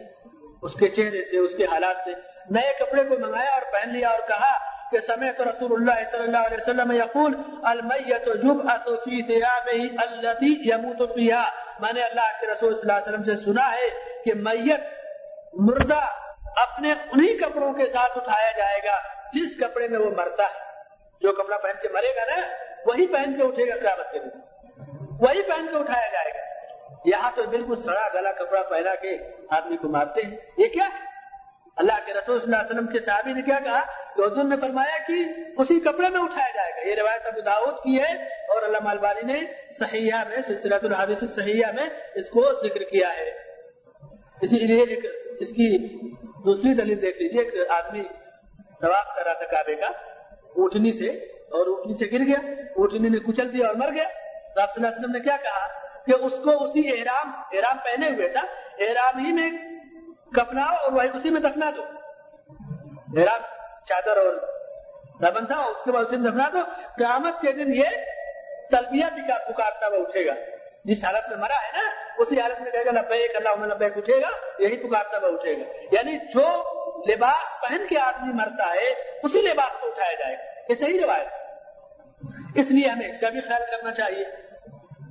اس 0.61 0.73
کے 0.73 0.87
چہرے 0.87 1.23
سے، 1.23 1.37
اس 1.37 1.51
کے 1.57 1.65
حالات 1.65 1.95
سے 2.03 2.11
نئے 2.49 2.73
کپڑے 2.79 3.03
کو 3.03 3.17
منگایا 3.19 3.49
اور 3.49 3.61
پہن 3.71 3.89
لیا 3.89 4.09
اور 4.09 4.27
کہا 4.27 4.74
کہ 4.91 4.99
سمعت 4.99 5.41
رسول 5.41 5.71
اللہ 5.73 6.03
صلی 6.11 6.23
اللہ 6.23 6.37
علیہ 6.37 6.57
وسلم 6.57 6.91
یقول 6.91 7.35
المیت 7.63 8.25
جبعت 8.25 8.85
فی 8.85 9.21
ثیابه 9.27 9.87
التي 9.97 10.69
يموت 10.69 10.97
فيها 10.97 11.43
میں 11.79 11.93
نے 11.93 12.03
اللہ 12.03 12.29
کے 12.39 12.47
رسول 12.47 12.73
صلی 12.73 12.81
اللہ 12.81 12.93
علیہ 12.93 13.09
وسلم 13.09 13.23
سے 13.23 13.35
سنا 13.35 13.71
ہے 13.71 13.89
کہ 14.25 14.33
میت 14.33 14.81
مردہ 15.53 15.99
اپنے 16.55 16.91
انہی 16.91 17.37
کپڑوں 17.37 17.73
کے 17.73 17.85
ساتھ 17.85 18.17
اٹھایا 18.17 18.51
جائے 18.57 18.79
گا، 18.85 18.97
جس 19.33 19.59
کپڑے 19.59 19.87
میں 19.87 19.99
وہ 19.99 20.11
مرتا 20.17 20.43
ہے۔ 20.43 20.59
جو 21.21 21.31
کپڑا 21.31 21.57
پہن 21.57 21.73
کے 21.81 21.89
مرے 21.93 22.15
گا 22.15 22.35
نا، 22.35 22.47
وہی 22.85 23.07
پہن 23.07 23.37
کے 23.37 23.43
اٹھے 23.43 23.69
گا 23.69 23.75
قیامت 23.81 24.11
کے 24.11 24.19
دن۔ 24.19 24.29
وہی 25.19 25.41
پہن 25.41 25.67
کے 25.71 25.77
اٹھایا 25.77 26.07
جائے 26.07 26.29
گا۔ 26.29 26.45
یہاں 27.05 27.31
تو 27.35 27.43
بالکل 27.43 27.75
سڑا 27.75 28.07
گلا 28.13 28.31
کپڑا 28.31 28.61
پہنا 28.61 28.95
کے 28.95 29.17
آدمی 29.49 29.77
کو 29.77 29.89
مارتے 29.89 30.21
ہیں۔ 30.21 30.37
یہ 30.57 30.67
کیا 30.67 30.85
ہے؟ 30.85 31.14
اللہ 31.75 31.91
کے 32.05 32.13
رسول 32.13 32.39
صلی 32.39 32.53
اللہ 32.53 32.65
علیہ 32.65 32.75
وسلم 32.75 32.91
کے 32.91 32.99
صحابی 32.99 33.33
نے 33.33 33.41
کیا 33.41 33.59
کہا 33.63 33.81
کہ 34.15 34.21
حضور 34.21 34.43
نے 34.43 34.57
فرمایا 34.57 34.97
کہ 35.07 35.13
اسی 35.57 35.79
کپڑے 35.79 36.09
میں 36.09 36.21
اٹھایا 36.21 36.49
جائے 36.55 36.71
گا۔ 36.71 36.89
یہ 36.89 36.95
روایت 36.95 37.27
ابو 37.27 37.41
داود 37.41 37.73
کی 37.73 37.99
ہے 37.99 38.23
اور 38.23 38.69
علامہ 38.69 38.89
البانی 38.89 39.33
نے 39.33 39.39
صحیحہ 39.79 40.23
میں 40.29 40.41
سلسلہ 40.41 40.75
الحادث 40.83 41.23
صحیحہ 41.35 41.71
میں 41.71 41.89
اس 42.15 42.29
کو 42.29 42.53
ذکر 42.63 42.83
کیا 42.83 43.17
ہے۔ 43.17 43.29
اسی 44.41 44.57
لیے 44.57 44.83
اس 45.39 45.49
کی 45.49 45.97
دوسری 46.17 46.73
دلیل 46.73 47.01
دیکھ 47.01 47.21
لیجیے 47.21 47.41
ایک 47.41 47.71
آدمی 47.71 48.03
طواف 48.81 49.15
کر 49.15 49.23
رہا 49.25 49.33
تھا 49.33 49.45
کعبے 49.45 49.75
کا 49.75 49.87
اونٹنی 50.55 50.91
سے 50.91 51.07
اور 51.55 51.67
اونٹنی 51.67 51.95
سے 51.95 52.05
گر 52.05 52.25
گیا۔ 52.27 52.51
اونٹنی 52.75 53.09
نے 53.09 53.17
کچل 53.17 53.53
دیا 53.53 53.67
اور 53.67 53.75
مر 53.75 53.89
گیا۔ 53.95 54.07
تو 54.55 54.61
آپ 54.61 54.71
صلی 54.71 54.85
اللہ 54.85 54.87
علیہ 54.87 54.99
وسلم 54.99 55.11
نے 55.11 55.19
کیا 55.19 55.37
کہا 55.43 55.67
کہ 56.05 56.25
اس 56.25 56.39
کو 56.43 56.63
اسی 56.63 56.91
احرام 56.91 57.31
احرام 57.53 57.77
پہنے 57.77 58.15
ہوئے 58.15 58.27
تھا۔ 58.27 58.41
احرام 58.79 59.25
ہی 59.25 59.31
میں 59.31 59.74
کپناؤ 60.35 60.75
اور 60.83 60.91
وہی 60.91 61.07
اسی 61.13 61.29
میں 61.29 61.41
دفنا 61.41 61.71
دو۔ 61.75 61.83
احرام 63.17 63.41
چادر 63.85 64.17
اور 64.17 64.33
ربن 65.21 65.45
تھا، 65.45 65.55
اس 65.55 65.83
کے 65.83 65.91
بعد 65.91 66.03
اسی 66.03 66.17
میں 66.17 66.31
دفنا 66.31 66.49
دو۔ 66.53 66.59
قیامت 66.97 67.41
کے 67.41 67.51
دن 67.51 67.75
یہ 67.75 67.85
تلبیہ 68.71 69.05
بھی 69.13 69.21
پکارتا 69.21 69.87
ہوا 69.87 69.97
اٹھے 69.97 70.25
گا۔ 70.25 70.33
جس 70.83 71.05
حالت 71.05 71.29
میں 71.29 71.37
مرا 71.37 71.67
ہے 71.67 71.71
نا، 71.71 71.91
اسی 72.17 72.39
حالت 72.39 72.61
میں 72.61 72.71
کہے 72.71 72.85
گا، 72.85 72.91
لبیک 72.91 73.31
اللہ 73.35 73.65
لبیک 73.65 73.97
اٹھے 73.97 74.21
گا، 74.21 74.27
یہی 74.59 74.77
پکارتا 74.77 75.17
ہوا 75.17 75.29
اٹھے 75.29 75.57
گا۔ 75.57 75.85
یعنی 75.91 76.17
جو 76.17 76.45
لباس 77.11 77.61
پہن 77.61 77.87
کے 77.89 77.99
آدمی 77.99 78.33
مرتا 78.33 78.73
ہے، 78.73 78.93
اسی 79.23 79.41
لباس 79.41 79.75
کو 79.75 79.87
اٹھایا 79.87 80.13
جائے 80.13 80.37
گا۔ 80.37 80.43
یہ 80.69 80.73
صحیح 80.73 81.03
روایت 81.03 81.27
اس 82.55 82.71
لیے 82.71 82.89
ہمیں 82.89 83.07
اس 83.07 83.19
کا 83.19 83.29
بھی 83.29 83.41
خیال 83.41 83.61
کرنا 83.71 83.93
چاہیے۔ 83.93 84.25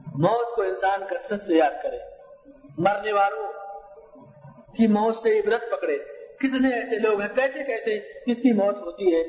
موت 0.06 0.56
کو 0.56 0.62
انسان 0.62 1.04
کثرت 1.10 1.40
سے 1.40 1.54
یاد 1.54 1.82
کرے۔ 1.82 1.98
مرنے 2.78 3.12
والوں 3.12 3.52
کی 4.76 4.86
موت 4.86 5.16
سے 5.16 5.40
عبرت 5.40 5.70
پکڑے۔ 5.70 5.98
کتنے 6.38 6.68
ایسے 6.68 6.96
لوگ 6.96 7.20
ہیں 7.20 7.28
کیسے 7.34 7.64
کیسے؟ 7.64 7.98
کس 7.98 8.40
کی 8.40 8.52
موت 8.52 8.78
ہوتی 8.78 9.14
ہے؟ 9.14 9.22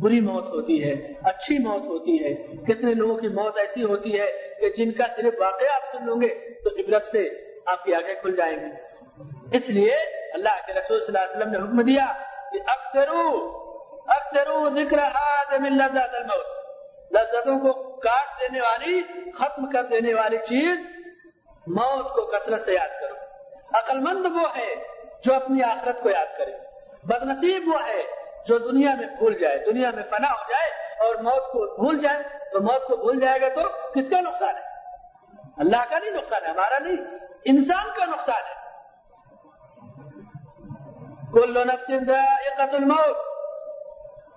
بری 0.00 0.20
موت 0.20 0.48
ہوتی 0.48 0.84
ہے، 0.84 1.12
اچھی 1.22 1.58
موت 1.58 1.86
ہوتی 1.86 2.24
ہے۔ 2.24 2.34
کتنے 2.68 2.94
لوگوں 2.94 3.16
کی 3.16 3.28
موت 3.28 3.58
ایسی 3.58 3.82
ہوتی 3.82 4.20
ہے 4.20 4.32
کہ 4.60 4.70
جن 4.70 4.92
کا 4.92 5.04
صرف 5.16 5.34
واقعہ 5.38 5.68
آپ 5.74 5.90
سن 5.92 6.06
لوں 6.06 6.20
گے 6.20 6.28
تو 6.64 6.70
عبرت 6.70 7.06
سے 7.06 7.28
آپ 7.66 7.84
کی 7.84 7.94
آنکھیں 7.94 8.14
کھل 8.14 8.36
جائیں 8.36 8.56
گی۔ 8.56 8.70
اس 9.52 9.70
لیے 9.70 9.94
اللہ 10.32 10.66
کے 10.66 10.72
رسول 10.72 11.00
صلی 11.00 11.18
اللہ 11.18 11.18
علیہ 11.18 11.36
وسلم 11.36 11.50
نے 11.52 11.58
حکم 11.58 11.80
دیا 11.80 12.06
کہ 12.52 12.58
اکثرو 12.66 13.56
اکثرو 14.06 14.68
ذکر 14.68 14.96
لذات 15.70 16.14
الموت۔ 16.14 16.46
لذتوں 17.12 17.58
کو 17.60 17.72
کاٹ 17.82 18.40
دینے 18.40 18.60
والی، 18.60 19.02
ختم 19.32 19.70
کر 19.70 19.84
دینے 19.84 20.14
والی 20.14 20.38
چیز 20.38 20.92
موت 21.66 22.04
کو 22.04 22.22
کثرت 22.26 22.60
سے 22.60 22.72
یاد 22.72 23.00
کرو۔ 23.00 23.09
عقل 23.74 23.98
مند 23.98 24.26
وہ 24.26 24.56
ہے 24.56 24.74
جو 25.24 25.34
اپنی 25.34 25.62
آخرت 25.62 26.02
کو 26.02 26.10
یاد 26.10 26.36
کرے۔ 26.38 26.52
بد 27.04 27.22
نصیب 27.22 27.68
وہ 27.68 27.86
ہے 27.86 28.02
جو 28.46 28.58
دنیا 28.58 28.94
میں 28.94 29.06
بھول 29.06 29.38
جائے، 29.38 29.58
دنیا 29.58 29.90
میں 29.90 30.02
فنا 30.02 30.30
ہو 30.30 30.42
جائے 30.48 30.70
اور 31.06 31.14
موت 31.14 31.52
کو 31.52 31.74
بھول 31.74 31.98
جائے۔ 31.98 32.22
تو 32.52 32.60
موت 32.60 32.86
کو 32.86 32.96
بھول 32.96 33.20
جائے 33.20 33.40
گا 33.40 33.48
تو 33.48 33.60
کس 33.94 34.10
کا 34.10 34.20
نقصان 34.20 34.54
ہے؟ 34.54 34.70
اللہ 35.56 35.76
کا 35.90 35.98
نہیں 35.98 36.10
نقصان 36.10 36.44
ہے، 36.44 36.50
ہمارا 36.50 36.78
نہیں، 36.78 36.96
انسان 37.44 37.86
کا 37.96 38.04
نقصان 38.04 38.42
ہے۔ 38.48 38.60
کل 41.32 41.66
نفس 41.66 41.92
ذائقة 42.06 42.68
الموت، 42.72 43.16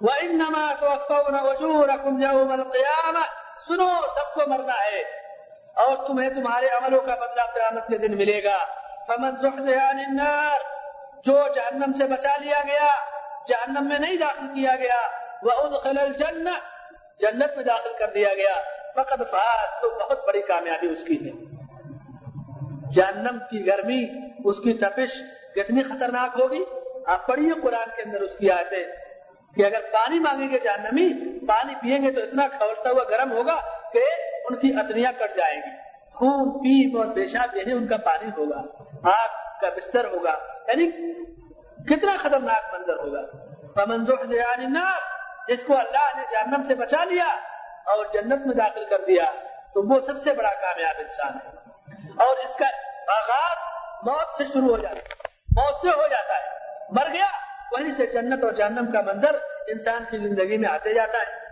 وإنما 0.01 0.73
توفون 0.79 1.55
أجوركم 1.55 2.21
يوم 2.21 2.51
القيامة۔ 2.51 3.21
سنو، 3.67 3.89
سب 4.15 4.33
کو 4.33 4.41
مرنا 4.47 4.73
ہے 4.73 5.01
اور 5.75 6.07
تمہیں 6.07 6.29
تمہارے 6.29 6.67
عملوں 6.67 7.01
کا 7.01 7.15
بدلہ 7.15 7.41
قیامت 7.53 7.87
کے 7.87 7.97
دن 7.97 8.17
ملے 8.17 8.43
گا۔ 8.43 8.82
فمن 9.07 9.35
زحزح 9.41 9.89
عن 9.89 9.99
النار، 9.99 10.59
جو 11.23 11.39
جہنم 11.55 11.93
سے 11.93 12.03
بچا 12.03 12.31
لیا 12.39 12.61
گیا، 12.67 12.87
جہنم 13.47 13.87
میں 13.87 13.99
نہیں 13.99 14.17
داخل 14.17 14.47
کیا 14.47 14.75
گیا 14.75 15.07
وادخل 15.43 15.97
الجنہ 15.97 16.49
جنت 17.19 17.55
میں 17.55 17.63
داخل 17.63 17.89
کر 17.99 18.07
دیا 18.13 18.33
گیا۔ 18.33 18.53
فقد 18.95 19.21
فاز، 19.31 19.81
تو 19.81 19.89
بہت 19.89 20.27
بڑی 20.27 20.41
کامیابی 20.41 20.87
اس 20.87 21.03
کی 21.03 21.25
ہے۔ 21.25 21.31
جہنم 22.93 23.39
کی 23.39 23.67
گرمی، 23.67 24.05
اس 24.45 24.59
کی 24.59 24.73
تپش 24.73 25.21
کتنی 25.55 25.83
خطرناک 25.83 26.39
ہوگی؟ 26.39 26.63
آپ 27.05 27.27
پڑھیے 27.27 27.51
قرآن 27.61 27.89
کے 27.95 28.01
اندر 28.01 28.21
اس 28.21 28.35
کی 28.37 28.51
آیتیں۔ 28.51 28.83
کہ 29.55 29.65
اگر 29.65 29.79
پانی 29.91 30.19
مانگیں 30.19 30.51
گے 30.51 30.59
جہنمی، 30.59 31.39
پانی 31.45 31.75
پیئیں 31.75 32.03
گے 32.03 32.11
تو 32.11 32.21
اتنا 32.21 32.47
کھولتا 32.47 32.89
ہوا 32.89 33.03
گرم 33.03 33.31
ہوگا 33.31 33.55
کہ 33.93 33.99
ان 34.49 34.55
کی 34.55 34.73
اتنیاں 34.77 35.11
کٹ 35.19 35.35
جائیں 35.35 35.61
گی۔ 35.61 35.75
خون، 36.13 36.49
پیپ 36.51 36.97
اور 36.97 37.05
پیشاب، 37.15 37.57
یہی 37.57 37.71
ان 37.71 37.87
کا 37.87 37.97
پانی 37.97 38.29
ہوگا۔ 38.37 38.83
آگ 39.03 39.59
کا 39.61 39.69
بستر 39.69 40.05
ہوگا 40.05 40.35
یعنی 40.67 41.13
کتنا 41.83 42.17
خطرناک 42.19 42.73
منظر 42.73 42.93
ہوگا۔ 42.93 43.21
منظور 43.87 44.25
جس 45.47 45.63
کو 45.63 45.77
اللہ 45.77 46.17
نے 46.17 46.23
جہنم 46.31 46.63
سے 46.63 46.75
بچا 46.75 47.03
لیا 47.03 47.25
اور 47.85 48.05
جنت 48.13 48.47
میں 48.47 48.55
داخل 48.55 48.85
کر 48.89 49.01
دیا، 49.07 49.31
تو 49.73 49.93
وہ 49.93 49.99
سب 49.99 50.21
سے 50.21 50.33
بڑا 50.33 50.49
کامیاب 50.49 50.95
انسان 50.97 51.31
ہے۔ 51.35 51.49
اور 52.17 52.37
اس 52.37 52.55
کا 52.55 52.65
آغاز 53.17 53.57
موت 54.03 54.37
سے 54.37 54.45
شروع 54.45 54.75
ہو 54.75 54.77
جاتا 54.77 54.95
ہے۔ 54.95 55.07
موت 55.55 55.81
سے 55.81 55.89
ہو 55.89 56.07
جاتا 56.07 56.33
ہے۔ 56.33 56.57
مر 56.89 57.13
گیا، 57.13 57.25
وہیں 57.71 57.91
سے 57.91 58.05
جنت 58.05 58.43
اور 58.43 58.53
جہنم 58.53 58.91
کا 58.91 59.01
منظر 59.01 59.35
انسان 59.67 60.03
کی 60.09 60.17
زندگی 60.17 60.57
میں 60.57 60.69
آتے 60.69 60.93
جاتا 60.93 61.17
ہے۔ 61.17 61.43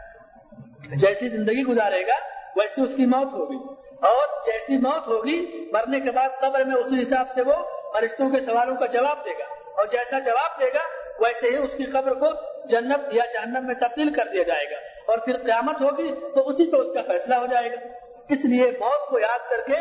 جیسی 1.00 1.30
زندگی 1.30 1.64
گزارے 1.64 2.08
گا، 2.08 2.16
ویسی 2.56 2.82
اس 2.82 2.94
کی 2.98 3.06
موت 3.06 3.34
ہوگی۔ 3.34 3.91
اور 4.02 4.44
جیسی 4.46 4.78
موت 4.78 5.08
ہوگی، 5.08 5.70
مرنے 5.74 6.00
کے 6.00 6.12
بعد 6.12 6.30
قبر 6.42 6.64
میں 6.64 6.76
اسی 6.76 7.02
حساب 7.02 7.30
سے 7.30 7.42
وہ 7.42 7.54
فرشتوں 7.94 8.30
کے 8.30 8.40
سوالوں 8.40 8.76
کا 8.76 8.86
جواب 8.86 9.26
دے 9.26 9.32
گا۔ 9.32 9.72
اور 9.78 9.86
جیسا 9.86 10.20
جواب 10.20 10.60
دے 10.60 10.66
گا، 10.66 10.80
ویسے 11.20 11.50
ہی 11.50 11.58
اس 11.58 11.74
کی 11.74 11.84
قبر 11.84 12.14
کو 12.14 12.28
جنت 12.68 13.14
یا 13.14 13.26
جہنم 13.34 13.68
میں 13.68 13.76
تبدیل 13.76 14.14
کر 14.14 14.28
دیا 14.34 14.44
جائے 14.44 14.66
گا۔ 14.72 14.76
اور 15.08 15.18
پھر 15.18 15.38
قیامت 15.38 15.82
ہوگی 15.82 16.30
تو 16.36 16.48
اسی 16.48 16.72
پہ 16.72 16.78
اس 16.78 16.92
کا 16.94 17.02
فیصلہ 17.08 17.36
ہو 17.36 17.46
جائے 17.46 17.72
گا۔ 17.72 17.88
اس 18.30 18.46
لیے 18.46 18.72
موت 18.80 19.10
کو 19.10 19.20
یاد 19.20 19.50
کر 19.50 19.62
کے 19.62 19.74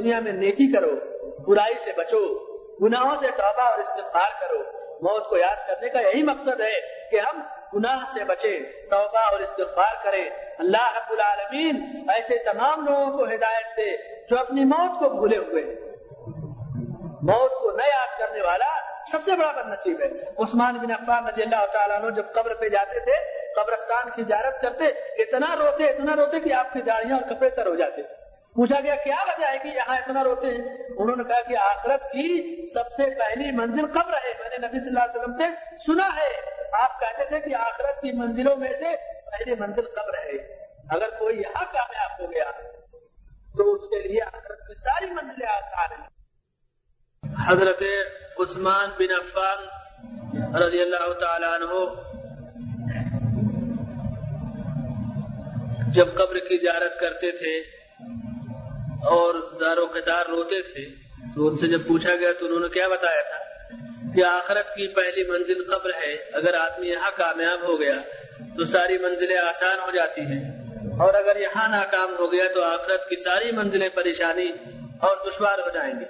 دنیا 0.00 0.20
میں 0.20 0.32
نیکی 0.32 0.72
کرو، 0.72 0.90
برائی 1.50 1.74
سے 1.74 1.90
بچو، 1.96 2.34
گناہوں 2.86 3.16
سے 3.16 3.26
توبہ 3.30 3.62
اور 3.62 3.78
استغفار 3.78 4.40
کرو۔ 4.40 4.58
موت 5.02 5.28
کو 5.28 5.36
یاد 5.36 5.68
کرنے 5.68 5.88
کا 5.88 6.00
یہی 6.00 6.22
مقصد 6.22 6.60
ہے 6.60 7.08
کہ 7.10 7.20
ہم 7.20 7.42
گناہ 7.76 7.98
سے 8.14 8.24
بچے، 8.24 8.58
توبہ 8.90 9.18
اور 9.32 9.40
استغفار 9.40 10.04
کرے۔ 10.04 10.28
اللہ 10.58 10.96
رب 10.96 11.12
العالمین 11.12 12.04
ایسے 12.08 12.38
تمام 12.38 12.86
لوگوں 12.86 13.18
کو 13.18 13.24
ہدایت 13.24 13.76
دے 13.76 13.96
جو 14.30 14.38
اپنی 14.38 14.64
موت 14.64 14.98
کو 14.98 15.08
بھولے 15.08 15.36
ہوئے۔ 15.36 15.62
موت 17.22 17.50
کو 17.50 17.70
نہ 17.76 17.82
یاد 17.82 18.18
کرنے 18.18 18.40
والا 18.40 18.96
سب 19.12 19.18
سے 19.24 19.36
بڑا 19.36 19.52
بد 19.52 19.68
نصیب 19.68 20.00
ہے۔ 20.00 20.06
عثمان 20.38 20.74
بن 20.74 20.90
عفان 20.90 21.28
رضی 21.28 21.42
اللہ 21.42 21.66
تعالیٰ 21.72 22.02
عنہ 22.02 22.14
جب 22.14 22.26
قبر 22.34 22.54
پہ 22.54 22.68
جاتے 22.68 23.00
تھے، 23.00 23.12
قبرستان 23.54 24.10
کی 24.10 24.22
زیارت 24.22 24.60
کرتے، 24.60 24.84
اتنا 25.22 25.56
روتے 25.56 25.84
اتنا 25.84 26.16
روتے 26.16 26.40
کہ 26.40 26.52
آپ 26.52 26.72
کی 26.72 26.82
داڑیاں 26.82 27.16
اور 27.16 27.34
کپڑے 27.34 27.50
تر 27.50 27.66
ہو 27.66 27.74
جاتے۔ 27.74 28.02
پوچھا 28.54 28.80
گیا، 28.80 28.94
کیا 28.94 29.16
وجہ 29.28 29.46
ہے 29.46 29.58
کہ 29.58 29.68
یہاں 29.68 29.96
اتنا 29.96 30.24
روتے؟ 30.24 30.46
ہیں 30.46 30.78
انہوں 30.96 31.16
نے 31.16 31.24
کہا 31.24 31.40
کہ 31.40 31.56
آخرت 31.56 32.02
کی 32.02 32.66
سب 32.74 32.92
سے 32.96 33.04
پہلی 33.18 33.50
منزل 33.50 33.86
قبر 33.86 34.12
ہے۔ 34.12 34.32
میں 34.40 34.58
نے 34.58 34.68
نبی 34.68 34.78
صلی 34.78 34.88
اللہ 34.88 35.04
علیہ 35.04 35.20
وسلم 35.20 35.34
سے 35.34 35.76
سنا 35.86 36.08
ہے۔ 36.16 36.55
آپ 36.72 37.00
کہتے 37.00 37.24
تھے 37.28 37.40
کہ 37.40 37.54
آخرت 37.54 38.00
کی 38.00 38.12
منزلوں 38.12 38.56
میں 38.56 38.72
سے 38.72 38.96
پہلی 39.30 39.54
منزل 39.60 39.82
قبر 39.82 40.14
ہے۔ 40.14 40.36
اگر 40.90 41.08
کوئی 41.18 41.38
یہاں 41.38 41.64
کامیاب 41.72 42.20
ہو 42.20 42.32
گیا 42.32 42.50
تو 43.56 43.72
اس 43.72 43.84
کے 43.84 44.08
لیے 44.08 44.22
آخرت 44.22 44.58
کی 44.58 44.74
ساری 44.74 45.06
منزلیں 45.06 45.48
آسان 45.48 46.00
ہیں۔ 46.00 46.08
حضرت 47.46 47.82
عثمان 48.38 48.90
بن 48.98 49.12
عفان 49.12 49.58
رضی 50.56 50.80
اللہ 50.80 51.12
تعالیٰ 51.12 51.54
عنہ 51.54 51.72
جب 55.92 56.06
قبر 56.14 56.38
کی 56.38 56.56
زیارت 56.58 57.00
کرتے 57.00 57.30
تھے 57.30 57.58
اور 59.04 59.56
زارو 59.58 59.86
قطار 59.94 60.26
روتے 60.26 60.62
تھے 60.62 60.84
تو 61.34 61.48
ان 61.48 61.56
سے 61.56 61.66
جب 61.66 61.86
پوچھا 61.88 62.14
گیا 62.14 62.32
تو 62.40 62.46
انہوں 62.46 62.60
نے 62.60 62.68
کیا 62.68 62.88
بتایا 62.88 63.22
تھا؟ 63.22 63.55
کہ 64.14 64.24
آخرت 64.24 64.74
کی 64.74 64.88
پہلی 64.88 65.24
منزل 65.24 65.64
قبر 65.64 65.90
ہے، 65.90 66.12
اگر 66.32 66.54
آدمی 66.54 66.88
یہاں 66.88 67.10
کامیاب 67.16 67.62
ہو 67.62 67.80
گیا 67.80 67.94
تو 68.56 68.64
ساری 68.64 68.98
منزلیں 68.98 69.36
آسان 69.36 69.78
ہو 69.78 69.90
جاتی 69.90 70.20
ہیں۔ 70.20 70.42
اور 70.98 71.14
اگر 71.14 71.36
یہاں 71.36 71.68
ناکام 71.68 72.14
ہو 72.18 72.32
گیا 72.32 72.44
تو 72.54 72.62
آخرت 72.62 73.08
کی 73.08 73.16
ساری 73.16 73.50
منزلیں 73.52 73.88
پریشانی 73.88 74.52
اور 75.00 75.16
دشوار 75.26 75.58
ہو 75.58 75.70
جائیں 75.74 75.92
گی۔ 76.00 76.04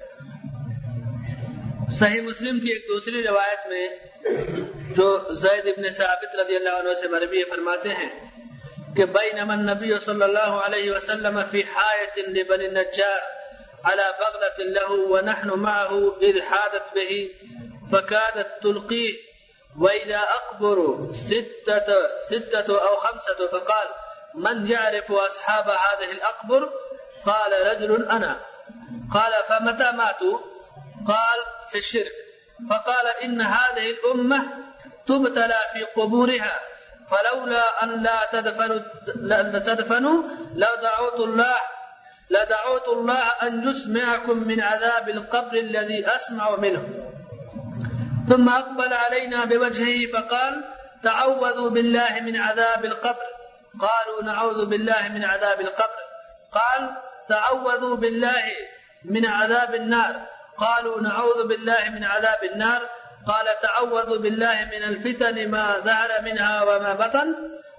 صحیح 1.92 2.20
مسلم 2.20 2.59
کی 2.59 2.72
ایک 2.72 2.85
دوسری 2.88 3.22
روایت 3.22 3.66
میں 3.68 3.88
جو 4.96 5.18
زید 5.30 5.66
ابن 5.66 5.90
ثابت 5.90 6.37
رضی 6.37 6.56
اللہ 6.56 6.76
عنہ 6.78 6.94
سے 6.94 7.09
مربی 7.09 7.44
فرماتے 7.44 7.88
ہیں 7.88 8.09
کہ 8.96 9.04
بینما 9.06 9.52
النبی 9.52 9.98
صلی 9.98 10.22
اللہ 10.22 10.54
علیہ 10.64 10.90
وسلم 10.90 11.40
فی 11.50 11.62
حایت 11.74 12.18
لبن 12.18 12.61
النجار 12.61 13.20
على 13.85 14.06
بغلة 14.20 14.59
له 14.68 14.90
ونحن 15.11 15.48
معه 15.48 16.16
إذ 16.22 16.40
حادت 16.42 16.94
به 16.94 17.30
فكادت 17.92 18.62
تلقيه 18.62 19.14
وإذا 19.81 20.18
أقبر 20.18 21.09
ستة, 21.12 21.87
ستة 22.22 22.88
أو 22.88 22.96
خمسة 22.96 23.49
فقال 23.49 23.88
من 24.35 24.70
يعرف 24.70 25.12
أصحاب 25.12 25.64
هذه 25.68 26.11
الأقبر؟ 26.12 26.70
قال 27.27 27.53
رجل 27.66 28.09
أنا. 28.11 28.40
قال 29.14 29.33
فمتى 29.49 29.92
ماتوا؟ 29.92 30.38
قال 31.09 31.68
في 31.70 31.79
الشرك. 31.79 32.12
فقال 32.70 33.07
إن 33.07 33.40
هذه 33.40 33.90
الأمة 33.90 34.42
تبتلى 35.07 35.59
في 35.72 35.85
قبورها 35.85 36.61
فلولا 37.11 37.83
أن 37.83 38.03
لا 38.03 38.29
تدفنوا 38.33 38.81
لا 39.16 39.59
تدفنوا 39.59 40.22
لدعوت 40.55 41.20
الله 41.20 41.57
لدعوت 42.31 42.88
الله 42.88 43.22
أن 43.42 43.68
يسمعكم 43.68 44.38
من 44.38 44.61
عذاب 44.61 45.09
القبر 45.09 45.53
الذي 45.53 46.07
أسمع 46.07 46.57
منه. 46.57 47.12
ثم 48.28 48.48
أقبل 48.48 48.92
علينا 48.92 49.44
بوجهه 49.44 50.12
فقال، 50.12 50.64
تعوذوا 51.02 51.70
بالله 51.70 52.20
من 52.20 52.36
عذاب 52.36 52.84
القبر. 52.84 53.26
قالوا، 53.80 54.22
نعوذ 54.24 54.64
بالله 54.66 55.08
من 55.14 55.24
عذاب 55.24 55.60
القبر. 55.60 56.02
قال، 56.52 56.90
تعوذوا 57.28 57.96
بالله 57.96 58.44
من 59.04 59.26
عذاب 59.26 59.74
النار. 59.74 60.14
قالوا، 60.58 61.00
نعوذ 61.00 61.46
بالله 61.46 61.90
من 61.94 62.04
عذاب 62.04 62.44
النار. 62.44 62.88
قال، 63.26 63.46
تعوذوا 63.62 64.18
بالله 64.18 64.64
من 64.72 64.82
الفتن، 64.82 65.50
ما 65.50 65.78
ظهر 65.78 66.22
منها 66.22 66.62
وما 66.62 66.92
بطن. 66.94 67.34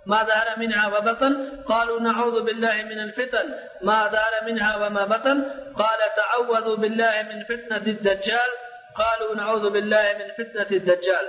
ما 0.06 0.24
ظهر 0.24 0.60
منها 0.60 0.98
وبطن 0.98 1.64
قالوا، 1.68 2.00
نعوذ 2.00 2.44
بالله 2.44 2.84
من 2.84 3.00
الفتن، 3.00 3.56
ما 3.82 4.08
ظهر 4.08 4.34
منها 4.46 4.76
وما 4.78 5.06
بطن. 5.06 5.44
قال، 5.78 6.00
تعوذوا 6.16 6.76
بالله 6.76 7.22
من 7.22 7.44
فتنة 7.44 7.84
الدجال. 7.94 8.50
قالوا 8.98 9.34
نعوذ 9.34 9.70
بالله 9.70 10.18
من 10.20 10.28
فتنة 10.38 10.68
الدجال. 10.72 11.26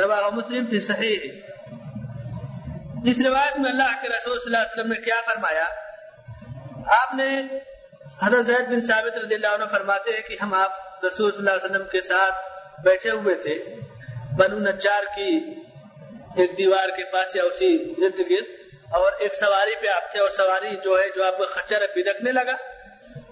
رواه 0.00 0.30
مسلم 0.32 0.66
في 0.66 0.78
صحيح 0.78 1.18
اس 3.06 3.20
روایت 3.26 3.58
میں 3.58 3.70
اللہ 3.70 4.02
کے 4.02 4.08
رسول 4.08 4.38
صلی 4.38 4.54
اللہ 4.54 4.58
علیہ 4.58 4.72
وسلم 4.72 4.92
نے 4.92 5.00
کیا 5.00 5.14
فرمایا؟ 5.26 5.64
آپ 7.02 7.14
نے 7.14 7.42
حضرت 8.22 8.46
زید 8.46 8.68
بن 8.68 8.80
ثابت 8.80 9.18
رضی 9.18 9.34
اللہ 9.34 9.46
عنہ 9.46 9.64
فرماتے 9.70 10.10
ہیں 10.10 10.20
کہ 10.20 10.36
ہم 10.42 10.54
آپ 10.54 11.04
رسول 11.04 11.30
صلی 11.30 11.38
اللہ 11.38 11.50
علیہ 11.50 11.64
وسلم 11.64 11.88
کے 11.92 12.00
ساتھ 12.00 12.34
بیٹھے 12.82 13.10
ہوئے 13.10 13.34
تھے۔ 13.34 13.74
بنو 14.36 14.58
نجار 14.58 15.02
کی 15.16 15.54
ایک 16.36 16.58
دیوار 16.58 16.88
کے 16.88 17.04
پاس 17.04 17.36
یا 17.36 17.44
اسی 17.44 17.94
ارد 17.98 18.18
گرد 18.18 18.46
اور 18.90 19.12
ایک 19.18 19.34
سواری 19.34 19.74
پہ 19.80 19.88
آپ 19.88 20.10
تھے 20.10 20.20
اور 20.20 20.30
سواری 20.30 20.76
جو 20.84 21.00
ہے 21.00 21.08
جو 21.16 21.24
آپ 21.24 21.38
کا 21.38 21.44
خچر 21.44 21.82
پدکنے 21.94 22.32
لگا۔ 22.32 22.56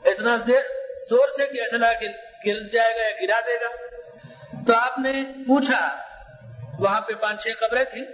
اتنا 0.05 0.37
دیر 0.47 0.63
زور 1.11 1.29
سے 1.29 1.47
کہ 1.47 1.61
ایسا 1.61 1.77
لگا 1.77 1.93
کہ 1.93 2.07
گر 2.47 2.69
جائے 2.69 2.95
گا 2.95 3.03
یا 3.03 3.11
گرا 3.23 3.41
دے 3.47 3.55
گا؟ 3.55 3.69
تو 4.67 4.75
آپ 4.75 4.99
نے 4.99 5.25
پوچھا، 5.47 5.97
وہاں 6.79 7.01
پہ 7.01 7.13
پانچ 7.13 7.43
چھ 7.43 7.49
قبریں 7.61 7.85
تھیں، 7.85 8.05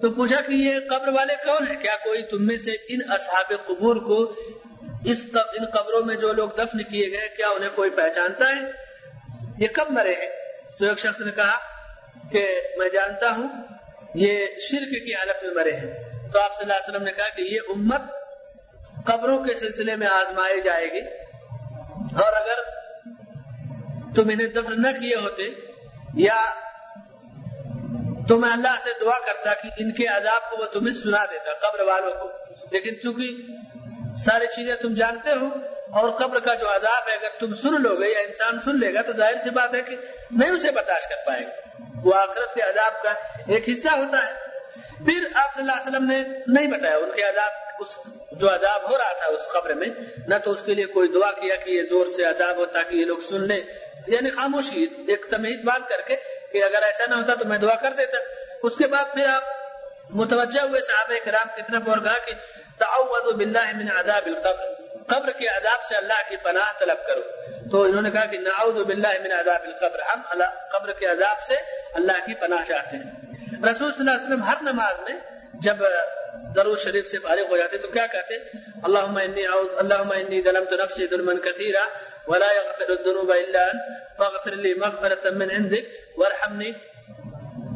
تو 0.00 0.10
پوچھا 0.10 0.40
کہ 0.40 0.52
یہ 0.52 0.78
قبر 0.90 1.08
والے 1.08 1.34
کون 1.44 1.66
ہیں؟ 1.68 1.76
کیا 1.76 1.96
کوئی 2.04 2.22
تم 2.22 2.46
میں 2.46 2.56
سے 2.56 2.70
ان 2.88 3.12
اصحاب 3.12 3.52
قبور 3.66 3.96
کو 3.96 4.34
اس 5.04 5.26
ان 5.34 5.64
قبروں 5.64 6.04
میں 6.04 6.16
جو 6.16 6.32
لوگ 6.32 6.48
دفن 6.50 6.82
کیے 6.82 7.12
گئے، 7.12 7.28
کیا 7.28 7.48
انہیں 7.48 7.70
کوئی 7.74 7.90
پہچانتا 7.90 8.48
ہے؟ 8.48 8.60
یہ 9.58 9.68
کب 9.72 9.90
مرے 9.90 10.14
ہیں؟ 10.14 10.30
تو 10.78 10.86
ایک 10.86 10.98
شخص 10.98 11.20
نے 11.20 11.32
کہا 11.36 11.58
کہ 12.32 12.60
میں 12.76 12.88
جانتا 12.88 13.30
ہوں، 13.30 13.48
یہ 14.14 14.46
شرک 14.60 15.04
کی 15.04 15.14
حالت 15.14 15.44
میں 15.44 15.54
مرے 15.54 15.72
ہیں۔ 15.72 15.94
تو 16.32 16.40
آپ 16.40 16.56
صلی 16.56 16.62
اللہ 16.62 16.72
علیہ 16.72 16.90
وسلم 16.90 17.02
نے 17.02 17.12
کہا 17.12 17.28
کہ 17.28 17.42
یہ 17.42 17.58
امت 17.68 18.02
قبروں 19.06 19.44
کے 19.44 19.54
سلسلے 19.54 19.96
میں 19.96 20.06
آزمائی 20.06 20.60
جائے 20.60 20.92
گی۔ 20.92 21.00
اور 22.22 22.32
اگر 22.32 22.81
تم 24.16 24.22
انہیں 24.28 24.48
دفن 24.48 24.82
نہ 24.82 25.00
کیے 25.00 25.16
ہوتے، 25.16 25.42
یا 26.14 26.44
تو 28.28 28.38
میں 28.38 28.52
اللہ 28.52 28.76
سے 28.84 28.90
دعا 29.00 29.18
کرتا 29.18 29.54
کہ 29.54 29.68
ان 29.78 29.92
کے 29.92 30.06
عذاب 30.06 30.50
کو 30.50 30.56
وہ 30.56 30.64
تمہیں 30.64 30.94
سنا 30.94 31.24
دیتا، 31.24 31.52
قبر 31.52 31.80
والوں 31.80 32.10
کو۔ 32.10 32.30
لیکن 32.70 33.00
چونکہ 33.02 33.36
ساری 34.16 34.46
چیزیں 34.46 34.76
تم 34.76 34.94
جانتے 34.94 35.30
ہو 35.30 35.46
اور 35.90 36.10
قبر 36.10 36.38
کا 36.40 36.54
جو 36.54 36.68
عذاب 36.68 37.08
ہے، 37.08 37.12
اگر 37.12 37.28
تم 37.38 37.54
سن 37.54 37.82
لو 37.82 37.96
گے 37.96 38.12
یا 38.12 38.20
انسان 38.20 38.60
سن 38.64 38.78
لے 38.78 38.94
گا، 38.94 39.02
تو 39.02 39.12
ظاہر 39.12 39.34
سی 39.42 39.50
بات 39.50 39.74
ہے 39.74 39.82
کہ 39.82 39.96
نہیں 40.30 40.50
اسے 40.50 40.70
برداشت 40.70 41.08
کر 41.08 41.16
پائے 41.26 41.42
گا۔ 41.42 41.84
وہ 42.04 42.14
آخرت 42.14 42.54
کے 42.54 42.62
عذاب 42.62 43.02
کا 43.02 43.10
ایک 43.46 43.68
حصہ 43.68 43.88
ہوتا 43.88 44.26
ہے۔ 44.26 44.32
پھر 45.04 45.26
آپ 45.34 45.54
صلی 45.54 45.62
اللہ 45.62 45.72
علیہ 45.72 45.88
وسلم 45.88 46.10
نے 46.10 46.22
نہیں 46.46 46.66
بتایا 46.66 46.96
ان 46.96 47.10
کے 47.16 47.22
عذاب 47.22 47.61
اس 47.82 47.98
جو 48.32 48.54
عذاب 48.54 48.90
ہو 48.90 48.98
رہا 48.98 49.12
تھا 49.12 49.26
اس 49.26 49.48
قبر 49.52 49.74
میں، 49.74 49.86
نہ 50.26 50.34
تو 50.44 50.50
اس 50.50 50.62
کے 50.62 50.74
لیے 50.74 50.84
کوئی 50.84 51.08
دعا 51.08 51.30
کیا 51.32 51.56
کہ 51.56 51.70
یہ 51.70 51.82
زور 51.82 52.06
سے 52.06 52.24
عذاب 52.24 52.56
ہو 52.56 52.66
تاکہ 52.66 52.94
یہ 52.94 53.04
لوگ 53.04 53.18
سن 53.18 53.40
لیں۔ 53.48 53.60
یعنی 54.06 54.30
خاموشی، 54.30 54.86
ایک 55.08 55.26
تمہید 55.30 55.64
بات 55.64 55.88
کر 55.88 56.00
کے 56.06 56.16
کہ 56.52 56.64
اگر 56.64 56.82
ایسا 56.82 57.04
نہ 57.08 57.14
ہوتا 57.14 57.34
تو 57.34 57.44
میں 57.44 57.58
دعا 57.58 57.74
کر 57.74 57.90
دیتا۔ 57.98 58.16
اس 58.62 58.76
کے 58.76 58.86
بعد 58.86 59.04
پھر 59.14 59.26
آپ 59.26 59.42
متوجہ 60.10 60.60
ہوئے 60.60 60.80
صحابہ 60.80 61.14
کرام 61.24 61.46
کی 61.56 61.62
طرف 61.62 61.82
اور 61.86 61.98
کہا 61.98 62.18
کہ 62.24 62.32
تعوذ 62.78 63.32
باللہ 63.32 63.76
من 63.76 63.88
عذاب 63.98 64.26
القبر۔ 64.26 64.64
قبر 65.06 65.30
کے 65.30 65.46
عذاب 65.48 65.84
سے 65.84 65.96
اللہ 65.96 66.28
کی 66.28 66.36
پناہ 66.36 66.72
طلب 66.78 67.06
کرو۔ 67.06 67.22
تو 67.70 67.82
انہوں 67.82 68.02
نے 68.02 68.10
کہا 68.10 68.24
کہ 68.24 68.38
نعوذ 68.38 68.82
باللہ 68.84 69.22
من 69.22 69.32
عذاب 69.32 69.62
القبر۔ 69.62 69.98
ہم 69.98 70.42
قبر 70.72 70.92
کے 70.92 71.06
عذاب 71.06 71.42
سے 71.42 71.54
اللہ 71.94 72.26
کی 72.26 72.34
پناہ 72.34 72.64
چاہتے 72.64 72.96
ہیں۔ 72.96 73.10
رسول 73.70 73.92
صلی 73.92 73.96
اللہ 73.98 74.10
علیہ 74.10 74.24
وسلم 74.24 74.42
ہر 74.42 74.54
نماز 74.62 75.00
میں 75.00 75.14
جب 75.60 75.76
درود 76.56 76.78
شریف 76.78 77.06
سے 77.06 77.18
فارغ 77.18 77.48
ہو 77.50 77.56
جاتے 77.56 77.78
تو 77.78 77.88
کیا 77.88 78.06
کہتے؟ 78.06 78.34
اللہم 78.82 79.16
انی 79.16 79.46
اعوذ 79.46 79.68
اللہم 79.76 80.10
انی 80.10 80.42
ظلمت 80.42 80.72
نفسی 80.72 81.06
ظلما 81.06 81.32
کثیرا 81.44 81.86
ولا 82.26 82.52
يغفر 82.52 82.90
الذنوب 82.90 83.32
الا 83.32 83.64
انت 83.64 84.16
فاغفر 84.18 84.50
لي 84.50 84.74
مغفرة 84.74 85.30
من 85.30 85.50
عندك 85.50 85.84
وارحمني 86.16 86.72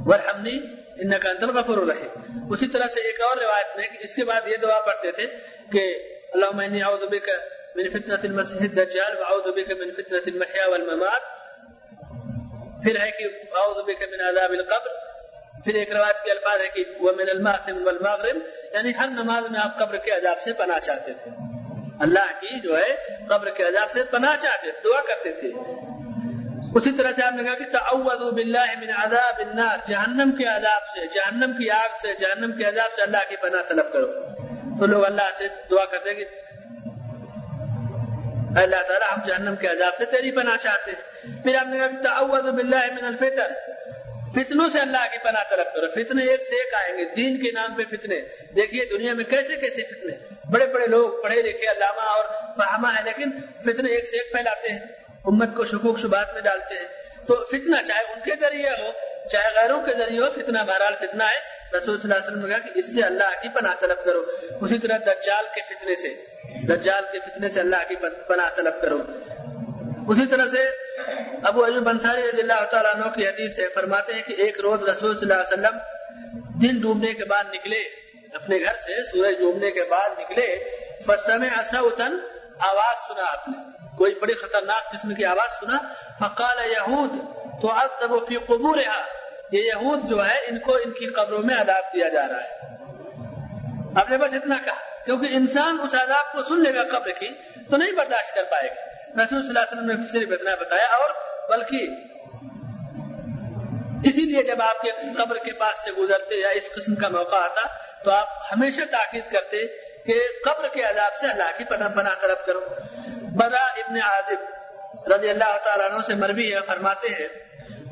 وارحمني 0.06 0.58
انك 0.96 1.26
انت 1.26 1.42
الغفور 1.42 1.78
الرحیم۔ 1.78 2.52
اسی 2.52 2.66
طرح 2.66 2.88
سے 2.88 3.00
ایک 3.00 3.20
اور 3.20 3.36
روایت 3.36 3.76
میں 3.76 3.84
اس 4.00 4.14
کے 4.14 4.24
بعد 4.24 4.48
یہ 4.48 4.56
دعا 4.56 4.80
پڑھتے 4.80 5.12
تھے 5.12 5.26
کہ 5.72 5.98
اللهم 6.32 6.58
اني 6.58 6.82
اعوذ 6.82 7.00
بك 7.00 7.28
من 7.74 7.88
فتنة 7.88 8.22
المسيح 8.24 8.58
الدجال 8.60 9.16
واعوذ 9.16 9.52
بك 9.52 9.72
من 9.72 9.90
فتنة 9.90 10.22
المحيا 10.26 10.68
والممات۔ 10.68 11.22
پھر 12.82 13.00
ہے 13.00 13.10
کہ 13.10 13.24
اعوذ 13.56 13.84
بك 13.84 14.02
من 14.12 14.20
عذاب 14.20 14.50
القبر۔ 14.50 15.05
پھر 15.66 15.74
ایک 15.74 15.92
روایت 15.92 16.24
کے 16.24 16.30
الفاظ 16.30 16.60
ہے 16.60 16.68
کہ 16.74 16.84
ومن 17.00 17.28
الماثم 17.28 17.86
والمغرب 17.86 18.36
یعنی 18.72 18.90
ہر 18.98 19.08
نماز 19.08 19.50
میں 19.50 19.60
آپ 19.60 19.78
قبر 19.78 19.96
کے 19.96 20.10
عذاب 20.10 20.40
سے 20.40 20.52
پناہ 20.52 20.78
چاہتے 20.78 21.12
تھے۔ 21.12 21.30
اللہ 22.00 22.28
کی 22.40 22.60
جو 22.60 22.78
ہے 22.78 22.96
قبر 23.28 23.50
کے 23.50 23.62
عذاب 23.62 23.90
سے 23.90 24.02
پناہ 24.04 24.36
چاہتے 24.36 24.70
تھے 24.70 24.80
دعا 24.84 25.00
کرتے 25.00 25.32
تھے۔ 25.32 25.48
اسی 26.74 26.92
طرح 26.92 27.12
سے 27.12 27.22
آپ 27.22 27.32
نے 27.32 27.44
کہا 27.44 27.54
کہ 27.54 27.64
تعوذوا 27.64 28.30
باللہ 28.30 28.78
من 28.78 28.90
عذاب 28.96 29.38
النار، 29.38 29.76
جہنم 29.86 30.30
کے 30.38 30.44
عذاب 30.44 30.88
سے، 30.88 31.06
جہنم 31.06 31.52
کی 31.58 31.70
آگ 31.70 31.88
سے، 32.02 32.08
جہنم 32.18 32.52
کے 32.52 32.64
عذاب 32.64 32.92
سے 32.92 33.02
اللہ 33.02 33.28
کی 33.28 33.36
پناہ 33.36 33.62
طلب 33.68 33.92
کرو۔ 33.92 34.12
تو 34.78 34.86
لوگ 34.86 35.04
اللہ 35.04 35.30
سے 35.38 35.48
دعا 35.70 35.84
کرتے 35.84 36.14
کہ 36.14 36.24
اللہ 38.56 38.82
تعالیٰ، 38.88 39.16
ہم 39.16 39.20
جہنم 39.24 39.56
کے 39.56 39.68
عذاب 39.68 39.96
سے 39.96 40.04
تیری 40.04 40.30
پناہ 40.30 40.56
چاہتے 40.56 40.90
ہیں۔ 40.90 41.42
پھر 41.42 41.54
آپ 41.54 41.66
نے 41.66 41.78
کہا 41.78 41.86
کہ 41.86 42.02
تعوذ 42.02 42.42
باللہ 42.42 42.84
من 42.96 43.04
الفتن 43.04 43.75
فتنوں 44.40 44.68
سے 44.68 44.80
اللہ 44.80 45.06
کی 45.12 45.18
پناہ 45.18 45.42
طلب 45.50 45.74
کرو۔ 45.74 45.86
فتنے 45.88 46.24
ایک 46.24 46.42
سے 46.42 46.56
ایک 46.56 46.74
آئیں 46.74 46.98
گے۔ 46.98 47.04
دین 47.04 47.44
کے 47.44 47.50
نام 47.52 47.74
پہ 47.74 47.82
فتنے۔ 47.90 48.20
دیکھیے 48.56 48.84
دنیا 48.84 49.14
میں 49.14 49.24
کیسے 49.24 49.56
کیسے 49.56 49.82
فتنے۔ 49.82 50.34
بڑے 50.52 50.66
بڑے 50.66 50.86
لوگ 50.86 51.22
پڑھے 51.22 51.42
لکھے 51.42 51.66
علامہ 51.66 52.00
اور 52.00 52.24
فہما 52.56 52.98
ہے 52.98 53.04
لیکن 53.04 53.30
فتنے 53.64 53.90
ایک 53.90 54.08
سے 54.08 54.16
ایک 54.16 54.32
پھیلاتے 54.32 54.68
ہیں۔ 54.68 54.78
امت 55.24 55.56
کو 55.56 55.64
شکوک 55.64 55.98
شبات 55.98 56.34
میں 56.34 56.42
ڈالتے 56.42 56.74
ہیں۔ 56.74 56.88
تو 57.26 57.44
فتنہ 57.44 57.76
چاہے 57.86 58.00
ان 58.00 58.20
کے 58.24 58.30
ذریعے 58.40 58.70
ہو، 58.70 58.92
چاہے 59.28 59.48
غیروں 59.54 59.82
کے 59.82 59.94
ذریعے 59.94 60.20
ہو، 60.20 60.30
فتنہ 60.30 60.58
بہرحال 60.66 60.94
فتنہ 60.94 61.22
ہے۔ 61.22 61.56
رسول 61.76 62.00
صلی 62.00 62.12
اللہ 62.12 62.14
علیہ 62.14 62.26
وسلم 62.26 62.46
نے 62.46 62.48
کہا 62.48 62.58
کہ 62.58 62.78
اس 62.78 62.94
سے 62.94 63.02
اللہ 63.02 63.42
کی 63.42 63.48
پناہ 63.48 63.72
طلب 63.80 64.04
کرو۔ 64.04 64.24
اسی 64.60 64.78
طرح 64.78 64.96
دجال 64.96 65.44
کے 65.54 65.60
فتنے 65.60 65.94
سے، 65.94 66.08
دجال 66.66 67.04
کے 67.12 67.18
فتنے 67.18 67.48
سے 67.48 67.60
اللہ 67.60 67.76
کی 67.88 67.94
پناہ 68.28 68.50
طلب 68.56 68.82
کرو۔ 68.82 68.98
اسی 70.08 70.26
طرح 70.26 70.46
سے 70.46 70.70
ابو 71.42 71.64
ایوب 71.64 71.88
انصاری 71.88 72.22
رضی 72.22 72.40
اللہ 72.40 72.64
تعالیٰ 72.70 72.94
عنہ 72.94 73.14
کی 73.14 73.28
حدیث 73.28 73.56
سے 73.56 73.68
فرماتے 73.68 74.14
ہیں 74.14 74.22
کہ 74.22 74.32
ایک 74.32 74.60
روز 74.60 74.88
رسول 74.88 75.18
صلی 75.18 75.32
اللہ 75.32 75.42
علیہ 75.42 75.52
وسلم 75.52 75.78
دن 76.62 76.80
ڈوبنے 76.80 77.14
کے 77.14 77.24
بعد 77.24 77.44
نکلے، 77.52 77.78
اپنے 78.34 78.58
گھر 78.64 78.74
سے 78.74 79.04
سورج 79.04 79.40
ڈوبنے 79.40 79.70
کے 79.70 79.84
بعد 79.84 80.10
نکلے، 80.18 80.64
فسمع 81.06 81.62
صوتا 81.62 82.04
آواز 82.58 82.96
سنا 83.08 83.32
آپ 83.32 83.48
نے۔ 83.48 83.86
کوئی 83.96 84.14
بڑی 84.14 84.34
خطرناک 84.34 84.92
قسم 84.92 85.14
کی 85.14 85.24
آواز 85.24 85.52
سنا۔ 85.60 85.78
فقال 86.20 86.70
یہود 86.70 87.10
تو 87.62 87.70
عذب 87.70 88.28
فی 88.28 88.36
قبورها 88.36 89.00
یہ 89.52 89.62
یہود 89.62 90.08
جو 90.08 90.28
ہے، 90.28 90.38
ان 90.38 90.58
کو 90.58 90.76
ان 90.76 90.90
کی 90.90 91.06
قبروں 91.06 91.42
میں 91.42 91.54
عذاب 91.54 91.92
دیا 91.94 92.08
جا 92.08 92.28
رہا 92.28 92.44
ہے۔ 92.44 92.58
آپ 93.96 94.10
نے 94.10 94.18
بس 94.18 94.34
اتنا 94.34 94.56
کہا، 94.64 95.04
کیونکہ 95.04 95.26
انسان 95.30 95.78
اس 95.82 95.94
عذاب 95.94 96.32
کو 96.32 96.42
سن 96.42 96.62
لے 96.62 96.74
گا 96.74 96.82
قبر 96.82 97.10
کی، 97.10 97.28
تو 97.70 97.76
نہیں 97.76 97.92
برداشت 97.92 98.34
کر 98.34 98.42
پائے 98.50 98.68
گا۔ 98.68 98.85
رسول 99.24 99.40
صلی 99.40 99.48
اللہ 99.48 99.58
علیہ 99.58 99.78
وسلم 99.78 99.86
نے 99.86 100.08
صرف 100.12 100.32
اتنا 100.32 100.54
بتایا 100.54 100.86
اور 100.86 101.10
بلکہ 101.48 101.88
اسی 104.04 104.20
لیے 104.20 104.42
جب 104.42 104.62
آپ 104.62 104.82
کے 104.82 104.90
قبر 105.16 105.36
کے 105.36 105.52
پاس 105.52 105.84
سے 105.84 105.90
گزرتے 105.92 106.34
یا 106.34 106.48
اس 106.48 106.70
قسم 106.74 106.94
کا 106.94 107.08
موقع 107.08 107.36
آتا 107.36 107.60
تو 108.04 108.10
آپ 108.10 108.28
ہمیشہ 108.52 108.80
تاکید 108.90 109.32
کرتے 109.32 109.66
کہ 110.06 110.14
قبر 110.44 110.68
کے 110.68 110.82
عذاب 110.82 111.16
سے 111.16 111.26
اللہ 111.26 111.58
کی 111.58 111.64
پناہ 111.64 111.88
پناہ 111.88 112.14
طلب 112.20 112.46
کرو۔ 112.46 112.60
برا 113.36 113.58
ابن 113.58 113.96
عازب 113.96 115.12
رضی 115.12 115.28
اللہ 115.30 115.56
تعالیٰ 115.64 115.90
عنہ 115.90 116.00
سے 116.06 116.14
مروی 116.14 116.54
ہے، 116.54 116.58
فرماتے 116.66 117.08
ہیں 117.08 117.28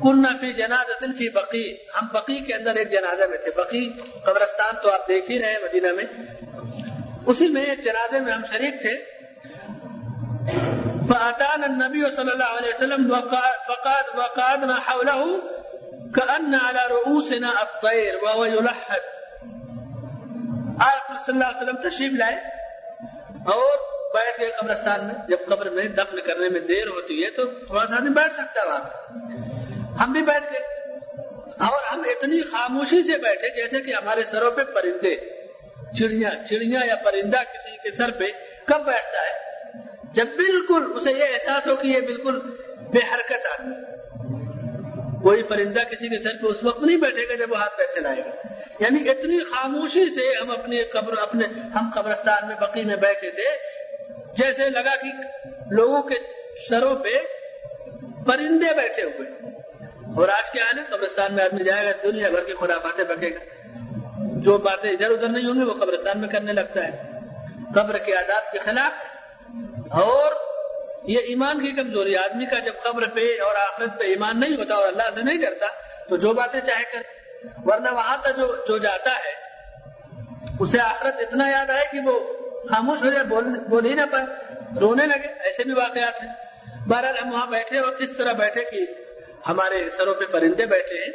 کنہ 0.03 0.27
فی 0.41 0.53
جنازت 0.53 1.03
فی 1.17 1.29
بقی 1.29 1.73
ہم 1.73 2.07
بقی 2.11 2.39
کے 2.39 2.53
اندر 2.53 2.75
ایک 2.75 2.89
جنازہ 2.89 3.23
میں 3.23 3.37
تھے۔ 3.37 3.51
بقی 3.55 3.89
قبرستان 4.25 4.75
تو 4.81 4.91
آپ 4.91 5.07
دیکھ 5.07 5.31
ہی 5.31 5.39
رہے 5.39 5.55
مدینہ 5.63 5.87
میں۔ 5.91 6.05
اسی 7.25 7.47
میں 7.47 7.65
ایک 7.65 7.79
جنازے 7.79 8.19
میں 8.19 8.33
ہم 8.33 8.41
شریک 8.45 8.81
تھے۔ 8.81 9.14
فاتانا 11.09 11.65
النبي 11.65 12.11
صلى 12.11 12.31
الله 12.31 12.51
عليه 12.57 12.69
وسلم 12.69 13.15
فقاد 13.67 14.17
وقعدنا 14.17 14.75
حوله 14.87 15.25
كأن 16.15 16.55
على 16.55 16.79
رؤوسنا 16.89 17.49
الطير 17.59 18.13
وهو 18.23 18.45
يلحد. 18.45 19.03
آپ 20.79 21.25
صلی 21.25 21.33
اللہ 21.33 21.45
علیہ 21.45 21.61
وسلم 21.61 21.89
تشریف 21.89 22.13
لائے 22.13 22.35
اور 23.45 23.77
بیٹھ 24.13 24.41
گئے 24.41 24.51
قبرستان 24.51 25.05
میں۔ 25.05 25.15
جب 25.27 25.37
قبر 25.47 25.69
میں 25.69 25.83
دفن 25.83 26.19
کرنے 26.19 26.49
میں 26.49 26.59
دیر 26.59 26.87
ہوتی 26.87 27.25
ہے 27.25 27.29
تو 27.29 27.45
تھوڑا 27.45 27.87
سا 27.87 27.95
آدمی 27.95 28.09
بیٹھ 28.09 28.33
سکتا 28.33 28.61
ہے 28.61 28.67
وہاں 28.67 28.83
ہم 30.03 30.11
بھی 30.11 30.21
بیٹھ 30.21 30.53
گئے۔ 30.53 30.61
اور 31.43 31.83
ہم 31.93 31.99
اتنی 31.99 32.41
خاموشی 32.41 33.03
سے 33.03 33.17
بیٹھے 33.17 33.49
جیسے 33.49 33.81
کہ 33.81 33.93
ہمارے 33.93 34.23
سروں 34.23 34.51
پہ 34.51 34.63
پرندے، 34.63 35.15
چڑیا 35.99 36.29
چڑیا 36.49 36.79
یا 36.85 36.95
پرندہ 36.95 37.37
کسی 37.37 37.77
کے 37.83 37.91
سر 37.91 38.11
پہ 38.11 38.25
کب 38.65 38.85
بیٹھتا 38.85 39.21
ہے؟ 39.21 39.44
جب 40.15 40.25
بالکل 40.25 40.91
اسے 40.95 41.11
یہ 41.11 41.23
احساس 41.33 41.67
ہو 41.67 41.75
کہ 41.75 41.87
یہ 41.87 41.99
بالکل 42.01 42.39
بے 42.91 42.99
حرکت 43.13 43.59
آدمی 43.59 43.75
کوئی 45.21 45.43
پرندہ 45.43 45.79
کسی 45.79 46.07
کے 46.07 46.19
سر 46.19 46.29
پہ 46.41 46.47
اس 46.47 46.63
وقت 46.63 46.83
نہیں 46.83 46.97
بیٹھے 46.97 47.29
گا 47.29 47.35
جب 47.35 47.51
وہ 47.51 47.57
ہاتھ 47.57 47.77
پیر 47.77 47.85
چلائے 47.95 48.17
گا۔ 48.17 48.53
یعنی 48.79 49.09
اتنی 49.09 49.39
خاموشی 49.39 50.05
سے 50.05 50.41
ہم 50.41 50.51
اپنی 50.51 50.83
قبر 50.83 51.17
اپنے 51.17 51.45
ہم 51.75 51.89
قبرستان 51.95 52.47
میں 52.47 52.55
بقی 52.55 52.83
میں 52.83 52.95
بیٹھے 52.95 53.31
تھے، 53.31 53.43
جیسے 54.37 54.69
لگا 54.69 54.95
کہ 54.95 55.07
لوگوں 55.71 56.01
کے 56.01 56.15
سروں 56.69 56.95
پہ 56.95 57.19
پرندے 58.27 58.75
بیٹھے 58.75 59.03
ہوئے۔ 59.03 59.47
اور 60.15 60.29
آج 60.29 60.51
کیا 60.51 60.65
حال 60.65 60.79
ہے 60.79 60.83
قبرستان 60.89 61.33
میں 61.33 61.43
آدمی 61.43 61.63
جائے 61.63 61.85
گا، 61.85 61.91
دنیا 62.03 62.29
بھر 62.29 62.43
کی 62.43 62.53
خرافاتیں 62.53 63.03
بکے 63.03 63.29
گا۔ 63.29 63.39
جو 64.33 64.57
باتیں 64.57 64.91
ادھر 64.91 65.11
ادھر 65.11 65.27
نہیں 65.27 65.45
ہوں 65.45 65.55
گی، 65.55 65.63
وہ 65.63 65.73
قبرستان 65.73 66.19
میں 66.19 66.29
کرنے 66.29 66.53
لگتا 66.53 66.87
ہے۔ 66.87 67.03
قبر 67.75 67.97
کے 67.97 68.15
آداب 68.15 68.51
کے 68.51 68.59
خلاف 68.59 69.14
اور 69.91 70.31
یہ 71.03 71.19
ایمان 71.19 71.65
کی 71.65 71.71
کمزوری، 71.71 72.17
آدمی 72.17 72.45
کا 72.45 72.59
جب 72.59 72.73
قبر 72.83 73.07
پہ 73.07 73.41
اور 73.41 73.55
آخرت 73.55 73.99
پہ 73.99 74.03
ایمان 74.03 74.39
نہیں 74.39 74.57
ہوتا 74.57 74.75
اور 74.75 74.87
اللہ 74.87 75.03
سے 75.15 75.21
نہیں 75.21 75.37
ڈرتا، 75.37 75.65
تو 76.09 76.17
جو 76.17 76.33
باتیں 76.33 76.61
چاہے 76.61 76.83
کر 76.93 77.01
ورنہ 77.65 77.89
وہاں 77.89 78.17
تک 78.17 78.37
جو 78.37 78.55
جو 78.67 78.77
جاتا 78.77 79.11
ہے، 79.11 79.45
اسے 80.59 80.79
آخرت 80.79 81.19
اتنا 81.19 81.49
یاد 81.49 81.69
آئے 81.69 81.85
کہ 81.91 81.99
وہ 81.99 82.33
خاموش 82.69 83.03
ہو 83.03 83.09
جائے 83.09 83.25
بول 83.69 83.85
ہی 83.85 83.93
نہ 83.93 84.01
پائے، 84.11 84.25
رونے 84.79 85.05
لگے۔ 85.05 85.27
ایسے 85.39 85.63
بھی 85.63 85.73
واقعات 85.73 86.23
ہیں۔ 86.23 86.31
بہرحال 86.87 87.17
ہم 87.17 87.33
وہاں 87.33 87.47
بیٹھے 87.47 87.79
اور 87.79 87.93
اس 87.93 88.17
طرح 88.17 88.31
بیٹھے 88.31 88.63
کہ 88.63 88.85
ہمارے 89.47 89.89
سروں 89.89 90.13
پہ 90.13 90.25
پرندے 90.25 90.65
بیٹھے 90.65 91.03
ہیں۔ 91.03 91.11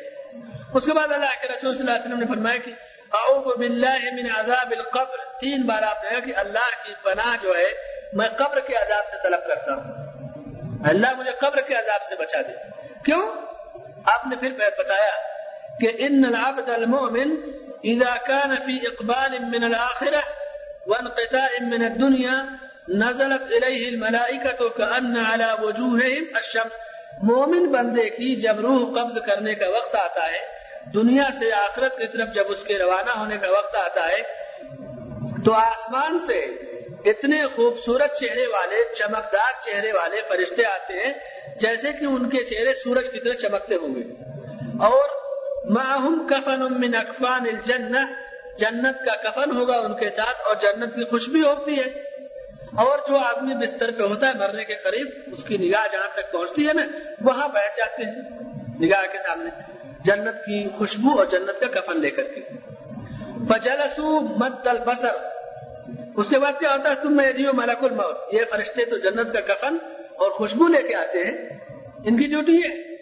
اس 0.74 0.84
کے 0.84 0.92
بعد 0.92 1.12
اللہ 1.12 1.26
کے 1.26 1.48
رسول 1.48 1.72
صلی 1.72 1.80
اللہ 1.80 1.90
علیہ 1.90 2.04
وسلم 2.04 2.18
نے 2.18 2.26
فرمایا 2.26 2.56
کہ 2.64 2.72
اعوذ 3.12 3.58
باللہ 3.58 4.12
من 4.12 4.30
عذاب 4.36 4.70
القبر۔ 4.70 5.38
تین 5.38 5.62
بار 5.62 5.82
آپ 5.82 6.04
نے 6.04 6.10
کہا 6.10 6.20
کہ 6.20 6.32
اللہ 6.36 6.86
کی 6.86 6.94
پناہ 7.02 7.36
جو 7.42 7.58
ہے، 7.58 7.66
میں 8.12 8.28
قبر 8.36 8.60
کے 8.60 8.74
عذاب 8.74 9.08
سے 9.08 9.16
طلب 9.22 9.46
کرتا 9.46 9.74
ہوں۔ 9.74 9.92
اللہ 10.84 11.06
مجھے 11.18 11.30
قبر 11.30 11.60
کے 11.60 11.74
عذاب 11.74 12.02
سے 12.02 12.14
بچا 12.16 12.40
دے۔ 12.42 12.52
کیوں؟ 13.04 13.32
آپ 14.04 14.26
نے 14.26 14.36
پھر 14.36 14.50
بتایا 14.78 15.10
کہ 15.80 15.90
ان 15.98 16.24
العبد 16.24 16.68
المؤمن 16.68 17.36
اذا 17.84 18.16
كان 18.26 18.56
في 18.66 18.86
اقبال 18.86 19.38
من 19.38 19.64
الاخره 19.64 20.20
وانقطاع 20.86 21.48
من 21.60 21.84
الدنيا 21.84 22.44
نزلت 22.88 23.42
اليه 23.42 23.88
الملائكه 23.88 24.68
كان 24.76 25.24
على 25.32 25.64
وجوههم 25.64 26.24
الشمس۔ 26.34 26.78
مومن 27.22 27.66
بندے 27.66 28.10
کی 28.10 28.36
جب 28.36 28.60
روح 28.60 29.00
قبض 29.00 29.18
کرنے 29.26 29.54
کا 29.54 29.68
وقت 29.68 29.94
آتا 29.94 30.30
ہے 30.30 30.59
دنیا 30.94 31.28
سے 31.38 31.52
آخرت 31.52 31.98
کی 31.98 32.06
طرف 32.06 32.28
جب 32.34 32.44
اس 32.48 32.62
کے 32.62 32.78
روانہ 32.78 33.10
ہونے 33.10 33.38
کا 33.38 33.50
وقت 33.50 33.76
آتا 33.76 34.08
ہے، 34.08 34.22
تو 35.44 35.54
آسمان 35.54 36.18
سے 36.18 36.38
اتنے 37.04 37.42
خوبصورت 37.54 38.18
چہرے 38.18 38.46
والے، 38.46 38.94
چمکدار 38.94 39.60
چہرے 39.60 39.92
والے 39.92 40.20
فرشتے 40.28 40.64
آتے 40.64 40.94
ہیں، 40.94 41.12
جیسے 41.56 41.92
کہ 41.92 42.04
ان 42.04 42.28
کے 42.28 42.44
چہرے 42.44 42.74
سورج 42.74 43.10
کی 43.10 43.20
طرح 43.20 43.34
چمکتے 43.34 43.74
ہوں 43.74 43.94
گے۔ 43.94 44.02
اور 44.84 45.08
معہم 45.70 46.26
کفن 46.30 46.60
من 46.60 46.94
اکفان 46.94 47.40
الجنہ، 47.40 47.98
جنت 48.58 49.06
کا 49.06 49.30
کفن 49.30 49.50
ہوگا 49.56 49.78
ان 49.78 49.96
کے 49.96 50.10
ساتھ 50.10 50.40
اور 50.46 50.56
جنت 50.62 50.94
کی 50.94 51.04
خوشبی 51.04 51.42
ہوتی 51.42 51.78
ہے۔ 51.78 52.10
اور 52.76 52.98
جو 53.08 53.18
آدمی 53.18 53.54
بستر 53.54 53.90
پہ 53.98 54.02
ہوتا 54.02 54.28
ہے 54.28 54.32
مرنے 54.38 54.64
کے 54.64 54.74
قریب، 54.74 55.06
اس 55.26 55.44
کی 55.44 55.56
نگاہ 55.56 55.86
جہاں 55.92 56.08
تک 56.14 56.32
پہنچتی 56.32 56.68
ہے 56.68 56.72
نا، 56.72 56.82
وہاں 57.20 57.48
بیٹھ 57.48 57.76
جاتے 57.76 58.04
ہیں 58.04 58.14
نگاہ 58.86 59.06
کے 59.12 59.18
سامنے۔ 59.18 59.79
جنت 60.04 60.46
کی 60.46 60.68
خوشبو 60.78 61.18
اور 61.18 61.26
جنت 61.26 61.60
کا 61.60 61.80
کفن 61.80 62.00
لے 62.00 62.10
کر 62.10 62.22
کے۔ 62.22 62.40
فجلسو 63.48 64.20
مد 64.20 64.66
البصر۔ 64.66 65.16
اس 66.16 66.28
کے 66.28 66.38
بعد 66.38 66.52
کیا 66.58 66.72
ہوتا 66.72 66.90
ہے؟ 66.90 66.94
تم 66.94 67.16
میں 67.16 67.32
جیو 67.32 67.50
ملک 67.52 67.84
الموت۔ 67.84 68.34
یہ 68.34 68.44
فرشتے 68.50 68.84
تو 68.84 68.98
جنت 68.98 69.32
کا 69.32 69.54
کفن 69.54 69.76
اور 70.14 70.30
خوشبو 70.30 70.68
لے 70.68 70.82
کے 70.82 70.94
آتے 70.94 71.24
ہیں۔ 71.24 71.48
ان 72.04 72.16
کی 72.16 72.26
ڈیوٹی 72.26 72.56
ہے۔ 72.56 72.96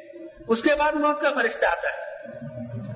اس 0.49 0.63
کے 0.63 0.75
بعد 0.75 0.93
موت 0.93 1.21
کا 1.21 1.31
فرشتہ 1.35 1.67
آتا 1.67 1.89
ہے۔ 1.89 2.19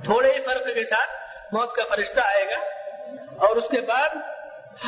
تھوڑے 0.05 0.33
ہی 0.33 0.41
فرق 0.41 0.67
کے 0.67 0.85
ساتھ 0.85 1.11
موت 1.53 1.75
کا 1.75 1.83
فرشتہ 1.89 2.21
آئے 2.21 2.45
گا۔ 2.45 2.59
اور 3.37 3.57
اس 3.57 3.69
کے 3.71 3.81
بعد 3.81 4.09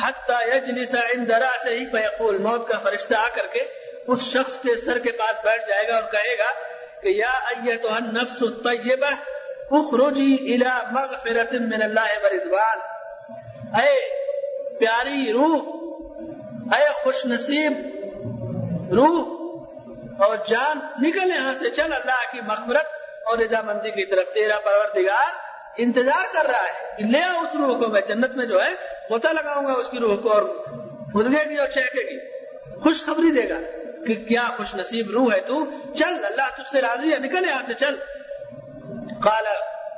حتی 0.03 0.57
یجلس 0.57 0.95
سے 1.63 1.69
ہی 1.69 1.85
فیقول 1.85 2.37
موت 2.37 2.67
کا 2.67 2.79
فرشتہ 2.79 3.15
آ 3.15 3.27
کر 3.33 3.47
کے 3.51 3.63
اس 4.07 4.19
شخص 4.21 4.59
کے 4.59 4.75
سر 4.75 4.99
کے 4.99 5.11
پاس 5.11 5.45
بیٹھ 5.45 5.67
جائے 5.67 5.87
گا 5.87 5.93
اور 5.93 6.11
کہے 6.11 6.37
گا 6.37 6.74
کہ 7.05 7.09
یا 7.09 7.31
ایتها 7.47 7.95
النفس 7.95 8.41
الطیبہ، 8.41 9.09
اخرجی 9.71 10.33
الى 10.35 10.73
مغفرت 10.91 11.53
من 11.53 11.81
اللہ 11.81 12.13
ورضوان 12.23 12.79
اے 13.79 13.91
پیاری 14.79 15.33
روح، 15.33 16.75
اے 16.75 16.89
خوش 17.03 17.25
نصیب 17.25 18.93
روح، 18.93 20.23
اور 20.25 20.35
جان، 20.47 20.79
نکل 21.01 21.31
یہاں 21.31 21.53
سے، 21.59 21.69
چل 21.69 21.93
اللہ 21.93 22.25
کی 22.31 22.41
مغفرت 22.47 22.87
اور 23.25 23.37
رضامندی 23.37 23.91
کی 23.91 24.05
طرف۔ 24.05 24.33
تیرا 24.33 24.59
پروردگار 24.59 25.31
انتظار 25.77 26.33
کر 26.33 26.49
رہا 26.49 26.65
ہے 26.65 27.07
لے 27.11 27.23
آؤ 27.23 27.39
اس 27.39 27.55
روح 27.55 27.77
کو، 27.79 27.87
میں 27.87 28.01
جنت 28.07 28.35
میں 28.35 28.45
جو 28.45 28.63
ہے 28.63 28.73
غوطہ 29.09 29.27
لگاؤں 29.27 29.65
گا 29.67 29.73
اس 29.73 29.89
کی 29.89 29.99
روح 29.99 30.15
کو 30.15 30.31
اور 30.31 30.43
خدگے 31.13 31.49
گی 31.49 31.57
اور 31.57 31.67
چہکے 31.67 32.09
گی 32.09 32.19
خوشخبری 32.79 33.31
دے 33.31 33.49
گا۔ 33.49 33.59
کہ 34.07 34.13
کیا 34.13 34.49
خوش 34.57 34.75
نصیب 34.75 35.09
روح 35.09 35.33
ہے 35.33 35.39
تو؟ 35.39 35.65
چل، 35.95 36.25
اللہ 36.25 36.55
تجھ 36.57 36.71
سے 36.71 36.81
راضی 36.81 37.13
ہے، 37.13 37.19
نکل 37.19 37.45
یہاں 37.49 37.61
سے، 37.67 37.73
چل۔ 37.73 37.95
قال، 39.21 39.45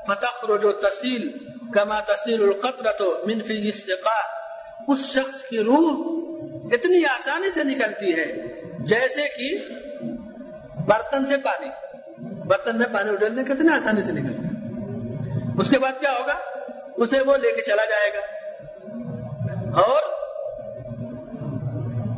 فتخرج 0.07 0.65
تسیل 0.81 1.37
کما 1.73 1.99
تسیل 1.99 2.43
القطرۃ 2.43 3.25
من 3.25 3.41
فی 3.41 3.57
السقاء۔ 3.57 4.37
اس 4.87 4.99
شخص 4.99 5.43
کی 5.43 5.59
روح 5.59 6.17
اتنی 6.71 7.05
آسانی 7.05 7.51
سے 7.51 7.63
نکلتی 7.63 8.19
ہے 8.19 8.25
جیسے 8.79 9.21
کہ 9.21 9.57
برتن 10.79 11.25
سے 11.25 11.37
پانی۔ 11.37 11.69
برتن 12.45 12.77
میں 12.77 12.87
پانی 12.87 13.09
اڈلنے 13.09 13.43
کتنے 13.43 13.73
آسانی 13.73 14.01
سے 14.01 14.11
نکلتا 14.11 14.43
ہے۔ 14.43 14.81
اس 15.59 15.69
کے 15.69 15.79
بعد 15.79 15.91
کیا 15.99 16.11
ہوگا؟ 16.11 16.35
اسے 16.97 17.19
وہ 17.19 17.37
لے 17.37 17.51
کے 17.51 17.61
چلا 17.61 17.85
جائے 17.85 18.13
گا۔ 18.13 18.36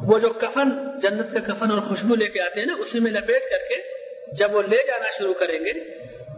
وہ 0.10 0.20
جو 0.20 0.30
کفن 0.30 0.70
جنت 1.00 1.34
کا 1.34 1.54
کفن 1.54 1.72
اور 1.72 1.80
خوشبو 1.80 2.16
لے 2.16 2.28
کے 2.28 2.42
آتے 2.42 2.60
ہیں 2.60 2.68
نا، 2.68 2.74
اسی 2.78 3.00
میں 3.00 3.12
لپیٹ 3.12 3.42
کر 3.42 3.58
کے 3.70 3.76
جب 4.34 4.56
وہ 4.56 4.62
لے 4.62 4.78
جانا 4.88 5.10
شروع 5.18 5.34
کریں 5.34 5.60
گے، 5.60 5.70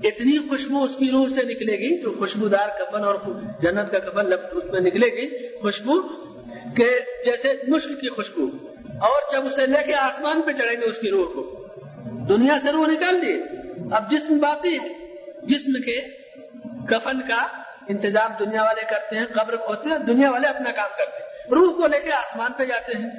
اتنی 0.08 0.50
خوشبو 0.50 0.84
اس 0.84 0.96
کی 0.96 1.10
روح 1.12 1.30
سے 1.30 1.44
نکلے 1.44 1.78
گی 1.78 2.02
جو 2.02 2.12
خوشبودار 2.20 2.70
کفن 2.80 3.04
اور 3.04 3.16
جنت 3.62 3.92
کا 3.92 4.00
کفن 4.00 4.34
اس 4.34 4.72
میں 4.72 4.80
نکلے 4.80 5.08
گی، 5.08 5.48
خوشبو 5.62 6.02
کہ 6.78 7.00
جیسے 7.26 7.54
مشک 7.68 8.02
کی 8.02 8.10
خوشبو۔ 8.10 8.46
اور 9.02 9.34
جب 9.34 9.46
اسے 9.46 9.66
لے 9.66 9.84
کے 9.86 9.94
آسمان 9.94 10.42
پہ 10.42 10.52
چڑھیں 10.52 10.82
گے 10.82 10.86
اس 10.86 10.98
کی 10.98 11.10
روح 11.10 11.34
کو۔ 11.34 11.68
دنیا 12.30 12.58
سے 12.64 12.72
روح 12.72 12.88
نکال 12.88 13.22
دی۔ 13.22 13.42
اب 13.92 14.12
جسم 14.12 14.38
باقی 14.38 14.80
ہے۔ 14.80 15.16
جسم 15.44 15.82
کے 15.82 16.02
کفن 16.90 17.22
کا 17.22 17.48
انتظام 17.90 18.32
دنیا 18.40 18.64
والے 18.64 18.82
کرتے 18.90 19.16
ہیں، 19.16 19.26
قبر 19.32 19.54
ہوتے 19.54 19.90
ہیں، 19.90 19.98
دنیا 19.98 20.32
والے 20.32 20.48
اپنا 20.48 20.72
کام 20.72 20.90
کرتے 20.98 21.21
ہیں۔ 21.21 21.21
روح 21.52 21.74
کو 21.78 21.88
لے 21.88 22.00
کے 22.00 22.12
آسمان 22.12 22.54
پہ 22.54 22.66
جاتے 22.66 22.92
ہیں۔ 22.94 23.10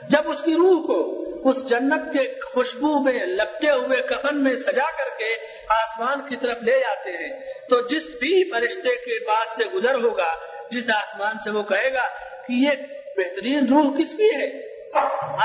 جب 0.09 0.31
اس 0.31 0.43
کی 0.43 0.55
روح 0.55 0.87
کو 0.87 1.21
اس 1.45 1.69
جنت 1.69 2.13
کے 2.13 2.41
خوشبو 2.53 2.99
میں، 2.99 3.13
لپٹے 3.13 3.71
ہوئے 3.71 4.03
کفن 4.03 4.45
میں 4.45 4.57
سجا 4.57 4.91
کر 4.99 5.19
کے 5.19 5.31
آسمان 5.69 6.21
کی 6.29 6.37
طرف 6.37 6.63
لے 6.63 6.79
جاتے 6.81 7.11
ہیں، 7.11 7.29
تو 7.69 7.81
جس 7.81 8.11
بھی 8.21 8.51
فرشتے 8.51 8.89
کے 8.89 9.27
پاس 9.27 9.57
سے 9.57 9.65
گزر 9.75 9.95
ہوگا، 9.95 10.35
جس 10.71 10.91
آسمان 10.91 11.35
سے 11.45 11.51
وہ 11.51 11.63
کہے 11.63 11.93
گا 11.93 12.03
کہ 12.47 12.53
یہ 12.53 12.71
بہترین 13.17 13.67
روح 13.69 13.99
کس 13.99 14.15
کی 14.15 14.31
ہے؟ 14.35 14.49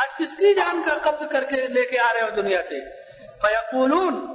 آج 0.02 0.18
کس 0.18 0.38
کی 0.38 0.54
جان 0.54 0.82
کا 0.86 0.94
قبض 0.94 1.28
کر 1.32 1.44
کے 1.44 1.68
لے 1.68 1.86
کے 1.86 2.00
آ 2.00 2.14
رہے 2.14 2.22
ہو 2.22 2.30
دنیا 2.30 2.62
سے؟ 2.70 2.99
فیقولون، 3.42 4.28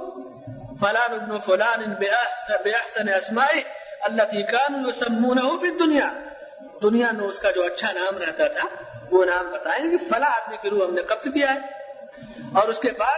فلان 0.79 1.13
ابن 1.13 1.39
فلان 1.39 1.93
بأحسن 1.93 3.09
اسمائی 3.09 3.61
اللہ 4.01 4.23
كانوا 4.23 4.91
يسمونه 4.95 5.57
في 5.59 5.67
الدنيا. 5.67 6.13
دنیا 6.81 7.11
میں 7.11 7.25
اس 7.25 7.39
کا 7.39 7.51
جو 7.51 7.63
اچھا 7.63 7.91
نام 7.91 8.17
رہتا 8.17 8.47
تھا، 8.47 8.67
وہ 9.11 9.25
نام 9.25 9.51
بتائیں 9.51 9.91
کہ 9.91 9.97
فلاں 10.09 10.29
آدمی 10.29 10.57
کی 10.61 10.69
روح 10.69 10.87
ہم 10.87 10.93
نے 10.93 11.01
قبض 11.01 11.33
کیا 11.33 11.53
ہے۔ 11.53 11.59
اور 12.53 12.67
اس 12.67 12.79
کے 12.79 12.91
بعد 12.91 13.17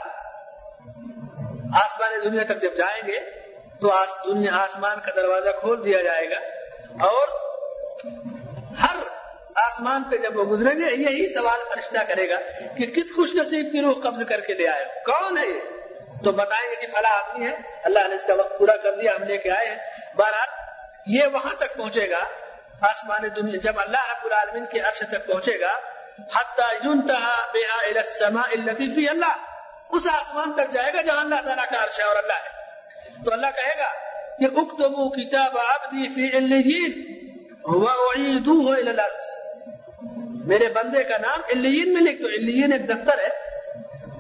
آسمان 1.74 2.10
دنیا 2.24 2.44
تک 2.44 2.62
جب 2.62 2.78
جائیں 2.78 3.08
گے، 3.08 3.20
تو 3.82 3.92
آس 3.92 4.10
دنیا 4.28 4.56
آسمان 4.56 4.98
کا 5.06 5.12
دروازہ 5.16 5.50
کھول 5.60 5.86
دیا 5.86 6.02
جائے 6.02 6.30
گا۔ 6.30 6.38
اور 7.06 7.28
ہر 8.82 8.96
آسمان 9.56 10.04
پہ 10.04 10.18
جب 10.18 10.38
وہ 10.38 10.44
گزریں 10.44 10.80
گے، 10.80 10.96
یہی 10.96 11.34
سوال 11.34 11.60
فرشتہ 11.74 12.00
کرے 12.08 12.30
گا 12.30 12.38
کہ 12.78 12.86
کس 12.86 13.16
خوش 13.16 13.36
نصیب 13.36 13.72
کی 13.72 13.82
روح 13.82 13.94
قبض 14.04 14.24
کر 14.30 14.40
کے 14.40 14.54
لے 14.54 14.68
آئے 14.68 14.86
کون 14.86 15.38
ہے 15.38 15.48
یہ؟ 15.48 15.77
تو 16.24 16.32
بتائیں 16.32 16.72
گے 16.72 16.76
کہ 16.76 16.88
فلاں 16.88 17.12
آدمی 17.12 17.46
ہے۔ 17.46 17.56
اللہ 17.84 18.08
نے 18.08 18.16
اس 18.16 18.24
کا 18.24 18.34
وقت 18.34 18.60
پورا 18.60 18.76
کر 18.76 18.96
دیا، 18.96 19.16
ہم 19.16 19.24
لے 19.24 19.38
کے 19.38 19.52
آئے 19.52 19.68
ہیں۔ 19.68 19.78
بہرحال، 20.16 20.48
یہ 21.06 21.24
وہاں 21.34 21.54
تک 21.58 21.78
پہنچے 21.78 22.10
گا، 22.10 22.20
آسمان 22.82 23.22
دنیا، 23.36 23.60
جب 23.64 23.80
اللہ 23.80 24.12
رب 24.12 24.26
العالمین 24.26 24.66
کے 24.66 24.80
عرش 24.80 24.98
تک 24.98 25.28
پہنچے 25.28 25.60
گا 25.60 25.80
فی 28.96 29.10
اللہ۔ 29.10 29.38
اس 29.90 30.08
آسمان 30.12 30.54
تک 30.54 30.74
جائے 30.74 30.94
گا 30.94 31.02
جہاں 31.02 31.22
اللہ 31.22 31.36
تعالیٰ 31.36 31.66
کا 31.70 31.84
عرش 31.84 32.00
ہے 32.00 32.06
اور 32.06 32.16
اللہ 32.16 32.34
ہے۔ 32.34 32.58
تو 33.26 33.34
اللہ 33.34 33.48
کہے 33.56 33.80
گا 33.80 33.92
کہ 34.40 34.44
اکتبو 34.44 35.10
کتاب 35.10 35.58
عبدی 35.58 36.10
فی 36.10 36.38
علیین 36.38 37.18
وَأُعِيدُوهُ 37.64 38.76
إِلَى 38.76 38.90
الْأَرْضِ 38.90 39.48
میرے 40.46 40.70
بندے 40.70 41.04
کا 41.04 41.18
نام 41.18 41.40
علیین 41.50 41.94
میں 41.94 42.02
لکھ 42.02 42.22
تو 42.22 42.28
علیین 42.28 42.74
ایک 42.74 42.90
دفتر 42.90 43.18
ہے۔ 43.20 43.28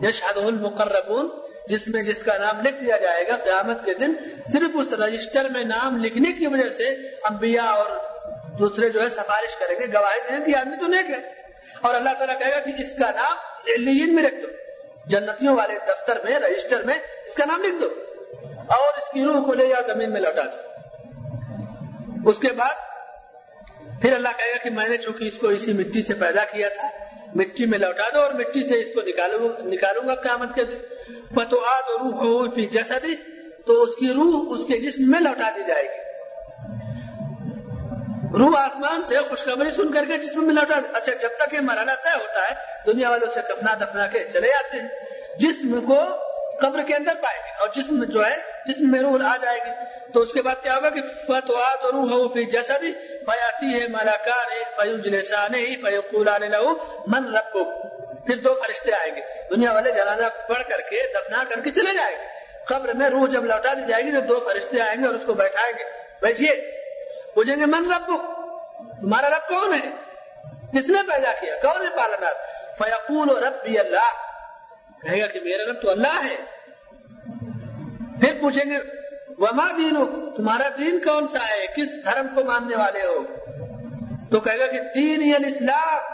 یشہدہ 0.07 0.39
المقربون۔ 0.39 1.46
جس 1.67 1.87
میں 1.87 2.03
جس 2.03 2.23
کا 2.23 2.37
نام 2.37 2.61
لکھ 2.61 2.81
دیا 2.81 2.97
جائے 2.97 3.27
گا 3.27 3.35
قیامت 3.35 3.85
کے 3.85 3.93
دن، 3.93 4.13
صرف 4.47 4.69
اس 4.73 4.93
رجسٹر 4.93 5.49
میں 5.49 5.63
نام 5.63 6.03
لکھنے 6.03 6.31
کی 6.31 6.47
وجہ 6.47 6.69
سے 6.69 6.87
انبیاء 7.23 7.65
اور 7.65 7.91
دوسرے 8.59 8.89
جو 8.89 9.01
ہے 9.01 9.09
سفارش 9.09 9.55
کریں 9.55 9.75
گے، 9.79 9.85
گواہی 9.93 10.19
دیں 10.29 10.45
کہ 10.45 10.55
آدمی 10.55 10.75
تو 10.79 10.87
نیک 10.87 11.09
ہے۔ 11.09 11.33
اور 11.81 11.95
اللہ 11.95 12.09
تعالیٰ 12.09 12.39
کہے 12.39 12.51
گا 12.51 12.59
کہ 12.59 12.71
اس 12.77 12.95
کا 12.95 13.11
نام 13.11 13.37
علیین 13.67 14.15
میں 14.15 14.23
لکھ 14.23 14.35
دو۔ 14.35 14.47
جنتیوں 15.05 15.55
والے 15.55 15.73
دفتر 15.87 16.17
میں، 16.23 16.39
رجسٹر 16.39 16.83
میں 16.83 16.95
اس 16.95 17.35
کا 17.35 17.45
نام 17.45 17.63
لکھ 17.63 17.81
دو۔ 17.81 17.89
اور 18.67 18.97
اس 18.97 19.09
کی 19.09 19.23
روح 19.23 19.45
کو 19.45 19.53
لے 19.53 19.65
یا 19.65 19.81
زمین 19.87 20.13
میں 20.13 20.21
لوٹا 20.21 20.41
دو۔ 20.41 20.67
اس 22.29 22.37
کے 22.37 22.47
بعد 22.47 22.73
پھر 24.01 24.13
اللہ 24.13 24.29
کہے 24.37 24.51
گا 24.51 24.57
کہ 24.63 24.69
میں 24.69 24.89
نے 24.89 24.97
چونکہ 24.97 25.23
اس 25.23 25.37
کو 25.37 25.47
اسی 25.47 25.73
مٹی 25.73 26.01
سے 26.01 26.13
پیدا 26.13 26.43
کیا 26.43 26.69
تھا 26.69 26.87
مٹی 27.37 27.65
میں 27.65 27.79
لوٹا 27.79 28.03
دو 28.13 28.21
اور 28.21 28.33
مٹی 28.33 28.67
سے 28.67 28.79
اس 28.79 28.87
کو 28.95 29.01
نکالوں 29.01 29.49
نکالوں 29.59 30.07
گا 30.07 30.15
قیامت 30.15 30.55
کے 30.55 30.63
دن۔ 30.63 30.77
پتواد 31.35 31.83
اور 31.89 31.99
روح 31.99 32.15
ہو 32.15 32.45
جیسا 32.45 32.97
دی 33.03 33.15
تو 33.67 33.83
اس 33.83 33.95
کی 33.95 34.13
روح 34.13 34.53
اس 34.53 34.65
کے 34.65 34.79
جسم 34.79 35.11
میں 35.11 35.19
لوٹا 35.19 35.49
دی 35.55 35.61
جائے 35.67 35.83
گی۔ 35.83 36.07
روح 38.37 38.59
آسمان 38.59 39.03
سے 39.03 39.17
خوشخبری 39.17 39.71
سن 39.71 39.91
کر 39.91 40.05
کے 40.07 40.17
جسم 40.17 40.43
میں 40.43 40.55
لوٹا 40.55 40.79
دی 40.79 40.87
اچھا 40.93 41.13
جب 41.13 41.29
تک 41.37 41.53
یہ 41.53 41.59
مرحلہ 41.59 41.91
طے 42.03 42.17
ہوتا 42.17 42.41
ہے، 42.49 42.53
دنیا 42.91 43.09
والوں 43.09 43.27
سے 43.33 43.39
کفنا 43.49 43.75
دفنا 43.75 44.07
کے 44.07 44.19
چلے 44.33 44.47
جاتے 44.47 44.81
ہیں۔ 44.81 44.87
جسم 45.39 45.81
کو 45.81 45.99
قبر 46.61 46.81
کے 46.83 46.95
اندر 46.95 47.13
پائے 47.21 47.39
گی 47.45 47.51
اور 47.59 47.69
جسم 47.75 48.03
جو 48.03 48.25
ہے 48.25 48.56
جسم 48.67 48.91
میں 48.91 48.99
روح 48.99 49.19
آ 49.23 49.37
جائے 49.37 49.59
گی۔ 49.65 49.71
تو 50.13 50.19
اس 50.19 50.33
کے 50.33 50.41
بعد 50.41 50.63
کیا 50.63 50.75
ہوگا 50.75 50.89
کہ 50.89 51.01
فتوات 51.01 51.77
اور 51.81 51.93
روح 51.93 52.09
ہو 52.09 52.27
پھر 52.27 52.41
جیسا 52.41 52.77
دی 52.81 52.91
فیاتی 53.25 53.81
ہے 53.81 53.87
ملاکار 53.87 54.51
ہے 54.51 54.63
فیوج 54.75 55.33
فیقول 55.81 56.27
لہو، 56.51 57.01
من 57.07 57.35
رب 57.35 57.57
پھر 58.25 58.35
دو 58.35 58.55
فرشتے 58.55 58.93
آئیں 58.93 59.15
گے۔ 59.15 59.21
دنیا 59.49 59.71
والے 59.71 59.91
جنازہ 59.91 60.23
پڑھ 60.47 60.63
کر 60.69 60.81
کے، 60.89 61.13
دفنا 61.13 61.43
کر 61.49 61.59
کے 61.59 61.71
چلے 61.71 61.93
جائیں 61.93 62.17
گے۔ 62.17 62.23
قبر 62.65 62.93
میں 62.93 63.09
روح 63.09 63.29
جب 63.29 63.45
لوٹا 63.45 63.73
دی 63.73 63.81
جائے 63.87 64.03
گی 64.03 64.11
تو 64.11 64.19
دو 64.19 64.39
فرشتے 64.39 64.81
آئیں 64.81 65.01
گے 65.01 65.07
اور 65.07 65.15
اس 65.15 65.23
کو 65.25 65.33
بیٹھائیں 65.33 65.73
گے۔ 65.79 65.83
بیٹھیے۔ 66.21 66.81
پوچھیں 67.33 67.55
گے، 67.55 67.65
من 67.65 67.91
رب 67.91 68.11
تمہارا 69.01 69.29
رب 69.29 69.49
کون 69.49 69.73
ہے؟ 69.73 69.89
کس 70.77 70.89
نے 70.89 70.99
پیدا 71.11 71.31
کیا؟ 71.31 71.55
کون 71.61 71.81
ہے 71.81 71.89
پالنا 71.97 72.29
فیقول 72.77 73.43
رب 73.43 73.53
بھی 73.63 73.79
اللہ۔ 73.79 74.11
کہے 75.01 75.21
گا 75.21 75.27
کہ 75.27 75.39
میرا 75.39 75.63
رب 75.71 75.81
تو 75.81 75.91
اللہ 75.91 76.23
ہے۔ 76.23 76.56
پھر 78.21 78.33
پوچھیں 78.41 78.71
گے، 78.71 78.77
وما 79.37 79.71
دین 79.77 79.95
تمہارا 80.35 80.69
دین 80.77 80.99
کون 80.99 81.27
سا 81.27 81.39
ہے، 81.49 81.65
کس 81.75 82.05
دھرم 82.05 82.27
کو 82.35 82.43
ماننے 82.43 82.75
والے 82.75 82.99
ہو؟ 82.99 83.23
تو 84.31 84.39
کہے 84.39 84.59
گا 84.59 84.67
کہ 84.67 84.79
دین 84.95 85.45
اسلام 85.47 86.13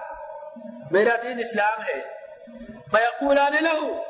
میرا 0.91 1.15
دین 1.23 1.39
اسلام 1.39 1.81
ہے۔ 1.81 2.01
فیقول 2.91 3.35
لہو۔ 3.35 4.03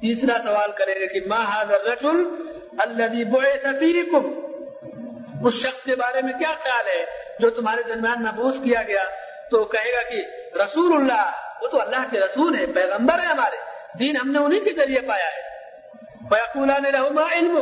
تیسرا 0.00 0.38
سوال 0.38 0.72
کرے 0.72 1.00
گا 1.00 1.06
کہ 1.06 1.20
ما 1.26 1.40
هذا 1.40 1.74
الرجل 1.74 2.48
الذي 2.78 3.24
بعث 3.24 3.78
فيكم 3.78 4.40
اس 5.44 5.54
شخص 5.54 5.82
کے 5.82 5.96
بارے 5.96 6.22
میں 6.22 6.32
کیا 6.32 6.52
خیال 6.60 6.86
ہے؟ 6.86 7.04
جو 7.38 7.50
تمہارے 7.50 7.82
درمیان 7.82 8.22
محبوس 8.22 8.56
کیا 8.64 8.82
گیا۔ 8.82 9.04
تو 9.50 9.64
کہے 9.64 9.92
گا 9.92 10.08
کہ 10.08 10.22
رسول 10.62 10.96
اللہ، 10.96 11.30
وہ 11.62 11.68
تو 11.68 11.80
اللہ 11.80 12.04
کے 12.10 12.20
رسول 12.20 12.58
ہے 12.58 12.66
پیغمبر 12.66 13.18
ہے 13.18 13.24
ہمارے۔ 13.24 13.56
دین 13.98 14.16
ہم 14.16 14.32
نے 14.32 14.38
انہیں 14.38 14.60
کے 14.60 14.70
ذریعے 14.72 15.00
پایا 15.00 15.24
ہے۔ 15.24 15.47
فیقولان 16.30 16.86
له 16.92 17.08
ما 17.10 17.26
علم 17.32 17.58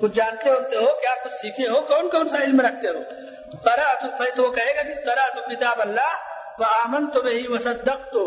کچھ 0.00 0.12
جانتے 0.12 0.50
ہوتے 0.50 0.76
ہو، 0.76 0.86
کیا 1.00 1.14
کچھ 1.24 1.32
سیکھے 1.32 1.68
ہو، 1.68 1.80
کون 1.80 2.08
کون 2.10 2.28
سا 2.28 2.38
علم 2.38 2.60
رکھتے 2.60 2.88
ہو؟ 2.88 3.02
کرا 3.64 3.88
تو 4.36 4.42
وہ 4.42 4.52
کہے 4.52 4.76
گا 4.76 4.82
کہ 4.82 4.94
کرا 4.94 5.28
تو 5.34 5.40
کتاب 5.50 5.80
اللہ 5.80 6.12
و 6.58 6.64
آمن 6.64 7.10
تو 7.10 7.22
وہی 7.24 7.46
وسدق 7.46 8.12
تو 8.12 8.22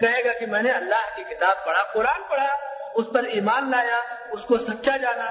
کہے 0.00 0.24
گا 0.24 0.32
کہ 0.38 0.46
میں 0.46 0.62
نے 0.62 0.70
اللہ 0.70 1.04
کی 1.16 1.24
کتاب 1.34 1.64
پڑھا، 1.64 1.82
قرآن 1.92 2.22
پڑھا، 2.30 2.48
اس 2.94 3.06
پر 3.12 3.24
ایمان 3.24 3.70
لایا، 3.70 4.00
اس 4.30 4.44
کو 4.44 4.58
سچا 4.58 4.96
جانا۔ 4.96 5.24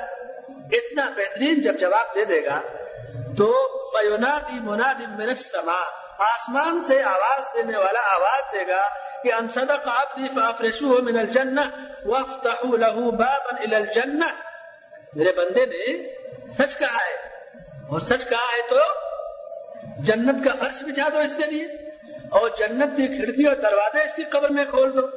اتنا 0.72 1.10
بہترین 1.16 1.62
جب 1.62 1.80
جواب 1.80 2.16
دے 2.16 2.26
دے 2.26 2.46
گا، 2.46 2.62
تو 3.38 3.52
فیونادی 3.92 4.60
منادی 4.60 5.06
من 5.06 5.30
السما 5.30 5.82
آسمان 6.18 6.82
سے 6.82 7.04
آواز 7.04 7.46
دینے 7.54 7.78
والا 7.78 8.00
آواز 8.00 8.54
دے 8.54 8.68
گا 8.68 8.88
کہ 9.24 9.34
ان 9.34 9.48
صدق 9.50 9.88
عبدی 9.88 10.28
فافرشوه 10.36 11.02
من 11.02 11.20
الجنہ 11.20 11.62
وافتحوا 12.06 12.78
له 12.78 13.12
بابا 13.12 13.56
الى 13.60 13.76
الجنہ۔ 13.76 14.26
میرے 15.14 15.32
بندے 15.32 15.66
نے 15.66 16.14
سچ 16.52 16.78
کہا 16.78 16.98
ہے۔ 16.98 17.34
اور 17.90 18.00
سچ 18.00 18.30
کہا 18.30 18.58
ہے 18.58 18.70
تو 18.70 18.76
جنت 20.00 20.46
کا 20.46 20.52
فرش 20.60 20.84
بچھا 20.84 21.10
دو 21.14 21.18
اس 21.18 21.36
کے 21.36 21.52
لیے 21.52 21.66
اور 22.30 22.50
جنت 22.58 22.98
کی 22.98 23.08
کھڑکی 23.08 23.44
اور 23.44 23.56
دروازے 23.56 24.04
اس 24.04 24.14
کی 24.14 24.24
قبر 24.24 24.50
میں 24.50 24.66
کھول 24.70 24.96
دو۔ 24.96 25.08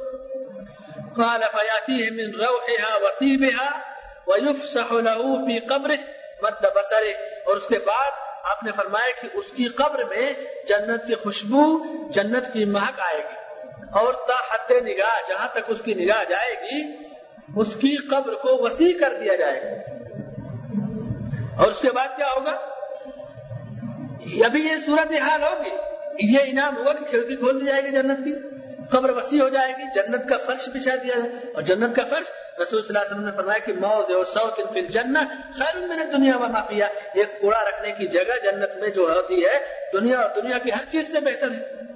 قال 1.15 1.41
فیاتی 1.51 2.09
من 2.09 2.41
روحها 2.41 2.95
وطیبها 3.01 3.79
ويفسح 4.27 4.93
له 4.93 5.45
في 5.45 5.59
قبره 5.59 6.01
مد 6.41 6.65
بصره 6.75 7.15
اور 7.45 7.57
اس 7.57 7.67
کے 7.67 7.79
بعد 7.79 8.26
آپ 8.49 8.63
نے 8.63 8.71
فرمایا 8.71 9.21
کہ 9.21 9.27
اس 9.33 9.45
کی 9.51 9.67
قبر 9.67 10.03
میں 10.03 10.33
جنت 10.69 11.07
کی 11.07 11.15
خوشبو، 11.15 11.77
جنت 12.09 12.53
کی 12.53 12.65
مہک 12.65 12.99
آئے 12.99 13.17
گی۔ 13.17 13.67
اور 13.91 14.13
تا 14.13 14.33
حد 14.33 14.71
نگاہ، 14.71 15.19
جہاں 15.27 15.47
تک 15.51 15.59
اس 15.67 15.81
کی 15.81 15.93
نگاہ 15.93 16.23
جائے 16.29 16.53
گی، 16.53 16.93
اس 17.55 17.75
کی 17.75 18.07
قبر 18.07 18.33
کو 18.33 18.63
وسیع 18.63 18.99
کر 18.99 19.13
دیا 19.19 19.35
جائے 19.35 19.61
گا۔ 19.61 19.93
اور 21.61 21.71
اس 21.71 21.79
کے 21.79 21.91
بعد 21.91 22.07
کیا 22.17 22.27
ہوگا؟ 22.27 22.59
ابھی 24.45 24.61
یہ 24.61 24.77
صورت 24.77 25.11
حال 25.13 25.43
ہوگی۔ 25.43 25.69
یہ 26.33 26.39
انعام 26.45 26.77
ہوگا 26.77 26.93
کہ 26.93 27.05
کھڑکی 27.05 27.35
کھول 27.35 27.61
دی 27.61 27.65
جائے 27.65 27.83
گی 27.83 27.91
جنت 27.91 28.25
کی۔ 28.25 28.56
قبر 28.91 29.09
وسیع 29.09 29.41
ہو 29.41 29.49
جائے 29.49 29.73
گی، 29.73 29.83
جنت 29.95 30.29
کا 30.29 30.37
فرش 30.37 30.69
بچھا 30.69 30.95
دیا 30.95 31.19
جائے۔ 31.19 31.51
اور 31.53 31.61
جنت 31.61 31.95
کا 31.95 32.03
فرش، 32.09 32.31
رسول 32.61 32.81
صلی 32.81 32.87
اللہ 32.87 32.99
علیہ 32.99 33.11
وسلم 33.11 33.25
نے 33.25 33.31
فرمایا 33.35 33.59
کہ 33.59 33.73
موت 33.73 34.11
اور 34.11 34.25
سوت 34.25 34.73
فی 34.73 34.79
الجنہ 34.79 35.19
خیر 35.57 35.79
من 35.79 35.97
دنیا 36.11 36.37
و 36.37 36.39
مافیا 36.39 36.87
ایک 37.13 37.41
کوڑا 37.41 37.63
رکھنے 37.69 37.91
کی 37.91 38.07
جگہ 38.07 38.33
جنت 38.43 38.77
میں 38.77 38.89
جو 38.89 39.11
ہوتی 39.15 39.45
ہے، 39.45 39.59
دنیا 39.93 40.19
اور 40.19 40.41
دنیا 40.41 40.57
کی 40.57 40.71
ہر 40.71 40.91
چیز 40.91 41.11
سے 41.11 41.19
بہتر 41.19 41.51
ہے۔ 41.51 41.87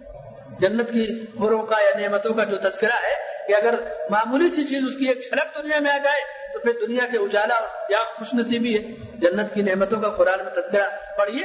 جنت 0.60 0.89
کی 0.89 1.26
خوروں 1.38 1.62
کا 1.62 1.76
یا 1.82 2.08
نعمتوں 2.08 2.34
کا 2.34 2.44
جو 2.44 2.58
تذکرہ 2.58 2.96
ہے 3.04 3.48
کہ 3.48 3.56
اگر 3.56 3.76
معمولی 4.10 4.50
سی 4.50 4.64
چیز 4.64 4.84
اس 4.88 4.94
کی 5.00 5.08
ایک 5.08 5.22
چھلک 5.22 5.64
دنیا 5.64 5.80
میں 5.80 5.92
آ 5.92 5.98
جائے، 5.98 6.22
تو 6.54 6.60
پھر 6.60 6.72
دنیا 6.88 7.06
کے 7.12 7.18
اجالا 7.18 7.60
یا 7.89 7.98
خوش 8.04 8.28
نصیبی 8.34 8.78
ہے۔ 8.78 8.82
جنت 9.18 9.54
کی 9.54 9.62
نعمتوں 9.62 10.02
کا 10.02 10.10
قرآن 10.10 10.39
میں 10.44 10.62
تذکرہ 10.62 10.89
پڑھیے۔ 11.18 11.44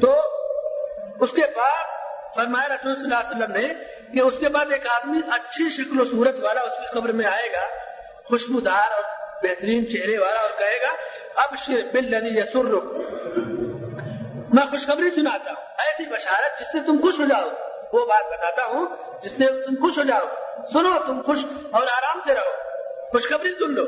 تو 0.00 0.22
اس 1.20 1.30
کے 1.30 1.42
بعد 1.56 1.84
فرمایا 2.34 2.74
رسول 2.74 2.94
صلی 2.94 3.04
اللہ 3.04 3.14
علیہ 3.14 3.36
وسلم 3.36 3.56
نے 3.56 3.91
کہ 4.14 4.20
اس 4.20 4.38
کے 4.38 4.48
بعد 4.48 4.66
ایک 4.72 4.86
آدمی 4.86 5.20
اچھی 5.30 5.68
شکل 5.68 6.00
و 6.00 6.04
صورت 6.04 6.40
والا 6.40 6.60
اس 6.60 6.78
کی 6.78 6.86
خبر 6.86 7.12
میں 7.12 7.26
آئے 7.26 7.52
گا، 7.52 7.66
خوشبودار 8.24 8.92
اور 8.92 9.02
بہترین 9.42 9.88
چہرے 9.88 10.18
والا 10.18 10.40
اور 10.40 10.50
کہے 10.58 10.80
گا 10.82 10.92
اب 11.34 11.56
شر 11.56 11.80
بل 11.92 12.14
ندی 12.14 12.40
یسر 12.40 12.64
میں 14.54 14.70
خوشخبری 14.70 15.10
سناتا 15.10 15.50
ہوں، 15.50 15.64
ایسی 15.78 16.04
بشارت 16.04 16.60
جس 16.60 16.72
سے 16.72 16.78
تم 16.86 16.96
خوش 17.02 17.20
ہو 17.20 17.24
جاؤ۔ 17.24 17.48
وہ 17.92 18.06
بات 18.06 18.24
بتاتا 18.26 18.64
ہوں 18.64 18.86
جس 19.22 19.32
سے 19.32 19.44
تم 19.46 19.74
خوش 19.80 19.98
ہو 19.98 20.02
جاؤ۔ 20.02 20.26
سنو، 20.72 20.90
تم 21.06 21.22
خوش 21.22 21.38
اور 21.70 21.82
آرام 21.82 22.20
سے 22.20 22.34
رہو۔ 22.34 22.52
خوشخبری 23.10 23.50
سن 23.50 23.70
لو۔ 23.70 23.84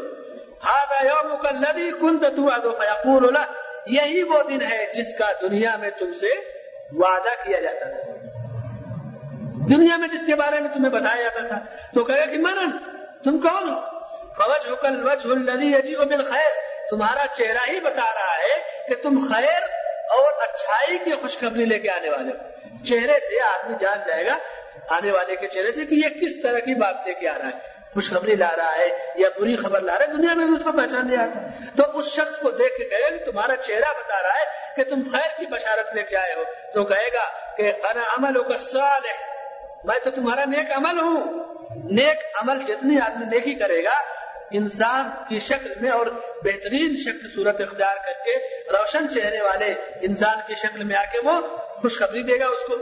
ہاں 0.65 1.05
یوم 1.05 1.37
کا 1.43 1.51
ندی 1.51 1.91
کن 2.01 2.19
تو 2.19 3.31
یہی 3.87 4.23
وہ 4.23 4.43
دن 4.43 4.63
ہے 4.63 4.87
جس 4.95 5.19
کا 5.19 5.33
دنیا 5.41 5.77
میں 5.77 5.91
تم 5.99 6.13
سے 6.13 6.27
وعدہ 6.93 7.47
کیا 7.47 7.61
جاتا 7.61 7.89
تھا۔ 7.89 8.34
دنیا 9.71 9.97
میں 9.97 10.09
جس 10.09 10.27
کے 10.27 10.35
بارے 10.35 10.61
میں 10.61 10.69
تمہیں 10.75 10.91
بتایا 10.91 11.23
جاتا 11.23 11.47
تھا، 11.47 11.59
تو 11.95 12.05
کہے 12.05 12.27
کہ 12.27 12.39
من 12.39 12.71
تم 13.25 13.39
کون 13.39 13.69
ہو؟ 13.69 13.81
فوج 14.35 14.73
حکل 14.73 15.09
وج 15.09 15.27
الدی 15.31 15.77
عجیب 15.77 16.15
تمہارا 16.91 17.27
چہرہ 17.37 17.71
ہی 17.71 17.81
بتا 17.81 18.05
رہا 18.15 18.39
ہے 18.39 18.85
کہ 18.89 19.03
تم 19.03 19.27
خیر 19.33 19.63
اور 20.11 20.43
اچھائی 20.43 20.99
کی 20.99 21.13
خوشخبری 21.13 21.65
لے 21.65 21.79
کے 21.79 21.91
آنے 21.91 22.11
والے 22.11 22.31
ہو۔ 22.31 22.85
چہرے 22.85 23.21
سے 23.21 23.41
آدمی 23.41 23.77
جان 23.81 23.99
جائے 24.07 24.27
گا، 24.27 24.39
آنے 24.89 25.11
والے 25.11 25.37
کے 25.37 25.49
چہرے 25.49 25.73
سے 25.73 25.87
کہ 25.87 25.95
یہ 25.95 26.09
کس 26.09 26.43
طرح 26.43 26.59
کی 26.59 26.75
بات 26.75 26.95
لے 27.07 27.15
کے 27.15 27.29
آ 27.29 27.39
رہا 27.39 27.47
ہے۔ 27.47 27.73
خوشخبری 27.95 28.37
لا 28.37 28.57
رہا 28.57 28.77
ہے 28.77 28.89
یا 29.15 29.29
بری 29.41 29.57
خبر 29.57 29.81
لا 29.81 29.99
رہا 29.99 30.07
ہے، 30.07 30.13
دنیا 30.13 30.35
میں 30.35 30.47
بھی 30.47 30.55
اس 30.55 30.65
کو 30.65 30.73
پہچان 30.73 31.11
لیا 31.11 31.21
آتا 31.21 31.49
تو 31.77 31.99
اس 31.99 32.07
شخص 32.07 32.39
کو 32.39 32.51
دیکھ 32.51 32.77
کے 32.79 32.85
کہے 32.85 33.03
گا 33.03 33.17
کہ 33.17 33.31
تمہارا 33.31 33.57
چہرہ 33.57 33.93
بتا 33.99 34.23
رہا 34.23 34.41
ہے 34.41 34.45
کہ 34.77 34.91
تم 34.91 35.03
خیر 35.13 35.39
کی 35.39 35.47
بشارت 35.47 35.95
لے 35.95 36.03
کے 36.03 36.17
آئے 36.17 36.35
ہو۔ 36.35 36.43
تو 36.75 36.85
کہے 36.85 37.09
گا 37.15 37.55
کہ 37.57 37.73
انا 37.83 38.03
عمل 38.19 38.43
کا 38.43 38.59
سوال 38.59 39.05
ہے 39.05 39.34
میں 39.85 39.99
تو 40.05 40.11
تمہارا 40.11 40.45
نیک 40.45 40.73
عمل 40.73 40.99
ہوں۔ 40.99 41.45
نیک 41.85 42.19
عمل 42.35 42.63
جتنی 42.63 43.01
آدمی 43.01 43.25
نیکی 43.27 43.55
کرے 43.55 43.85
گا، 43.85 43.95
انسان 44.51 45.11
کی 45.29 45.39
شکل 45.39 45.73
میں 45.81 45.91
اور 45.91 46.07
بہترین 46.45 46.97
شکل 46.97 47.29
صورت 47.35 47.61
اختیار 47.61 47.97
کر 47.97 48.13
کے 48.25 48.37
روشن 48.73 49.07
چہرے 49.15 49.41
والے 49.41 49.75
انسان 50.01 50.39
کی 50.47 50.55
شکل 50.55 50.85
میں 50.85 50.97
آ 50.97 51.03
کے 51.13 51.19
وہ 51.25 51.57
خوشخبری 51.57 52.23
دے 52.23 52.41
گا 52.41 52.47
اس 52.47 52.59
کو۔ 52.69 52.77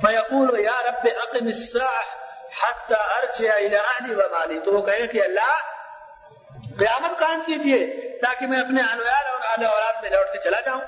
فیقول 0.00 0.60
یا 0.60 0.82
رب 0.90 1.08
اقم 1.22 1.46
الساعه 1.46 2.24
حتى 2.62 2.94
ارجع 2.94 3.54
الى 3.54 3.76
اهلي 3.76 4.14
ومالي۔ 4.14 4.60
تو 4.60 4.72
وہ 4.72 4.86
کہے 4.86 5.00
گا 5.00 5.06
کہ 5.06 5.22
اللہ، 5.22 5.56
قیامت 6.78 7.18
قائم 7.18 7.40
کیجیے 7.46 7.86
تاکہ 8.22 8.46
میں 8.46 8.60
اپنے 8.60 8.82
اہل 8.82 9.00
ویال 9.00 9.26
اور 9.26 9.40
اہل 9.40 9.66
اولاد 9.66 9.92
میں 10.02 10.10
لوٹ 10.10 10.32
کے 10.32 10.38
چلا 10.44 10.60
جاؤں۔ 10.60 10.80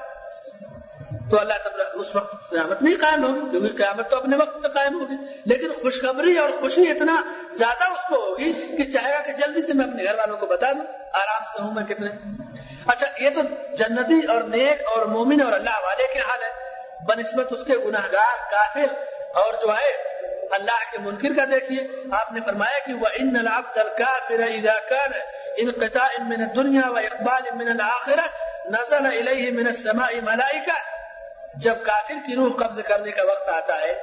تو 1.30 1.40
اللہ 1.40 1.54
تعالیٰ 1.64 1.86
اس 1.94 2.16
وقت 2.16 2.50
قیامت 2.50 2.82
نہیں 2.82 2.94
قائم 3.00 3.24
ہوگی، 3.24 3.50
کیونکہ 3.50 3.76
قیامت 3.76 4.10
تو 4.10 4.16
اپنے 4.16 4.36
وقت 4.36 4.56
میں 4.56 4.68
قائم 4.68 5.00
ہوگی۔ 5.00 5.14
لیکن 5.46 5.72
خوشخبری 5.72 6.38
اور 6.38 6.50
خوشی 6.50 6.90
اتنا 6.90 7.22
زیادہ 7.50 7.84
اس 7.84 8.06
کو 8.08 8.14
ہوگی 8.14 8.52
کہ 8.52 8.90
چاہے 8.90 9.12
گا 9.12 9.18
کہ 9.18 9.32
جلدی 9.32 9.62
سے 9.66 9.72
میں 9.72 9.86
اپنے 9.86 10.04
گھر 10.04 10.14
والوں 10.14 10.36
کو 10.36 10.46
بتا 10.46 10.72
دوں، 10.72 10.86
آرام 11.12 11.44
سے 11.52 11.62
ہوں 11.62 11.74
میں 11.74 11.84
کتنے۔ 11.84 12.08
اچھا 12.86 13.06
یہ 13.20 13.30
تو 13.30 13.40
جنتی 13.76 14.26
اور 14.26 14.42
نیک 14.42 14.82
اور 14.86 15.06
مومن 15.06 15.40
اور 15.42 15.52
اللہ 15.52 15.70
والے 15.70 16.06
کے 16.14 16.18
حال 16.18 16.42
ہے۔ 16.42 16.66
بنسبت 17.06 17.46
اس 17.50 17.64
کے 17.64 17.74
گناہ 17.78 18.06
گار 18.12 18.50
کافر 18.50 18.94
اور 19.34 19.54
جو 19.54 19.72
ہے 19.72 20.16
اللہ 20.50 20.92
کے 20.92 20.98
منکر 20.98 21.28
کا 21.36 21.44
دیکھیے۔ 21.44 21.88
آپ 22.12 22.32
نے 22.32 22.40
فرمایا 22.46 22.78
کہ 22.86 22.94
وہ 22.94 23.06
ان 23.14 23.36
العبد 23.36 23.78
الكافر 23.78 24.40
اذا 24.40 24.74
كان 24.88 25.12
انقطاع 25.56 26.22
من 26.22 26.42
الدنيا 26.42 26.88
واقبال 26.88 27.54
من 27.54 27.68
الاخره 27.68 28.26
نزل 28.70 29.06
اليه 29.06 29.50
من 29.52 29.66
السماء 29.66 30.10
ملائکہ 30.22 30.95
جب 31.62 31.76
کافر 31.82 32.14
کی 32.26 32.34
روح 32.34 32.56
قبض 32.56 32.80
کرنے 32.86 33.10
کا 33.10 33.22
وقت 33.22 33.48
آتا 33.48 33.80
ہے، 33.80 33.94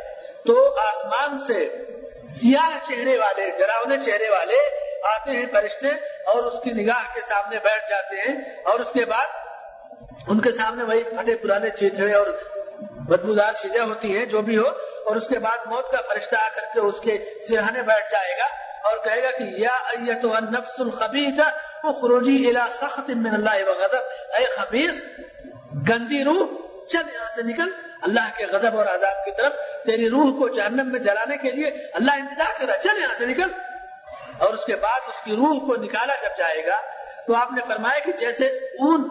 تو 0.46 0.56
آسمان 0.80 1.38
سے 1.38 1.60
سیاہ 2.30 2.78
چہرے 2.88 3.18
والے، 3.18 3.50
ڈراؤنے 3.58 3.98
چہرے 4.06 4.30
والے 4.30 4.58
آتے 5.10 5.32
ہیں 5.32 5.46
فرشتے 5.52 5.90
اور 6.34 6.44
اس 6.44 6.60
کی 6.64 6.72
نگاہ 6.72 7.14
کے 7.14 7.22
سامنے 7.22 7.58
بیٹھ 7.64 7.90
جاتے 7.90 8.16
ہیں 8.22 8.36
اور 8.64 8.80
اس 8.80 8.92
کے 8.92 9.06
بعد 9.06 10.28
ان 10.28 10.40
کے 10.40 10.52
سامنے 10.52 10.84
وہی 10.84 11.04
پھٹے 11.04 11.36
پرانے 11.36 11.70
چیتڑے 11.70 12.14
اور 12.14 12.28
بدبودار 13.10 13.54
چیزیں 13.62 13.82
ہوتی 13.82 14.18
ہیں، 14.18 14.26
جو 14.26 14.42
بھی 14.42 14.58
ہو، 14.58 14.68
اور 15.06 15.16
اس 15.16 15.28
کے 15.28 15.40
بعد 15.40 15.66
موت 15.66 15.92
کا 15.92 16.02
فرشتہ 16.08 16.36
آ 16.36 16.48
کر 16.56 16.66
کے 16.74 16.80
اس 16.80 17.00
کے 17.02 17.18
سرہانے 17.48 17.82
بیٹھ 17.82 18.12
جائے 18.12 18.38
گا 18.40 18.48
اور 18.90 18.98
کہے 19.04 19.24
گا 19.24 19.32
کہ 19.32 19.44
یا 19.62 19.76
ایتها 19.92 20.36
النفس 20.38 20.80
الخبیثہ 20.80 21.50
اخرجی 21.84 22.38
الى 22.48 22.66
سخط 22.72 23.10
من 23.10 23.34
اللہ 23.34 23.64
وغضب۔ 23.70 24.36
اے 24.38 24.46
خبیث، 24.46 25.04
گندی 25.90 26.24
روح 26.24 26.62
چل 26.90 27.02
یہاں 27.14 27.30
سے 27.36 27.42
نکل۔ 27.44 27.72
اللہ 28.02 28.38
کے 28.38 28.46
غضب 28.46 28.78
اور 28.78 28.86
عذاب 28.86 29.26
کی 29.26 29.32
طرف 29.38 29.54
تیری 29.86 30.10
روح 30.10 30.40
کو 30.40 30.50
جہنم 30.50 30.92
میں 30.92 31.00
جلانے 31.00 31.38
کے 31.38 31.52
لیے 31.52 31.68
اللہ 31.94 32.12
انتظار 32.12 32.60
کر 32.60 32.66
رہا 32.66 32.78
چل 32.78 33.02
یہاں 33.02 33.16
سے 33.18 33.26
نکل۔ 33.26 33.52
اور 34.38 34.54
اس 34.54 34.66
کے 34.66 34.76
بعد 34.76 35.00
اس 35.08 35.24
کی 35.24 35.36
روح 35.36 35.66
کو 35.66 35.76
نکالا 35.76 36.14
جب 36.22 36.38
جائے 36.38 36.66
گا، 36.66 36.82
تو 37.28 37.36
آپ 37.36 37.52
نے 37.52 37.62
فرمایا 37.68 38.00
کہ 38.00 38.12
جیسے 38.12 38.48
اون 38.48 39.04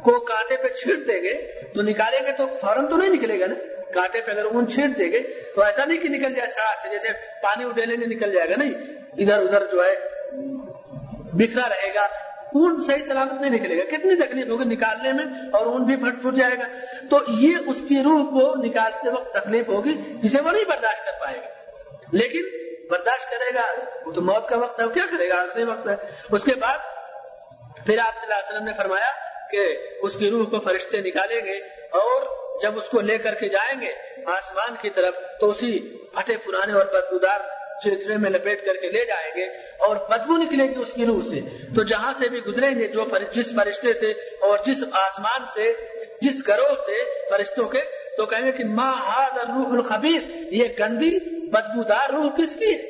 کو 0.00 0.20
کانٹے 0.20 0.56
پہ 0.56 0.68
چھیڑ 0.68 0.96
دیں 0.96 1.22
گے، 1.22 1.62
تو 1.74 1.82
نکالیں 1.82 2.26
گے 2.26 2.32
تو 2.32 2.46
فوراً 2.60 2.88
تو 2.88 2.96
نہیں 2.96 3.10
نکلے 3.10 3.40
گا 3.40 3.46
نا؟ 3.46 3.54
کانٹے 3.94 4.20
پہ 4.20 4.30
اگر 4.30 4.44
اون 4.44 4.68
چھیڑ 4.68 4.86
دیں 4.86 5.12
گے، 5.12 5.20
تو 5.54 5.62
ایسا 5.62 5.84
نہیں 5.84 5.98
کہ 5.98 6.08
نکل 6.08 6.34
جائے 6.34 6.52
سڑک 6.52 6.80
سے، 6.82 6.88
جیسے 6.88 7.08
پانی 7.42 7.64
اڈیلے 7.64 7.96
نہیں 7.96 8.16
نکل 8.16 8.32
جائے 8.32 8.50
گا، 8.50 8.54
نہیں۔ 8.56 8.70
ادھر 9.18 9.38
ادھر 9.38 9.66
جو 9.66 9.84
ہے، 9.84 9.94
بکھرا 11.32 11.68
رہے 11.68 11.94
گا 11.94 12.06
اون 12.54 12.82
صحیح 12.86 13.02
سلامت 13.02 13.40
نہیں 13.40 13.50
نکلے 13.50 13.78
گا۔ 13.78 13.84
کتنی 13.84 14.14
تکلیف 14.14 14.48
ہوگی 14.48 14.64
نکالنے 14.64 15.12
میں 15.12 15.24
اور 15.52 15.66
اون 15.66 15.82
بھی 15.82 15.96
پھٹ 15.96 16.22
پھٹ 16.22 16.34
جائے 16.34 16.58
گا۔ 16.58 16.64
تو 17.10 17.18
یہ 17.28 17.56
اس 17.66 17.82
کی 17.88 17.98
روح 18.04 18.24
کو 18.24 18.54
نکالتے 18.56 19.10
وقت 19.10 19.34
تکلیف 19.34 19.68
ہوگی 19.68 19.94
جسے 19.94 20.40
وہ 20.40 20.52
نہیں 20.52 20.64
برداشت 20.68 21.04
کر 21.04 21.12
پائے 21.20 21.36
گا۔ 21.36 21.48
لیکن 22.12 22.42
برداشت 22.90 23.30
کرے 23.30 23.54
گا، 23.54 23.62
وہ 24.06 24.12
تو 24.12 24.20
موت 24.20 24.48
کا 24.48 24.56
وقت 24.56 24.80
ہے، 24.80 24.84
وہ 24.84 24.90
کیا 24.90 25.04
کرے 25.10 25.28
گا؟ 25.28 25.42
آخری 25.42 25.64
وقت 25.64 25.88
ہے۔ 25.88 25.94
اس 26.30 26.44
کے 26.44 26.54
بعد 26.54 26.78
پھر 27.86 27.98
آپ 27.98 28.14
صلی 28.14 28.22
اللہ 28.22 28.34
علیہ 28.34 28.48
وسلم 28.48 28.64
نے 28.64 28.72
فرمایا 28.76 29.10
کہ 29.50 29.78
اس 30.02 30.14
کی 30.14 30.30
روح 30.30 30.48
کو 30.48 30.60
فرشتے 30.60 31.00
نکالیں 31.00 31.40
گے 31.44 31.56
اور 31.92 32.48
جب 32.62 32.78
اس 32.78 32.84
کو 32.84 33.00
لے 33.00 33.18
کر 33.18 33.34
کے 33.34 33.48
جائیں 33.48 33.80
گے 33.80 33.92
آسمان 34.26 34.76
کی 34.80 34.90
طرف 34.90 35.14
تو 35.40 35.50
اسی 35.50 35.78
پھٹے 36.14 36.36
پرانے 36.36 36.72
اور 36.72 36.86
بدبودار 36.86 37.40
چرچرے 37.84 38.16
میں 38.16 38.30
لپیٹ 38.30 38.64
کر 38.64 38.74
کے 38.74 38.88
لے 38.88 39.04
جائیں 39.04 39.30
گے 39.36 39.44
اور 39.78 39.96
بدبو 39.96 40.36
نکلے 40.36 40.64
گی 40.64 40.74
اس 40.74 40.92
کی 40.92 41.06
روح 41.06 41.22
سے۔ 41.30 41.40
تو 41.74 41.82
جہاں 41.82 42.12
سے 42.18 42.28
بھی 42.28 42.44
گزریں 42.44 42.78
گے، 42.78 42.86
جو 42.86 43.04
جس 43.32 43.54
فرشتے 43.54 43.94
سے 43.94 44.10
اور 44.40 44.58
جس 44.64 44.84
آسمان 44.92 45.44
سے، 45.54 45.72
جس 46.20 46.48
گروہ 46.48 46.74
سے 46.86 47.02
فرشتوں 47.30 47.68
کے، 47.68 47.80
تو 48.16 48.26
کہیں 48.26 48.46
گے 48.46 48.52
کہ 48.52 48.64
ماں 48.64 48.94
ہاد 48.94 49.38
روح 49.38 49.72
الخبیر، 49.72 50.36
یہ 50.36 50.68
گندی 50.80 51.18
بدبودار 51.50 52.10
روح 52.10 52.30
کس 52.36 52.56
کی 52.56 52.74
ہے؟ 52.74 52.82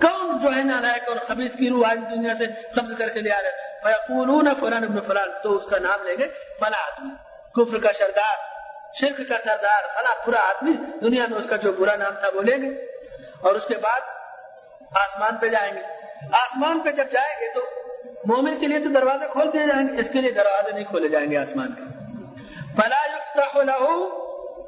کون 0.00 0.38
جو 0.42 0.48
ہے 0.56 0.62
نالائق 0.64 1.08
اور 1.08 1.16
خبیص 1.16 1.56
کی 1.56 1.68
روح 1.68 1.90
آج 1.90 1.98
دنیا 2.10 2.34
سے 2.34 2.44
قبض 2.74 2.98
کر 2.98 3.08
کے 3.08 3.20
لے 3.20 3.30
آ 3.30 3.42
رہے 3.42 3.50
فیقولون 3.82 4.48
فلان 4.60 4.84
ابن 4.84 5.00
فلان، 5.00 5.28
تو 5.42 5.56
اس 5.56 5.64
کا 5.64 5.78
نام 5.78 6.06
لیں 6.06 6.16
گے 6.18 6.26
فلا 6.60 6.82
آدمی۔ 6.86 7.14
کفر 7.54 7.78
کا 7.78 7.92
سردار، 7.92 8.36
شرک 8.94 9.28
کا 9.28 9.38
سردار، 9.38 9.82
فلا 9.94 10.14
برا 10.26 10.40
آدمی۔ 10.40 10.72
دنیا 11.02 11.26
میں 11.30 11.38
اس 11.38 11.46
کا 11.46 11.56
جو 11.56 11.72
برا 11.72 11.96
نام 11.96 12.12
تھا 12.20 12.28
وہ 12.34 12.42
لیں 12.42 12.58
گے۔ 12.62 12.95
اور 13.40 13.54
اس 13.54 13.66
کے 13.66 13.74
بعد 13.74 14.00
آسمان 14.94 15.36
پہ 15.36 15.48
جائیں 15.48 15.74
گے۔ 15.74 15.80
آسمان 16.32 16.80
پہ 16.80 16.90
جب 16.90 17.04
جائیں 17.12 17.40
گے 17.40 17.52
تو 17.52 17.60
مومن 18.24 18.58
کے 18.58 18.66
لیے 18.66 18.78
تو 18.80 18.88
دروازے 18.88 19.26
کھول 19.32 19.52
دیے 19.52 19.66
جائیں 19.66 19.88
گے 19.88 20.00
اس 20.00 20.10
کے 20.10 20.20
لیے 20.20 20.30
دروازے 20.30 20.72
نہیں 20.72 20.84
کھولے 20.84 21.08
جائیں 21.08 21.30
گے 21.30 21.36
آسمان 21.36 21.72
کے۔ 21.72 21.82
فلا 22.76 23.16
يفتح 23.16 23.58
له، 23.58 24.06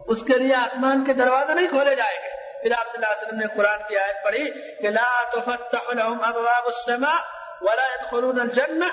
اس 0.07 0.23
کے 0.23 0.39
لیے 0.39 0.55
آسمان 0.55 1.05
کے 1.05 1.13
دروازے 1.13 1.55
نہیں 1.55 1.69
کھولے 1.69 1.95
جائیں 1.95 2.19
گے۔ 2.23 2.29
پھر 2.63 2.73
آپ 2.79 2.93
صلی 2.93 3.05
اللہ 3.05 3.07
علیہ 3.07 3.27
وسلم 3.27 3.39
نے 3.39 3.47
قرآن 3.57 3.79
کی 3.89 3.99
آیت 3.99 4.25
پڑھی 4.25 4.51
کہ 4.77 4.91
لا 4.91 5.25
تفتح 5.33 5.93
لهم 5.93 6.25
ابواب 6.25 6.67
السماء 6.67 7.19
ولا 7.61 7.83
يدخلون 7.83 8.41
الجنة 8.41 8.89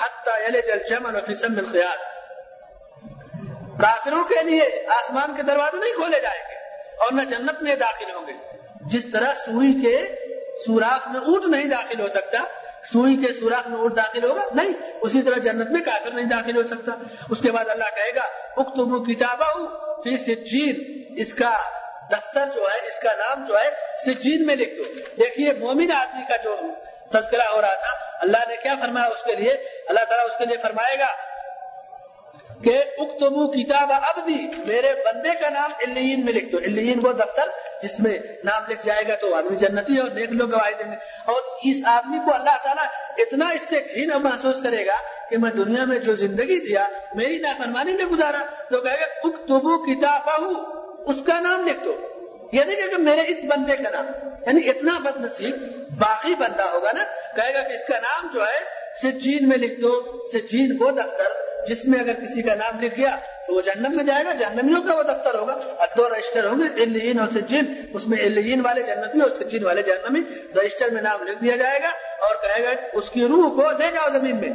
حتى 0.00 0.44
يلج 0.44 0.70
الجمل 0.70 1.20
في 1.20 1.34
سم 1.34 1.58
الخياط 1.58 1.98
کافروں 3.80 4.24
کے 4.24 4.42
لیے 4.42 4.86
آسمان 4.88 5.34
کے 5.36 5.42
دروازے 5.42 5.76
نہیں 5.76 5.92
کھولے 5.92 6.20
جائیں 6.20 6.42
گے 6.48 6.54
اور 6.96 7.12
نہ 7.12 7.22
جنت 7.22 7.62
میں 7.62 7.76
داخل 7.76 8.14
ہوں 8.14 8.26
گے۔ 8.26 8.65
جس 8.86 9.06
طرح 9.12 9.34
سوئی 9.34 9.72
کے 9.72 10.06
سوراخ 10.66 11.08
میں 11.08 11.20
اونٹ 11.20 11.44
نہیں 11.46 11.64
داخل 11.64 12.00
ہو 12.00 12.08
سکتا، 12.08 12.38
سوئی 12.84 13.16
کے 13.16 13.32
سوراخ 13.32 13.68
میں 13.68 13.78
اونٹ 13.78 13.96
داخل 13.96 14.24
ہوگا؟ 14.24 14.42
نہیں، 14.54 14.72
اسی 15.00 15.22
طرح 15.22 15.38
جنت 15.38 15.70
میں 15.70 15.80
کافر 15.84 16.10
نہیں 16.10 16.26
داخل 16.26 16.56
ہو 16.56 16.62
سکتا۔ 16.62 16.92
اس 17.30 17.40
کے 17.40 17.50
بعد 17.50 17.64
اللہ 17.68 17.84
کہے 17.84 18.14
گا، 18.14 18.22
اکتبو 18.56 19.04
کتابہ 19.04 19.66
فی 20.02 20.16
سجین۔ 20.16 21.02
اس 21.16 21.34
کا 21.34 21.58
دفتر 22.12 22.46
جو 22.54 22.62
ہے، 22.62 22.86
اس 22.86 22.98
کا 22.98 23.12
نام 23.12 23.44
جو 23.44 23.58
ہے، 23.58 23.70
سجین 24.06 24.46
میں 24.46 24.56
لکھ 24.56 24.74
دو۔ 24.78 24.82
دیکھیے، 25.18 25.52
مومن 25.52 25.92
آدمی 25.92 26.22
کا 26.28 26.36
جو 26.36 26.56
تذکرہ 27.12 27.48
ہو 27.52 27.60
رہا 27.60 27.74
تھا، 27.74 28.18
اللہ 28.20 28.36
نے 28.48 28.56
کیا 28.62 28.74
فرمایا 28.80 29.06
اس 29.06 29.22
کے 29.22 29.34
لیے؟ 29.36 29.52
اللہ 29.88 30.04
تعالیٰ 30.08 30.26
اس 30.30 30.36
کے 30.38 30.44
لیے 30.44 30.56
فرمائے 30.56 30.98
گا 30.98 31.06
کہ 32.64 32.82
اکتبو 32.98 33.48
کتاب 33.48 33.92
ابدی، 33.92 34.46
میرے 34.68 34.92
بندے 34.92 35.28
کا 35.40 35.48
نام 35.48 35.70
الین 35.78 36.24
میں 36.24 36.32
لکھ 36.32 36.52
دو۔ 36.52 36.56
الین 36.56 36.98
وہ 37.02 37.12
دفتر 37.12 37.48
جس 37.82 38.00
میں 38.00 38.18
نام 38.44 38.62
لکھ 38.68 38.86
جائے 38.86 39.04
گا 39.08 39.14
تو 39.14 39.34
آدمی 39.34 39.56
جنتی 39.56 39.96
اور 39.96 40.08
نیک 40.08 40.32
لوگ 40.32 40.50
گواہی 40.50 40.74
دیں 40.74 40.90
گے۔ 40.90 40.96
اور 41.24 41.42
اس 41.64 41.76
آدمی 41.84 42.18
کو 42.24 42.34
اللہ 42.34 42.56
تعالیٰ 42.62 42.84
اتنا 43.18 43.48
اس 43.48 43.62
سے 43.62 43.78
گھین 43.94 44.10
محسوس 44.22 44.62
کرے 44.62 44.86
گا 44.86 44.94
کہ 45.30 45.38
میں 45.38 45.50
دنیا 45.50 45.84
میں 45.84 45.98
جو 45.98 46.14
زندگی 46.14 46.58
دیا، 46.58 46.88
میری 47.14 47.38
نافرمانی 47.38 47.92
میں 47.92 48.04
گزارا۔ 48.04 48.44
تو 48.70 48.80
کہے 48.80 49.00
گا 49.00 49.28
اکتبو 49.28 49.78
کتاب 49.78 50.30
اس 51.06 51.22
کا 51.26 51.40
نام 51.40 51.66
لکھ 51.66 51.84
دو۔ 51.84 51.96
یعنی 52.52 52.74
کہ 52.74 52.96
میرے 52.98 53.20
اس 53.20 53.38
بندے 53.48 53.76
کا 53.76 53.90
نام 53.90 54.06
یعنی 54.46 54.68
اتنا 54.68 54.98
بد 54.98 55.20
نصیب 55.20 55.56
باقی 55.98 56.34
بندہ 56.34 56.62
ہوگا 56.62 56.92
نا، 56.92 57.04
کہے 57.36 57.54
گا 57.54 57.62
کہ 57.62 57.72
اس 57.72 57.86
کا 57.86 57.98
نام 57.98 58.28
جو 58.34 58.46
ہے، 58.46 58.86
سجین 59.02 59.48
میں 59.48 59.58
لکھ 59.58 59.80
دو۔ 59.80 60.24
سجین 60.32 60.76
وہ 60.80 60.90
دفتر 60.90 61.45
جس 61.68 61.84
میں 61.84 62.00
اگر 62.00 62.12
کسی 62.12 62.42
کا 62.42 62.54
نام 62.54 62.80
لکھ 62.80 62.98
گیا 62.98 63.16
تو 63.46 63.54
وہ 63.54 63.60
جہنم 63.60 63.96
میں 63.96 64.04
جائے 64.04 64.24
گا، 64.24 64.32
جہنمیوں 64.32 64.82
کا 64.82 64.94
وہ 64.94 65.02
دفتر 65.02 65.34
ہوگا۔ 65.34 65.52
اور 65.52 65.88
دو 65.96 66.08
رجسٹر 66.08 66.46
ہوں 66.46 66.58
گے، 66.58 66.82
الین 66.82 67.18
اور 67.18 67.28
سجین، 67.28 67.74
اس 67.92 68.06
میں 68.08 68.18
الین 68.18 68.60
والے 68.60 68.82
جنتی 68.82 69.20
اور 69.20 69.30
سجین 69.30 69.64
والے 69.64 69.82
جہنمی، 69.82 70.20
رجسٹر 70.60 70.90
میں 70.90 71.02
نام 71.02 71.22
لکھ 71.22 71.42
دیا 71.42 71.56
جائے 71.56 71.80
گا 71.82 71.88
اور 72.26 72.34
کہے 72.42 72.64
گا 72.64 72.70
اس 72.92 73.10
کی 73.10 73.28
روح 73.28 73.48
کو 73.56 73.70
لے 73.70 73.90
جاؤ 73.92 74.08
زمین 74.08 74.36
میں۔ 74.36 74.50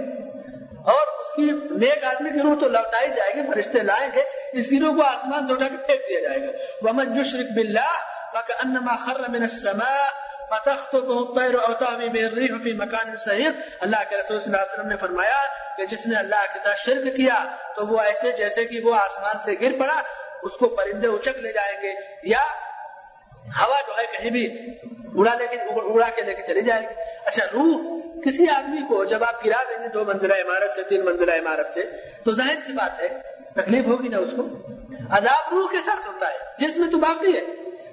اور 0.86 1.08
اس 1.20 1.32
کی 1.36 1.52
نیک 1.78 2.04
آدمی 2.04 2.30
کی 2.30 2.40
روح 2.40 2.56
تو 2.60 2.68
لوٹائی 2.68 3.10
جائے 3.10 3.34
گی، 3.36 3.42
فرشتے 3.54 3.80
لائیں 3.80 4.10
گے، 4.16 4.22
اس 4.54 4.68
کی 4.68 4.80
روح 4.80 4.96
کو 4.96 5.02
آسمان 5.02 5.48
سے 5.48 5.54
اٹھا 5.54 5.68
کے 5.68 5.78
پھینک 5.78 6.02
دیا 6.10 6.20
جائے 6.20 6.42
گا۔ 6.42 6.52
ومن 6.82 7.20
یشرک 7.20 7.46
باللہ 7.56 7.94
فکأنما 8.34 8.96
خر 8.96 9.30
من 9.30 9.42
السماء 9.42 10.32
فتخطفه 10.52 11.18
الطير 11.18 11.56
او 11.60 11.74
تهوي 11.74 12.08
به 12.10 12.26
الريح 12.28 12.64
في 12.64 12.72
مكان 12.72 13.16
صحيح 13.16 13.50
اللہ 13.80 14.02
کے 14.10 14.18
رسول 14.18 14.40
صلی 14.40 14.54
اللہ 14.54 14.64
علیہ 14.64 14.74
وسلم 14.74 14.88
نے 14.88 14.98
فرمایا 14.98 15.38
کہ 15.82 15.96
جس 15.96 16.06
نے 16.08 16.16
اللہ 16.16 16.46
کے 16.54 16.60
ساتھ 16.64 16.80
شرک 16.86 17.16
کیا 17.16 17.46
تو 17.76 17.88
وہ 17.88 18.00
ایسے 18.00 18.32
جیسے 18.32 18.66
کہ 18.66 18.82
وہ 18.84 18.96
آسمان 18.96 19.36
سے 19.46 19.56
گر 19.62 19.80
پڑا، 19.80 20.02
اس 20.44 20.52
کو 20.52 20.70
پرندے 20.70 21.08
اچک 21.08 21.40
لے 21.40 21.54
جائیں 21.54 21.82
گے 21.84 21.94
یا 22.24 22.42
ہوا 23.62 23.82
جو 23.88 23.94
ہے 23.98 24.04
کہیں 24.18 24.32
بھی 24.32 24.68
اڑا 25.16 25.36
لے 25.36 25.48
کے، 25.48 25.58
اڑا 25.76 26.10
کے 26.10 26.22
لے 26.22 26.34
کے 26.34 26.42
چلی 26.48 26.62
جائے 26.62 26.82
گی 26.82 26.94
اچھا 27.26 27.46
روح 27.54 28.00
کسی 28.26 28.50
آدمی 28.50 28.82
کو 28.88 29.04
جب 29.04 29.24
آپ 29.24 29.46
گرا 29.46 29.64
دیں 29.70 29.84
گے 29.84 29.88
دو 29.88 30.06
منزلہ 30.06 30.34
عمارت 30.34 30.72
سے، 30.72 30.84
تین 30.84 31.06
منزلہ 31.06 31.32
عمارت 31.32 31.68
سے، 31.68 31.92
تو 32.26 32.32
ظاہر 32.32 32.56
سی 32.66 32.72
بات 32.72 33.00
ہے، 33.00 33.08
تکلیف 33.56 33.86
ہوگی 33.86 34.08
نا 34.08 34.18
اس 34.18 34.34
کو؟ 34.36 34.48
عذاب 35.10 35.54
روح 35.54 35.72
کے 35.72 35.78
ساتھ 35.86 36.08
ہوتا 36.08 36.28
ہے 36.28 36.38
جس 36.58 36.78
میں 36.78 36.90
تو 36.90 36.98
باقی 36.98 37.38
ہے۔ 37.38 37.46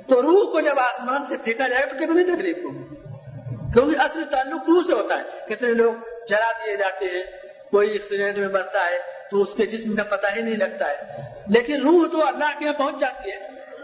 تو 0.08 0.22
روح 0.22 0.52
کو 0.52 0.60
جب 0.60 0.78
آسمان 0.78 1.24
سے 1.24 1.36
پھینکا 1.36 1.68
جائے 1.68 1.82
گا 1.82 1.88
تو 1.88 1.96
کتنی 1.96 2.24
تکلیف 2.24 2.56
ہوگی؟ 2.56 2.94
کیونکہ 3.72 4.00
اصل 4.00 4.24
تعلق 4.30 4.62
روح 4.68 4.82
سے 4.86 4.92
ہوتا 4.92 5.18
ہے۔ 5.18 5.54
کتنے 5.54 5.68
لوگ 5.68 5.94
جلا 6.28 6.52
دیے 6.52 6.76
جاتے 6.76 7.04
ہیں 7.04 7.47
کوئی 7.70 7.90
ایکسیڈنٹ 7.90 8.38
میں 8.38 8.48
مرتا 8.48 8.86
ہے 8.90 8.98
تو 9.30 9.42
اس 9.42 9.54
کے 9.56 9.66
جسم 9.66 9.96
کا 9.96 10.02
پتہ 10.04 10.26
ہی 10.36 10.42
نہیں 10.42 10.56
لگتا 10.56 10.90
ہے۔ 10.90 10.96
لیکن 11.46 11.82
روح 11.82 12.08
تو 12.12 12.26
اللہ 12.26 12.58
کے 12.58 12.64
یہاں 12.64 12.74
پہنچ 12.74 13.00
جاتی 13.00 13.30
ہے۔ 13.30 13.36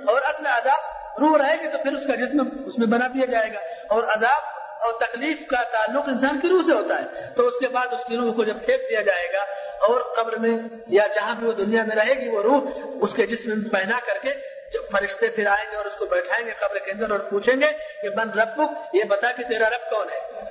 اور 0.06 0.20
اصل 0.24 0.46
عذاب 0.46 0.80
روح 1.20 1.38
رہے 1.38 1.56
گی 1.62 1.68
تو 1.68 1.78
پھر 1.82 1.92
اس 1.92 2.06
کا 2.06 2.14
جسم 2.14 2.36
اس 2.66 2.78
میں 2.78 2.86
بنا 2.86 3.06
دیا 3.06 3.24
جائے 3.26 3.52
گا۔ 3.54 3.58
اور 3.88 4.02
عذاب 4.02 4.42
اور 4.84 4.92
تکلیف 5.00 5.46
کا 5.46 5.62
تعلق 5.62 6.08
انسان 6.08 6.40
کی 6.40 6.48
روح 6.48 6.62
سے 6.66 6.72
ہوتا 6.72 6.98
ہے۔ 6.98 7.32
تو 7.36 7.46
اس 7.46 7.54
کے 7.60 7.68
بعد 7.68 7.86
اس 7.92 8.04
کی 8.04 8.16
روح 8.16 8.34
کو 8.34 8.44
جب 8.44 8.56
پھینک 8.66 8.80
دیا 8.80 9.00
جائے 9.00 9.32
گا 9.32 9.42
اور 9.86 10.00
قبر 10.00 10.36
میں 10.36 10.58
یا 10.86 11.06
جہاں 11.14 11.34
بھی 11.34 11.46
وہ 11.46 11.52
دنیا 11.52 11.84
میں 11.84 11.96
رہے 11.96 12.14
گی 12.14 12.28
وہ 12.28 12.42
روح 12.42 12.60
اس 13.00 13.14
کے 13.14 13.26
جسم 13.26 13.50
میں 13.50 13.70
پہنا 13.70 13.98
کر 14.06 14.18
کے 14.22 14.32
جب 14.72 14.80
فرشتے 14.90 15.28
پھر 15.28 15.46
آئیں 15.46 15.70
گے 15.70 15.76
اور 15.76 15.84
اس 15.84 15.94
کو 15.94 16.06
بیٹھائیں 16.06 16.46
گے 16.46 16.50
قبر 16.58 16.78
کے 16.78 16.90
اندر 16.90 17.10
اور 17.10 17.18
پوچھیں 17.18 17.60
گے 17.60 17.66
کہ 18.02 18.08
بن 18.10 18.30
رب 18.30 18.62
یہ 18.92 19.04
بتا 19.04 19.32
کہ 19.32 19.44
تیرا 19.48 19.68
رب 19.68 19.90
کون 19.90 20.06
ہے؟ 20.10 20.44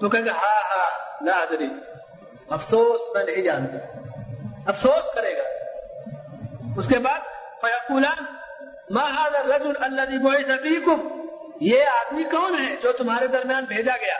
تو 0.00 0.08
کہیں 0.08 0.24
گے 0.24 0.30
ہاں 0.30 0.76
ہاں 0.76 1.18
نہ 1.20 1.30
افسوس 2.50 3.00
میں 3.14 3.24
نہیں 3.24 3.42
جانتا۔ 3.42 3.78
افسوس 4.66 5.14
کرے 5.14 5.36
گا۔ 5.36 5.42
اس 6.76 6.88
کے 6.88 6.98
بعد 6.98 7.18
فیقولان، 7.60 8.24
ما 8.90 9.10
هذا 9.10 9.38
الرجل 9.38 9.72
الذي 9.80 10.16
بعث 10.18 10.62
فيكم؟ 10.62 11.26
یہ 11.60 11.84
آدمی 11.84 12.24
کون 12.24 12.54
ہے 12.54 12.76
جو 12.82 12.92
تمہارے 12.92 13.26
درمیان 13.26 13.64
بھیجا 13.64 13.96
گیا؟ 13.96 14.18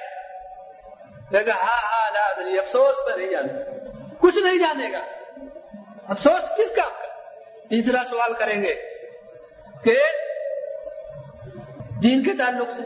کہے 1.31 1.47
گا 1.47 1.53
ہاں 1.53 1.83
ہاں 1.83 2.11
لا 2.11 2.21
ادری، 2.21 2.59
افسوس 2.59 2.97
میں 3.07 3.17
نہیں 3.17 3.31
جانتا۔ 3.31 3.89
کچھ 4.21 4.39
نہیں 4.39 4.59
جانے 4.59 4.93
گا۔ 4.93 5.01
افسوس 6.09 6.51
کس 6.59 6.77
کام 6.77 6.91
کا؟ 7.03 7.09
تیسرا 7.69 8.03
سوال 8.09 8.33
کریں 8.33 8.63
گے 8.63 8.75
کہ 9.85 9.97
دین 12.03 12.23
کے 12.23 12.31
تعلق 12.39 12.71
سے 12.71 12.83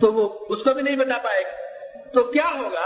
تو 0.00 0.12
وہ 0.12 0.46
اس 0.48 0.62
کو 0.62 0.74
بھی 0.74 0.82
نہیں 0.82 0.96
بتا 0.96 1.18
پائے 1.18 1.40
گا۔ 1.40 1.50
تو 2.12 2.24
کیا 2.24 2.44
ہوگا 2.58 2.84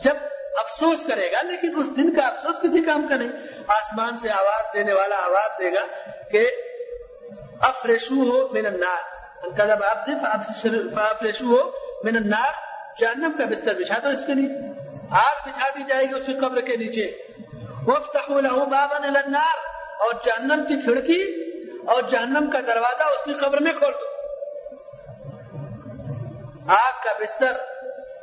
جب 0.00 0.14
افسوس 0.56 1.04
کرے 1.06 1.32
گا، 1.32 1.42
لیکن 1.42 1.72
اس 1.76 1.96
دن 1.96 2.14
کا 2.14 2.26
افسوس 2.26 2.56
کسی 2.62 2.82
کام 2.82 3.06
کا 3.08 3.16
نہیں۔ 3.16 3.28
آسمان 3.66 4.18
سے 4.18 4.30
آواز 4.30 4.64
دینے 4.74 4.92
والا 4.92 5.16
آواز 5.16 5.50
دے 5.58 5.70
گا 5.70 6.10
کہ 6.30 6.50
افریشو 7.60 8.14
ہو 8.14 8.48
من 8.52 8.66
النار۔ 8.66 9.16
آپ 9.84 10.04
سے 10.06 10.68
افریشو 10.96 11.44
ہو 11.44 11.70
من 12.04 12.16
النار۔ 12.16 12.52
جہنم 12.98 13.30
کا 13.38 13.44
بستر 13.44 13.74
بچھا 13.74 13.98
دو 14.04 14.08
اس 14.08 14.26
کے 14.26 14.34
لیے۔ 14.34 14.48
آگ 15.10 15.48
بچھا 15.48 15.68
دی 15.68 15.82
جائے 15.88 16.04
گی 16.04 16.14
اس 16.14 16.26
کی 16.26 16.34
قبر 16.34 16.60
کے 16.60 16.76
نیچے۔ 16.76 17.22
وفتحوا 17.86 18.40
له 18.40 18.64
بابا 18.64 18.96
الى 18.96 19.18
النار۔ 19.24 19.76
اور 19.96 20.14
جہنم 20.24 20.64
کی 20.68 20.80
کھڑکی 20.80 21.22
اور 21.86 22.02
جہنم 22.02 22.50
کا 22.50 22.58
دروازہ 22.66 23.02
اس 23.02 23.24
کی 23.24 23.32
قبر 23.32 23.60
میں 23.60 23.72
کھول 23.78 23.92
دو۔ 23.92 24.16
آگ 26.68 27.04
کا 27.04 27.12
بستر، 27.20 27.52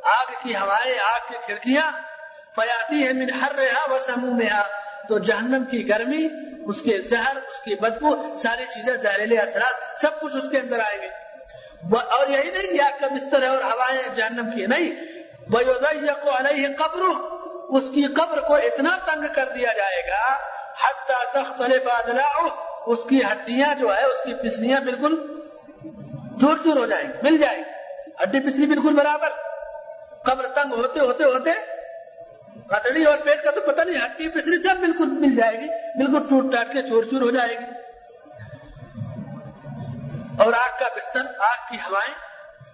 آگ 0.02 0.32
کی 0.42 0.54
ہوائیں، 0.54 0.94
آگ 0.98 1.20
کی 1.28 1.34
کھڑکیاں 1.46 2.13
فیاتی 2.56 3.06
ہے 3.06 3.12
من 3.12 3.30
ہر 3.30 3.52
رہا 3.54 3.92
و 3.92 3.98
تو 5.08 5.18
جہنم 5.18 5.64
کی 5.64 5.88
گرمی، 5.88 6.28
اس 6.66 6.80
کے 6.80 6.98
زہر، 6.98 7.36
اس 7.36 7.58
کی 7.58 7.74
بدبو، 7.74 8.36
ساری 8.36 8.64
چیزیں، 8.74 8.96
زہریلے 8.96 9.38
اثرات، 9.38 10.00
سب 10.00 10.20
کچھ 10.20 10.36
اس 10.36 10.44
کے 10.50 10.58
اندر 10.58 10.80
آئیں 10.80 11.02
گے 11.02 11.08
اور 11.96 12.26
یہی 12.26 12.50
نہیں 12.50 12.76
کہ 12.76 12.82
آگ 12.82 13.00
کا 13.00 13.06
بستر 13.06 13.42
ہے 13.42 13.46
اور 13.46 13.62
ہوائیں 13.62 14.14
جہنم 14.14 14.50
کی، 14.50 14.66
نہیں۔ 14.66 14.90
وہ 15.52 16.30
علیہ 16.30 16.66
قبر 16.78 17.00
اس 17.68 17.84
کی 17.94 18.06
قبر 18.06 18.40
کو 18.40 18.54
اتنا 18.54 18.96
تنگ 19.04 19.24
کر 19.34 19.48
دیا 19.48 19.72
جائے 19.72 20.02
گا 20.10 20.36
حتی 20.84 21.12
تختلف 21.32 21.88
ادلاؤ 21.88 22.48
اس 22.86 22.98
کی 23.08 23.20
ہڈیاں 23.22 23.74
جو 23.74 23.96
ہے، 23.96 24.04
اس 24.04 24.22
کی 24.24 24.34
پسلیاں 24.34 24.80
بالکل 24.80 25.42
چور 26.40 26.56
چور 26.64 26.76
ہو 26.76 26.86
جائیں 26.86 27.08
گی، 27.08 27.18
مل 27.22 27.38
جائے 27.38 27.58
گی۔ 27.58 27.62
ہڈی 28.22 28.40
پسلی 28.40 28.66
بالکل 28.66 28.94
برابر۔ 28.94 29.28
قبر 30.22 30.46
تنگ 30.46 30.72
ہوتے 30.72 31.00
ہوتے 31.00 31.24
ہوتے 31.24 31.50
کچڑی 32.68 33.04
اور 33.04 33.18
پیٹ 33.18 33.44
کا 33.44 33.50
تو 33.50 33.60
پتہ 33.60 33.80
نہیں 33.80 34.04
ہڈی 34.04 34.28
پسلی 34.28 34.58
سب 34.62 34.74
بالکل 34.80 35.06
مل 35.06 35.36
جائے 35.36 35.60
گی، 35.60 35.68
بالکل 35.68 36.26
ٹوٹ 36.30 36.52
ٹاٹ 36.52 36.72
کے 36.72 36.82
چور 36.82 37.04
چور 37.04 37.20
ہو 37.20 37.30
جائے 37.30 37.58
گی۔ 37.58 37.64
اور 40.38 40.52
آگ 40.52 40.78
کا 40.80 40.88
بستر، 40.96 41.20
آگ 41.38 41.70
کی 41.70 41.76
ہوائیں، 41.90 42.14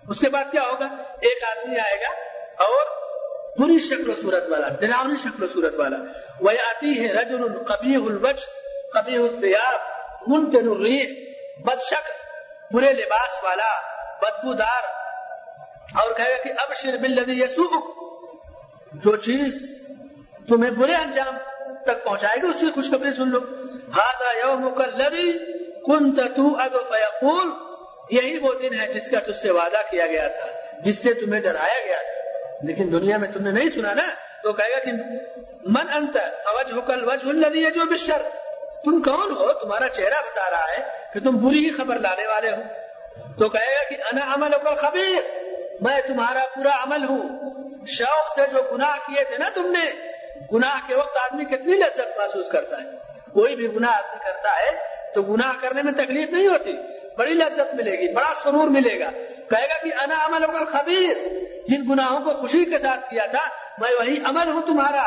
اس 0.08 0.20
کے 0.20 0.28
بعد 0.28 0.44
کیا 0.50 0.62
ہوگا؟ 0.62 0.86
ایک 1.20 1.58
آدمی 1.58 1.78
آئے 1.78 1.96
گا 1.96 2.08
اور 2.64 3.00
بری 3.58 3.78
شکل 3.78 4.10
و 4.10 4.14
صورت 4.22 4.48
والا 4.48 4.68
ڈراؤنی 4.68 5.16
شکل 5.16 5.42
و 5.42 5.46
صورت 5.52 5.74
والا۔ 5.78 5.96
وہ 6.40 6.50
آتی 6.50 7.08
ہے 7.08 7.12
رجل 7.12 7.64
کبھی 7.64 7.94
الوج 7.94 8.46
کبھی 8.94 9.16
الطیاب 9.16 9.80
منتن 10.26 10.68
الریح 10.68 11.06
بد 11.64 11.82
شکل، 11.82 12.12
برے 12.76 12.92
لباس 12.92 13.44
والا، 13.44 13.80
بدبودار۔ 14.22 15.00
اور 15.94 16.14
کہے 16.14 16.30
گا 16.30 16.42
کہ 16.42 16.52
اب 16.58 16.74
شر 16.74 16.96
بل 16.96 17.40
یسوک 17.42 18.09
جو 18.92 19.16
چیز 19.16 19.80
تمہیں 20.48 20.70
برے 20.70 20.94
انجام 20.94 21.36
تک 21.86 22.04
پہنچائے 22.04 22.42
گی، 22.42 22.46
اس 22.46 22.60
کی 22.60 22.70
خوشخبری 22.74 23.12
سن 23.12 23.28
لو۔ 23.28 23.38
ہاضا 23.96 24.46
یوم 24.46 24.68
الذی 24.76 25.32
کنت 25.86 26.20
توعد 26.36 26.88
فیقول 26.88 27.50
یہی 28.10 28.38
وہ 28.38 28.54
دن 28.62 28.80
ہے 28.80 28.86
جس 28.88 29.10
کا 29.10 29.18
تجھ 29.20 29.42
سے 29.42 29.50
وعدہ 29.50 29.76
کیا 29.90 30.06
گیا 30.06 30.28
تھا، 30.28 30.46
جس 30.80 31.02
سے 31.02 31.14
تمہیں 31.14 31.40
ڈرایا 31.40 31.86
گیا 31.86 31.96
تھا۔ 31.96 32.20
لیکن 32.66 32.92
دنیا 32.92 33.16
میں 33.16 33.28
تم 33.32 33.42
نے 33.42 33.50
نہیں 33.50 33.68
سنا 33.68 33.94
نا؟ 33.94 34.02
تو 34.42 34.52
کہے 34.52 34.70
گا 34.70 34.78
کہ 34.78 34.92
من 35.64 35.92
انت 35.92 36.14
فوجہ 36.14 36.80
کل 36.86 37.08
وجہ 37.08 37.28
الذی 37.28 37.62
جو 37.62 37.86
بشر 37.90 38.22
تم 38.84 39.02
کون 39.02 39.30
ہو؟ 39.30 39.52
تمہارا 39.52 39.88
چہرہ 39.88 40.20
بتا 40.20 40.50
رہا 40.50 40.64
ہے 40.64 40.88
کہ 41.14 41.20
تم 41.20 41.36
بری 41.36 41.64
ہی 41.64 41.70
خبر 41.70 41.98
لانے 41.98 42.26
والے 42.26 42.50
ہو۔ 42.50 42.62
تو 43.38 43.48
کہے 43.48 43.60
گا 43.60 43.88
کہ 43.88 43.96
انا 44.12 44.34
عمل 44.34 44.50
کل 44.50 44.74
خبیر 44.74 45.44
میں 45.80 46.00
تمہارا 46.06 46.44
پورا 46.56 46.82
عمل 46.82 47.04
ہوں۔ 47.04 47.50
شوق 47.86 48.34
سے 48.34 48.46
جو 48.52 48.62
گناہ 48.62 48.96
کیے 49.06 49.24
تھے 49.24 49.36
نا 49.38 49.48
تم 49.54 49.72
نے، 49.72 49.90
گناہ 50.52 50.80
کے 50.86 50.94
وقت 50.94 51.16
آدمی 51.16 51.44
کتنی 51.44 51.72
لذت 51.72 52.18
محسوس 52.18 52.46
کرتا 52.52 52.76
ہے۔ 52.76 53.12
کوئی 53.32 53.56
بھی 53.56 53.74
گناہ 53.74 53.96
آدمی 53.96 54.24
کرتا 54.24 54.56
ہے 54.56 54.70
تو 55.14 55.22
گناہ 55.22 55.52
کرنے 55.60 55.82
میں 55.82 55.92
تکلیف 55.92 56.30
نہیں 56.30 56.46
ہوتی، 56.46 56.76
بڑی 57.16 57.34
لذت 57.34 57.74
ملے 57.74 57.92
گی، 57.92 58.12
بڑا 58.12 58.30
سرور 58.42 58.68
ملے 58.68 59.00
گا۔ 59.00 59.10
کہے 59.50 59.64
گا 59.64 59.78
کہ 59.82 59.90
انا 60.02 60.26
عمل 60.26 60.46
کل 60.46 60.64
خبیر 60.64 61.28
جن 61.68 61.92
گناہوں 61.92 62.20
کو 62.20 62.40
خوشی 62.40 62.64
کے 62.64 62.78
ساتھ 62.78 63.10
کیا 63.10 63.26
تھا، 63.26 63.48
میں 63.78 63.90
وہی 63.98 64.16
عمل 64.24 64.52
ہوں 64.52 64.62
تمہارا۔ 64.62 65.06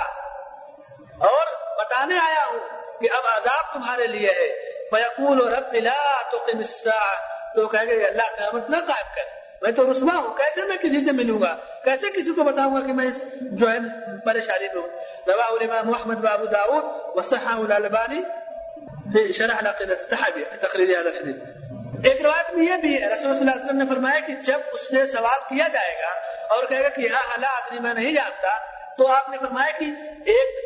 اور 1.25 1.47
بتانے 1.85 2.19
آیا 2.19 2.45
ہوں 2.45 2.59
کہ 2.99 3.07
اب 3.11 3.23
عذاب 3.35 3.73
تمہارے 3.73 4.07
لیے 4.07 4.29
ہے۔ 4.29 4.71
فیقول 4.89 5.53
رب 5.53 5.73
لا 5.73 6.21
تقم 6.29 6.57
الساعة۔ 6.57 7.33
تو 7.55 7.67
کہے 7.67 8.01
گا 8.01 8.07
اللہ 8.07 8.35
قیامت 8.35 8.69
نہ 8.69 8.77
قائم 8.77 9.05
کر 9.15 9.42
میں 9.63 9.71
تو 9.71 9.91
رسوا 9.91 10.15
ہوں، 10.15 10.33
کیسے 10.37 10.67
میں 10.67 10.77
کسی 10.81 11.01
سے 11.01 11.11
ملوں 11.11 11.41
گا؟ 11.41 11.55
کیسے 11.83 12.07
کسی 12.15 12.33
کو 12.33 12.43
بتاؤں 12.43 12.75
گا 12.75 12.79
کہ 12.85 12.93
میں 12.93 13.05
اس 13.07 13.23
جو 13.41 13.71
ہے 13.71 13.77
پریشانی 14.25 14.67
میں 14.73 14.81
ہوں؟ 14.81 14.89
روا 15.27 15.45
الامام 15.49 15.87
محمد 15.87 16.23
بابو 16.25 16.45
داؤد 16.45 16.89
وصححه 17.15 17.61
الالبانی 17.61 18.23
في 19.13 19.33
شرح 19.33 19.59
العقيدة 19.59 19.93
التحابية 19.93 20.45
في 20.67 20.95
هذا 20.95 21.09
الحديث 21.09 21.37
ایک 22.03 22.21
روایت 22.21 22.53
میں 22.53 22.65
یہ 22.65 22.77
بھی 22.81 22.91
ہے، 23.01 23.09
رسول 23.09 23.33
صلی 23.33 23.39
اللہ 23.39 23.51
علیہ 23.51 23.63
وسلم 23.63 23.77
نے 23.77 23.85
فرمایا 23.85 24.19
کہ 24.27 24.33
جب 24.45 24.59
اس 24.73 24.87
سے 24.91 25.05
سوال 25.05 25.39
کیا 25.49 25.67
جائے 25.73 25.95
گا 26.01 26.11
اور 26.55 26.63
کہے 26.69 26.83
گا 26.83 26.89
کہ 26.89 27.07
ہاں 27.13 27.25
حلا 27.33 27.55
آدمی 27.57 27.79
میں 27.79 27.93
نہیں 27.93 28.13
جانتا، 28.13 28.53
تو 28.97 29.07
آپ 29.07 29.29
نے 29.29 29.37
فرمایا 29.37 29.77
کہ 29.79 29.85
ایک 30.33 30.61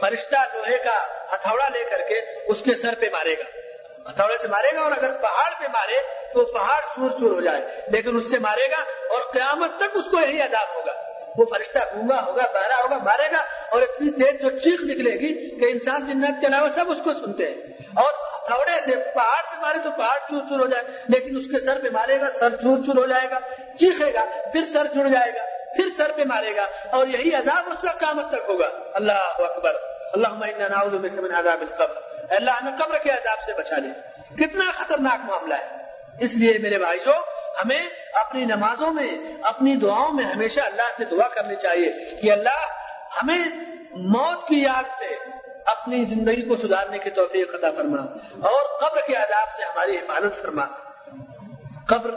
فرشتہ 0.00 0.46
لوہے 0.54 0.78
کا 0.84 0.96
ہتھوڑا 1.34 1.68
لے 1.68 1.84
کر 1.90 2.08
کے 2.08 2.18
اس 2.52 2.62
کے 2.62 2.74
سر 2.74 2.94
پہ 3.00 3.08
مارے 3.12 3.34
گا۔ 3.38 3.52
ہتھوڑے 4.10 4.38
سے 4.38 4.48
مارے 4.48 4.76
گا 4.76 4.80
اور 4.80 4.92
اگر 4.92 5.12
پہاڑ 5.12 5.50
پہ 5.58 5.64
مارے 5.66 5.94
تو 6.34 6.44
پہاڑ 6.44 6.80
چور 6.94 7.10
چور 7.20 7.30
ہو 7.30 7.40
جائے، 7.40 7.80
لیکن 7.88 8.16
اس 8.16 8.30
سے 8.30 8.38
مارے 8.38 8.70
گا 8.70 8.76
اور 9.10 9.32
قیامت 9.32 9.76
تک 9.76 9.90
اس 9.94 10.04
کو 10.10 10.20
یہی 10.20 10.40
عذاب 10.40 10.76
ہوگا۔ 10.76 10.92
وہ 11.36 11.44
فرشتہ 11.44 11.78
گونگا 11.78 12.24
ہوگا 12.26 12.42
بہرا 12.42 12.82
ہوگا، 12.82 12.98
مارے 12.98 13.28
گا 13.32 13.44
اور 13.70 13.82
اتنی 13.82 14.10
تیز 14.10 14.42
جو 14.42 14.50
چیخ 14.50 14.80
نکلے 14.82 15.10
گی 15.10 15.60
کہ 15.60 15.64
انسان 15.64 16.06
جنت 16.06 16.40
کے 16.40 16.46
علاوہ 16.46 16.68
سب 16.68 16.84
اس 16.88 16.98
کو 17.04 17.14
سنتے 17.14 17.46
ہیں۔ 17.46 17.54
اور 17.96 18.12
ہتھوڑے 18.34 18.80
سے 18.80 18.96
پہاڑ 19.14 19.42
پہ 19.50 19.60
مارے 19.60 19.78
تو 19.84 19.90
پہاڑ 19.96 20.18
چور 20.18 20.40
چور 20.48 20.60
ہو 20.60 20.66
جائے، 20.66 20.84
لیکن 21.08 21.36
اس 21.36 21.44
کے 21.46 21.60
سر 21.60 21.78
پہ 21.82 21.88
مارے 21.92 22.20
گا، 22.20 22.30
سر 22.30 22.50
چور 22.50 22.78
چور 22.86 22.96
ہو 22.96 23.06
جائے 23.06 23.30
گا، 23.30 23.38
چیخے 23.78 24.14
گا، 24.14 24.24
پھر 24.52 24.64
سر 24.72 24.84
جڑ 24.94 25.08
جائے 25.08 25.30
گا، 25.34 25.44
پھر 25.76 25.88
سر 25.96 26.12
پہ 26.12 26.22
مارے 26.26 26.56
گا 26.56 26.66
اور 26.90 27.06
یہی 27.06 27.34
عذاب 27.34 27.64
اس 27.70 27.80
کا 27.80 27.92
قیامت 27.92 28.28
تک 28.28 28.50
ہوگا۔ 28.50 28.70
اللہ 28.92 29.12
اکبر۔ 29.12 29.74
اللہ 30.12 30.28
من 30.28 31.34
عذاب 31.34 31.60
القبر۔ 31.60 32.03
اللہ 32.30 32.50
ہمیں 32.50 32.72
قبر 32.78 32.98
کے 32.98 33.10
عذاب 33.10 33.38
سے 33.46 33.52
بچا 33.52 33.76
لے۔ 33.76 33.88
کتنا 34.36 34.64
خطرناک 34.74 35.24
معاملہ 35.24 35.54
ہے۔ 35.54 35.76
اس 36.20 36.34
لیے 36.34 36.58
میرے 36.58 36.78
بھائیوں 36.78 37.14
ہمیں 37.64 37.88
اپنی 38.12 38.44
نمازوں 38.44 38.92
میں، 38.92 39.08
اپنی 39.42 39.76
دعاؤں 39.76 40.12
میں 40.12 40.24
ہمیشہ 40.24 40.60
اللہ 40.60 40.82
سے 40.96 41.04
دعا 41.04 41.28
کرنی 41.28 41.56
چاہیے 41.56 41.92
کہ 42.22 42.32
اللہ 42.32 42.58
ہمیں 43.22 43.44
موت 43.90 44.48
کی 44.48 44.62
یاد 44.62 44.98
سے 44.98 45.16
اپنی 45.66 46.04
زندگی 46.04 46.42
کو 46.42 46.56
سدھارنے 46.56 46.98
کی 46.98 47.10
توفیق 47.10 47.54
عطا 47.54 47.70
فرما 47.70 48.02
اور 48.48 48.78
قبر 48.78 49.00
کے 49.06 49.14
عذاب 49.14 49.52
سے 49.52 49.62
ہماری 49.62 49.96
حفاظت 49.96 50.42
فرما۔ 50.42 50.64
قبر 51.88 52.10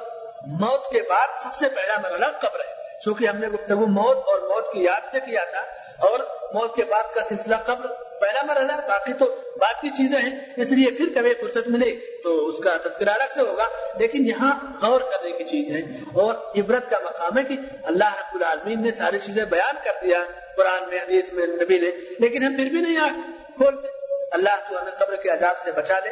موت 0.47 0.91
کے 0.91 1.01
بعد 1.09 1.27
سب 1.39 1.55
سے 1.55 1.69
پہلا 1.69 1.97
مرحلہ 2.03 2.25
قبر 2.25 2.59
ہے۔ 2.59 2.99
چونکہ 3.01 3.27
ہم 3.27 3.37
نے 3.37 3.47
گفتگو 3.47 3.87
موت 3.87 4.17
اور 4.17 4.39
موت 4.39 4.73
کی 4.73 4.83
یاد 4.83 5.11
سے 5.11 5.19
کیا 5.19 5.43
تھا 5.43 5.59
اور 5.97 6.19
موت 6.53 6.75
کے 6.75 6.83
بعد 6.83 7.13
کا 7.15 7.21
سلسلہ 7.29 7.55
قبر 7.65 8.06
پہلا 8.21 8.45
مرحلہ، 8.45 8.87
باقی 8.87 9.13
تو 9.13 9.35
بات 9.59 9.81
کی 9.81 9.89
چیزیں 9.89 10.19
ہیں، 10.19 10.39
اس 10.57 10.71
لیے 10.71 10.91
پھر 10.91 11.05
کبھی 11.15 11.33
فرصت 11.33 11.67
ملے 11.67 11.95
تو 12.23 12.47
اس 12.47 12.63
کا 12.63 12.77
تذکرہ 12.77 13.09
الگ 13.09 13.33
سے 13.35 13.41
ہوگا۔ 13.41 13.67
لیکن 13.99 14.25
یہاں 14.25 14.59
غور 14.81 15.01
کرنے 15.01 15.31
کی 15.31 15.43
چیز 15.43 15.71
ہے 15.71 15.79
اور 16.13 16.33
عبرت 16.57 16.89
کا 16.89 16.97
مقام 17.03 17.37
ہے 17.37 17.43
کہ 17.43 17.55
اللہ 17.83 18.17
رب 18.19 18.35
العالمین 18.35 18.81
نے 18.81 18.91
ساری 18.91 19.19
چیزیں 19.19 19.45
بیان 19.45 19.75
کر 19.83 19.91
دیا 20.03 20.23
قرآن 20.55 20.89
میں، 20.89 20.97
حدیث 20.97 21.33
میں، 21.33 21.47
نبی 21.47 21.79
نے۔ 21.79 21.91
لیکن 22.19 22.43
ہم 22.43 22.55
پھر 22.55 22.65
بھی 22.65 22.81
نہیں 22.81 22.97
آ 22.97 23.07
کھولتے 23.55 23.87
اللہ 24.31 24.69
تو 24.69 24.81
ہمیں 24.81 24.91
قبر 24.91 25.15
کے 25.15 25.29
عذاب 25.29 25.59
سے 25.59 25.71
بچا 25.71 25.99
لے۔ 25.99 26.09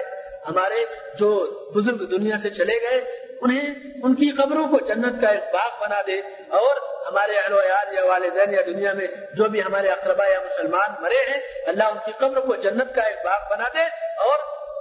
ہمارے 0.47 0.75
جو 1.19 1.29
بزرگ 1.75 2.05
دنیا 2.05 2.37
سے 2.37 2.49
چلے 2.49 2.73
گئے 2.73 3.24
انہیں 3.41 3.73
ان 4.03 4.15
کی 4.15 4.29
قبروں 4.29 4.67
کو 4.67 4.77
جنت 4.85 5.21
کا 5.21 5.27
ایک 5.27 5.43
باغ 5.53 5.69
بنا 5.81 6.01
دے 6.07 6.19
اور 6.47 6.75
ہمارے 7.07 7.37
اہل 7.37 7.53
و 7.53 7.59
عیال 7.59 7.93
یا 7.93 8.05
والدین 8.05 8.53
یا 8.53 8.61
دنیا 8.65 8.93
میں 8.93 9.07
جو 9.33 9.43
بھی 9.43 9.63
ہمارے 9.63 9.87
اقربا 9.87 10.27
یا 10.27 10.39
مسلمان 10.39 10.89
مرے 11.01 11.23
ہیں، 11.29 11.39
اللہ 11.67 11.83
ان 11.83 11.97
کی 12.05 12.11
قبر 12.17 12.39
کو 12.39 12.55
جنت 12.55 12.95
کا 12.95 13.01
ایک 13.01 13.25
باغ 13.25 13.39
بنا 13.49 13.67
دے 13.73 13.83
اور 14.27 14.37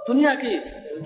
دنیا 0.07 0.33
کی 0.41 0.57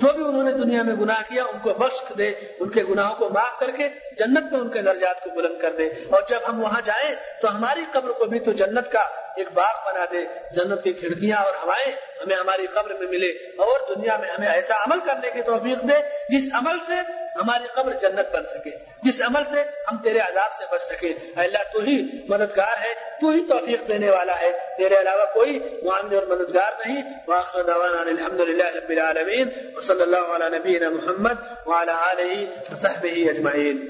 جو 0.02 0.14
بھی 0.14 0.24
انہوں 0.24 0.44
نے 0.44 0.52
دنیا 0.52 0.84
میں 0.84 0.96
گناہ 0.96 1.22
کیا، 1.30 1.44
ان 1.44 1.60
کو 1.60 1.74
بخش 1.74 2.02
دے، 2.18 2.28
ان 2.60 2.70
کے 2.70 2.84
گناہوں 2.84 3.16
کو 3.16 3.30
معاف 3.30 3.60
کر 3.60 3.72
کے 3.72 3.90
جنت 4.18 4.52
میں 4.52 4.60
ان 4.60 4.70
کے 4.70 4.82
درجات 4.82 5.24
کو 5.24 5.30
بلند 5.30 5.62
کر 5.62 5.72
دے۔ 5.72 5.88
اور 5.88 6.22
جب 6.28 6.40
ہم 6.48 6.64
وہاں 6.64 6.82
جائیں 6.84 7.16
تو 7.42 7.56
ہماری 7.56 7.86
قبر 7.92 8.12
کو 8.12 8.26
بھی 8.26 8.40
تو 8.40 8.52
جنت 8.52 8.92
کا 8.92 9.00
ایک 9.36 9.48
باغ 9.54 9.74
بنا 9.86 10.06
دے، 10.12 10.26
جنت 10.52 10.84
کی 10.84 10.94
کھڑکیاں 10.94 11.38
اور 11.38 11.54
ہوائیں 11.64 11.92
ہمیں 12.22 12.36
ہماری 12.36 12.66
قبر 12.68 12.94
میں 12.94 13.08
ملے 13.08 13.30
اور 13.66 13.96
دنیا 13.96 14.18
میں 14.18 14.30
ہمیں 14.30 14.48
ایسا 14.48 14.76
عمل 14.76 15.00
کرنے 15.06 15.32
کی 15.34 15.42
توفیق 15.42 15.84
دے 15.84 16.02
جس 16.30 16.54
عمل 16.54 16.80
سے 16.88 16.96
ہماری 17.42 17.64
قبر 17.74 17.94
جنت 17.94 18.36
بن 18.36 18.44
سکے۔ 18.48 18.70
جس 19.04 19.22
عمل 19.22 19.46
سے 19.46 19.64
ہم 19.92 19.98
تیرے 20.04 20.20
عذاب 20.20 20.54
سے 20.54 20.64
بچ 20.72 20.82
سکے۔ 20.82 21.14
اللہ، 21.36 21.58
تو 21.74 21.80
ہی 21.80 22.08
مددگار 22.30 22.78
ہے، 22.82 22.94
تو 23.22 23.30
ہی 23.30 23.46
توفیق 23.50 23.88
دینے 23.88 24.10
والا 24.10 24.40
ہے۔ 24.42 24.52
تیرے 24.78 24.96
علاوہ 25.00 25.26
کوئی 25.34 25.60
معاملے 25.84 26.18
اور 26.18 26.28
مددگار 26.28 26.72
نہیں۔ 26.86 27.02
واخر 27.28 27.64
دعوانا 27.64 28.02
الحمد 28.02 28.40
للہ 28.40 28.64
رب 28.64 28.90
العالمین۔ 28.90 29.50
وصلی 29.76 30.02
اللہ 30.02 30.18
علی 30.18 30.58
نبینا 30.58 30.90
محمد 30.90 31.34
وعلى 31.66 31.92
آلہ 31.92 32.46
وصحبہ 32.72 33.30
اجمعین۔ 33.30 33.88